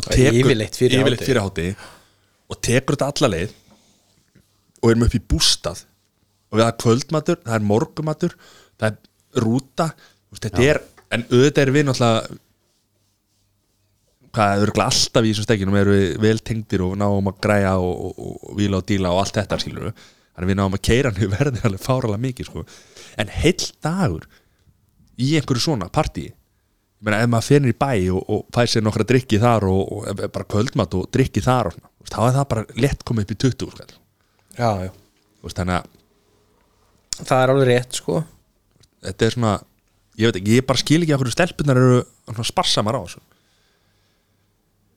[0.00, 1.66] og Yfirleitt fyrir yfirleitt fyrir háti
[2.50, 3.56] og tekur þetta alla leið.
[4.80, 5.84] Og erum upp í bústað.
[6.50, 8.36] Og við það er kvöldmatur, það er morgumatur
[8.80, 9.90] það er rúta.
[10.30, 10.80] Þetta er,
[11.14, 12.38] en auðvitað er við náttúrulega
[14.30, 17.72] hvað er örugglega alltaf í þessum stekkinum erum við vel tengdir og náum að græja
[17.82, 20.84] og, og, og, vila og díla og allt þetta skilur við þannig við náum að
[20.86, 22.62] keira niður verðin alveg fáralega mikið sko.
[23.18, 24.28] en heill dagur
[25.18, 26.28] í einhverju svona partí
[27.00, 29.64] ég meina ef maður fer niður í bæ og, og fær sér nokkra drikki þar
[29.70, 32.82] og, og bara kvöldmat og drikki þar og svona, þú veist, þá er það bara
[32.84, 33.88] lett komið upp í 20 sko.
[34.58, 34.90] Já, já
[35.40, 35.96] Þú veist, þannig að
[37.20, 38.20] Það er alveg rétt sko
[39.00, 39.54] þetta er svona
[40.20, 43.22] ég veit ekki, ég bara skil ekki að hverju stelpunar eru svona sparsamar á þessu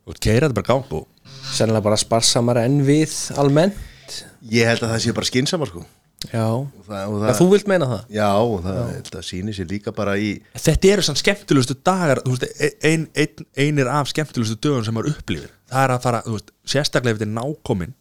[0.03, 1.09] og keira þetta bara gang og
[1.53, 4.17] Sennilega bara sparsamara en við almennt
[4.51, 5.85] ég held að það sé bara skinsamar sko.
[6.31, 6.45] Já.
[6.55, 8.03] Og það, og Já, það, þú vilt meina það?
[8.15, 11.75] já, og það, ég held að síni sér líka bara í þetta eru sann skemmtilegustu
[11.83, 12.45] dagar veist,
[12.87, 15.51] ein, ein, einir af skemmtilegustu dögun sem maður upplifir.
[15.73, 17.95] Það er að fara, þú veist, sérstaklega ef þetta er nákomin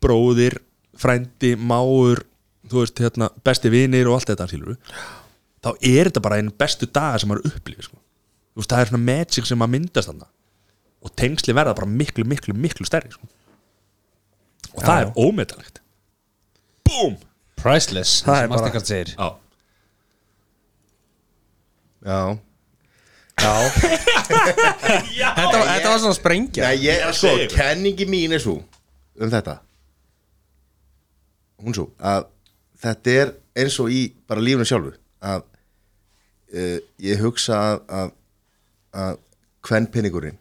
[0.00, 0.56] bróðir
[1.00, 2.22] frændi, máur
[2.70, 4.46] þú veist, hérna, besti vinir og allt þetta
[5.60, 7.98] þá er þetta bara einn bestu dagar sem maður upplifir sko.
[8.70, 10.30] það er svona magic sem maður myndast þarna.
[11.00, 13.28] Og tengsli verða bara miklu, miklu, miklu stærri sko.
[14.70, 15.79] og það Já, er ómetalegt
[16.90, 17.16] BOOM!
[17.60, 19.14] Priceless, Það er sem bara- Mastercard segir.
[19.16, 19.28] Já,
[22.06, 22.38] já,
[23.40, 23.52] Já.
[25.36, 26.64] Þetta, var- þetta var svona sprengja.
[26.66, 27.56] Já, ég, að sko, segja ykkur.
[27.56, 28.58] kenningi mín er svo
[29.20, 29.54] um þetta.
[31.64, 32.26] Hún svo að
[32.84, 34.92] þetta er eins og í bara lífunu sjálfu
[35.24, 35.40] að
[36.52, 38.12] uh, ég hugsa að að,
[39.04, 39.18] að
[39.68, 40.38] hvern peningurinn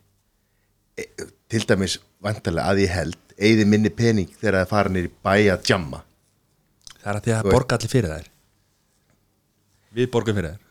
[0.99, 1.07] e,
[1.51, 5.33] til dæmis vantarlega að ég held eigði minni pening þegar það fara nýr í bæ
[5.55, 6.03] að jamma
[7.09, 8.29] það er að því að borga allir fyrir þær.
[9.99, 10.65] Við borgum fyrir þær.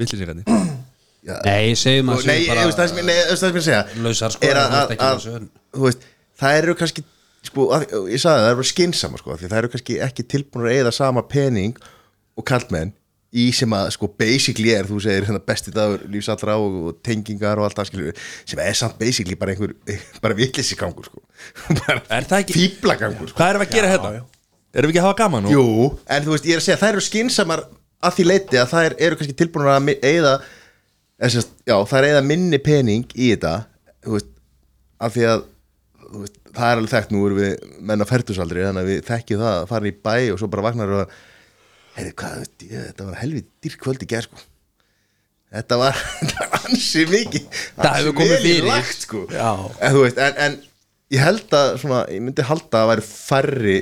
[0.00, 0.64] Villisingandi
[1.24, 3.84] nei, segjum að Nei, veist það sem ég- nei, þú veist það sem ég segja.
[4.04, 5.46] Lausar sko, er að, þú veist að,
[5.84, 6.02] veist,
[6.40, 7.04] það eru kannski
[7.44, 10.82] sko, að, ég sagði það, það eru skynsama sko, það eru kannski ekki tilbúinur að
[10.82, 11.80] eða sama pening
[12.36, 12.92] og kallmenn
[13.34, 17.58] í sem að sko basically er, þú segir hérna, besti dagur lífsallra og, og tengingar
[17.58, 19.74] og allt það skilur, sem er samt basically bara einhver,
[20.22, 21.24] bara vitlissi gangur sko.
[21.80, 23.36] Bara fíblagangur sko.
[23.36, 24.12] Hvað erum við að gera hérna?
[24.74, 25.46] Erum við ekki að hafa gaman?
[25.46, 25.64] og- Jú,
[26.10, 27.64] en þú veist, ég er að segja, það eru skynsamar
[28.04, 30.32] að því leiti að það eru kannski tilbúinur að eða,
[31.30, 33.52] sérst, já, það er eða minni pening í þetta,
[34.04, 34.32] þú veist,
[35.00, 35.44] af því að
[36.14, 37.54] þú veist, það er alveg þekkt, nú erum við
[37.90, 40.66] menn á fertusaldri, þannig að við þekkjum það að fara í bæ og svo bara
[40.66, 41.14] vaknar og
[41.94, 44.44] heyrðu, hvað, þú veist, ég, þetta var helvið dýr kvöld í gerð, sko
[45.54, 48.68] þetta var, þetta var ansi mikið Það ansi hefur komið vel í fyrir.
[48.68, 49.24] lagt, sko.
[49.30, 50.56] En veist, en, en
[51.14, 53.76] ég held að svona, ég myndi halda að væri færri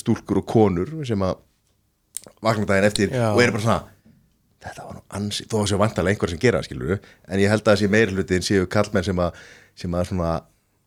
[0.00, 1.38] stúlkur og konur sem að
[2.44, 3.30] vakna daginn eftir Já.
[3.32, 3.80] og eru bara svona
[4.64, 7.64] þetta var nú ansi, þó að séu vantarlega einhver sem gera skilur en ég held
[7.64, 9.36] að þessi meiri hlutin séu kallmenn sem að,
[9.78, 10.30] sem að svona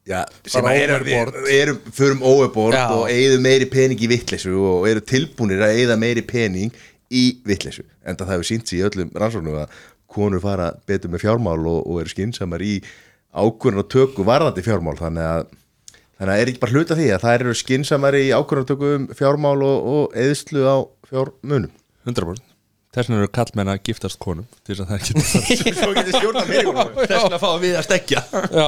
[0.08, 1.40] já, sem að eru, overboard.
[1.56, 2.86] eru förum óöfbord Já.
[2.98, 6.76] og eigðu meiri pening í vitleysu og eru tilbúnir að eigða meiri pening
[7.12, 9.80] í vitleysu en það hefur sínt sér í öllum rannsóknum að
[10.12, 12.82] konur fara betur með fjármál og, og eru skinsamar í
[13.32, 15.46] ákvörðun og tökku varðandi fjármál þannig að
[16.22, 18.24] þannig að er ekki bara hluta því að það eru skinsamar í
[18.70, 20.78] tökku um fjármál og, og eðslu á
[21.10, 21.74] fjármunum
[22.06, 22.48] 100%
[22.92, 26.48] Þess vegna eru kallmenn að giftast konum til þess að það getur Svo getur stjórna
[26.50, 26.72] mér
[27.08, 28.68] Þess vegna fá við að stekja Já,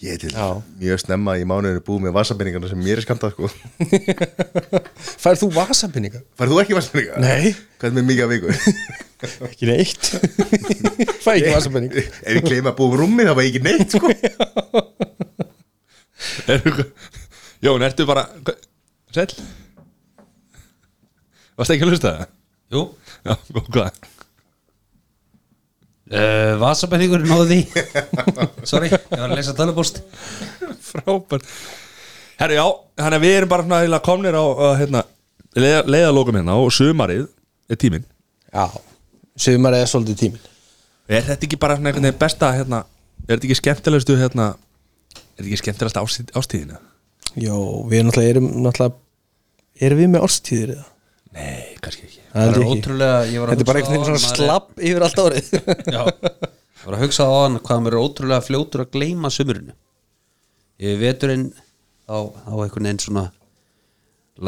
[0.00, 0.46] Ég er til Já.
[0.80, 3.50] mjög snemma í mánuðinu búið með vasapenningarna sem mér er skamtað sko.
[5.26, 6.22] færð þú vasapinninga?
[6.40, 7.20] Færðu þú ekki vasapenninga?
[7.20, 7.50] Nei.
[7.76, 8.54] Hvað er með mikið af viku?
[9.50, 10.08] Ekki neitt
[11.20, 13.98] Fæ ekki vasapinning Ef ég gleyma að búið um rúmi þá var ég ekki neitt
[13.98, 14.08] sko.
[17.64, 18.26] Jón, ertu bara
[19.14, 19.34] Sæll?
[21.58, 22.12] Varst ekki að hlusta?
[22.16, 22.32] Það?
[22.70, 22.82] Jú.
[23.26, 23.34] Já,
[23.74, 23.96] hvað?
[26.10, 27.84] uh, Vasabenningurinn náði því.
[28.70, 30.00] Sorry, ég var að lesa tölupóst
[30.90, 31.46] Frábært.
[32.40, 32.64] Herru, já,
[33.02, 35.02] þannig að við erum bara svona eiginlega komnir á uh, hérna,
[35.58, 37.26] leiða, leiðalókum hérna og sumarið
[37.70, 38.06] er tíminn.
[38.50, 38.64] Já,
[39.38, 40.48] sumar eða svolítið tímin
[41.10, 42.84] Er þetta ekki bara svona einhvern veginn besta hérna,
[43.26, 44.52] er þetta ekki skemmtilegustu hérna,
[45.40, 46.78] er þetta ekki skemmtilegast ástíð, ástíðina?
[47.40, 47.56] Jó,
[47.90, 48.98] við náttúrulega erum náttúrulega
[49.80, 50.86] Erum við með árstíðir eða?
[51.30, 52.78] Nei, kannski ekki Það er ég ekki.
[52.80, 55.50] ótrúlega ég Þetta er bara einhvern veginn svona er- slapp yfir allt árið
[55.94, 59.76] Já, ég var að hugsa á hann hvað maður er ótrúlega fljótur að gleyma sumurinu
[60.80, 63.24] Yfir veturinn þá, þá einhvern veginn svona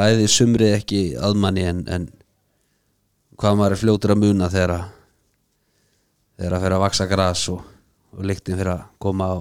[0.02, 2.08] læði sumrið ekki að manni en, en
[3.40, 4.84] hvað maður er fljótur að muna þegar að
[6.40, 7.64] þegar að fyrir að vaksa gras og,
[8.16, 9.36] og lyktin fyrir að koma á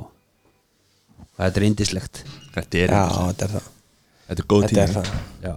[1.48, 5.12] þetta er indislegt Þetta er, Já, þetta er það er góð Þetta er það
[5.46, 5.56] Já,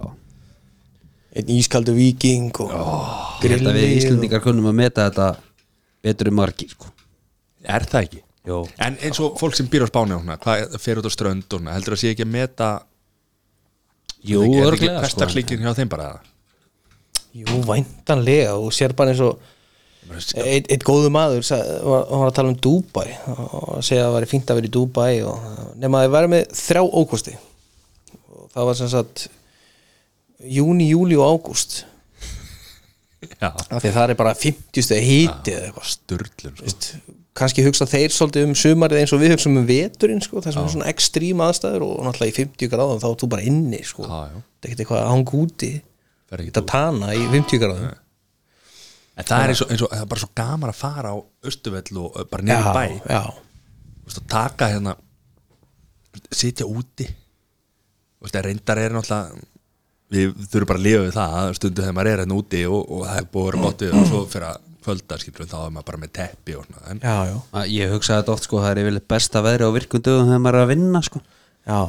[1.35, 5.25] Einn ískaldu viking og held að við Íslendingar kunnum að meta þetta
[6.05, 6.91] betur um margir sko.
[7.65, 8.21] Er það ekki?
[8.45, 8.59] Jó.
[8.85, 11.47] En eins og fólk sem býr á spáni og svona, hvað fer út á strönd
[11.49, 12.69] og svona, heldur það sé ekki að meta
[14.25, 15.27] Jú, er ekki örugglega, sko.
[15.65, 16.09] hjá þeim bara
[17.35, 19.41] Jú, væntanlega og sér bara eins og
[20.13, 24.29] Eitt, eitt góðu maður var, var að tala um Dubai og segja að það væri
[24.31, 25.49] fínt að vera í Dubai og
[25.81, 27.33] nema að það væri með þrjá ókosti.
[28.29, 29.25] Og það var sem sagt
[30.55, 31.81] júni, júli og ágúst.
[33.41, 35.91] Af því að það er bara 50 stegi híti eða eitthvað.
[35.95, 37.03] Sturlun sko.
[37.35, 40.61] Kannski hugsa þeir svolítið um sumarið eins og við hugsaum um veturinn sko, það sem
[40.61, 44.05] er svona ekstrím aðstæður og náttúrulega í 50 gráðum þá er þú bara inni sko.
[44.05, 44.37] Já, já.
[44.39, 45.71] það er ekkert eitthvað að hanga úti.
[46.29, 47.89] Fer ekki þetta tana í 50 gráðum
[49.15, 51.17] En það er eins og, eins og það er bara svo gaman að fara á
[51.47, 53.21] Östuvell og uh, bara niður í bæ já,
[53.95, 54.95] Þú veist, að taka hérna
[56.35, 57.07] sitja úti
[58.25, 59.43] að reyndar er náttúrulega
[60.15, 63.03] við þurfum bara að lifa við það stundu þegar maður er hérna úti og, og
[63.05, 65.71] það er búið að vera gott við og svo fyrir að kvölda skilur þá er
[65.75, 68.71] maður bara með teppi og svona en, já, já, Ég hugsaði þetta oft sko, það
[68.71, 71.21] er yfirleitt besta veðri á virkundöðum þegar maður er að vinna sko.
[71.65, 71.79] já.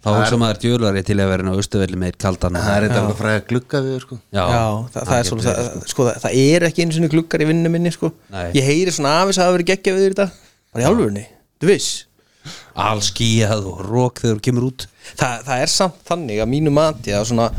[0.00, 3.00] Þá hugsa maður djúlari til að vera inn á austuvelli með kaldan Það er þetta
[3.04, 4.16] að fræða glugga við sko.
[4.32, 4.62] Já, Já,
[4.94, 7.72] það, það, er svona, það, sko, það, það er ekki einu sinni glukkar í vinnu
[7.74, 8.10] minni sko.
[8.56, 10.38] Ég heyri svona afis að hafa verið geggja við þér í dag.
[10.72, 11.24] Bara í álfurni,
[11.60, 11.90] þú viss.
[12.80, 14.86] Alls skíjað og rók þegar þú kemur út.
[15.10, 17.50] Þa, það er samt þannig að mínu mati að svona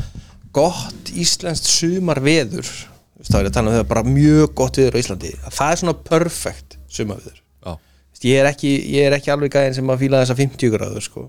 [0.55, 4.79] gott íslenskt sumarveður þú veist, þá er ég að tala um það bara mjög gott
[4.81, 7.37] veður á Íslandi að það er svona perfect sumarveður.
[7.37, 10.37] Já, Þú veist, ég er ekki, ég er ekki alveg gæðin sem að fíla þessa
[10.41, 11.27] 50 gráður sko.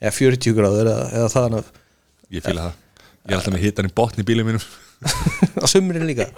[0.00, 1.70] Eða 40 gráður eða, eða það að
[2.34, 2.80] ég fíla það.
[3.24, 4.64] Ég er alltaf með hitan í botni í bílum mínum.
[5.62, 6.28] Á sumrin líka.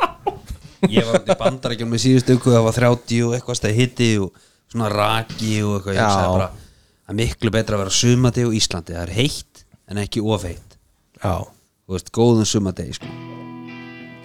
[0.93, 4.43] Ég var í bandarækjum með síðustu ykkur það var 30 og eitthvað stæði hitti og
[4.70, 8.49] svona raki og eitthvað ég sagði bara það er miklu betra að vera sumati á
[8.61, 8.97] Íslandi.
[8.97, 10.77] Það er heitt en ekki ofeitt
[11.23, 11.47] Já,
[11.87, 13.09] Þú veist, góðum sumadegi sko.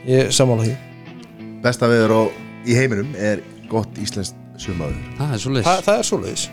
[0.09, 0.75] ég sammála því.
[1.61, 2.21] Besta veður á,
[2.65, 4.97] í heiminum er gott íslenskt sumaður.
[5.17, 6.45] Það er svo Þa, það er svoleiðis.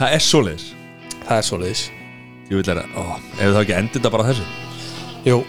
[0.00, 0.68] Það er svoleiðis.
[1.20, 1.88] Það er svoleiðis
[2.50, 3.02] ég vil læra, ó,
[3.38, 4.46] ef við þá ekki endið þetta bara þessu?
[5.28, 5.40] Jú,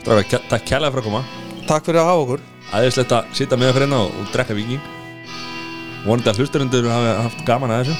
[0.00, 1.22] Strákar, ke- takk kærlega fyrir að koma.
[1.68, 2.40] Takk fyrir að hafa okkur.
[2.70, 4.80] Aðeinslegt að sitja með okkur hérna og, og drekka viking
[6.00, 7.96] vonandi að hlusturundur hafi haft gaman að þessu.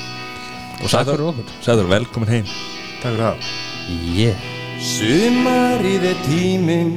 [0.81, 1.51] Og Takk fyrir okkur.
[1.67, 2.47] Sæður, velkomin heim.
[3.03, 3.37] Takk fyrir það
[4.17, 4.49] yeah.
[4.81, 6.95] Sumarið er tíminn.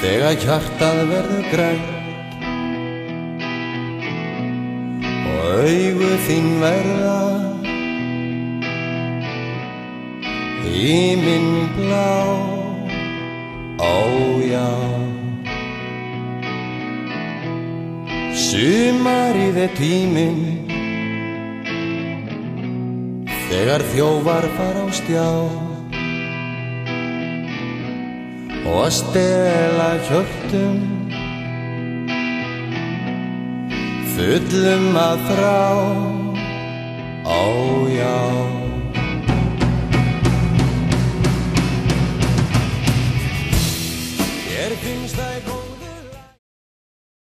[0.00, 1.80] Þegar hjartað verður græn
[5.28, 7.16] Og augu þín verða
[10.64, 12.60] Híminn blá
[13.80, 14.68] Ó já.
[18.36, 20.40] Sumarið er tíminn.
[23.48, 25.28] Þegar þjófar fara á stjá.
[28.68, 30.80] Og að stela hjörtum.
[34.12, 35.60] Fullum að þrá.
[37.24, 37.44] Ó
[37.96, 38.69] já
[44.82, 45.09] everything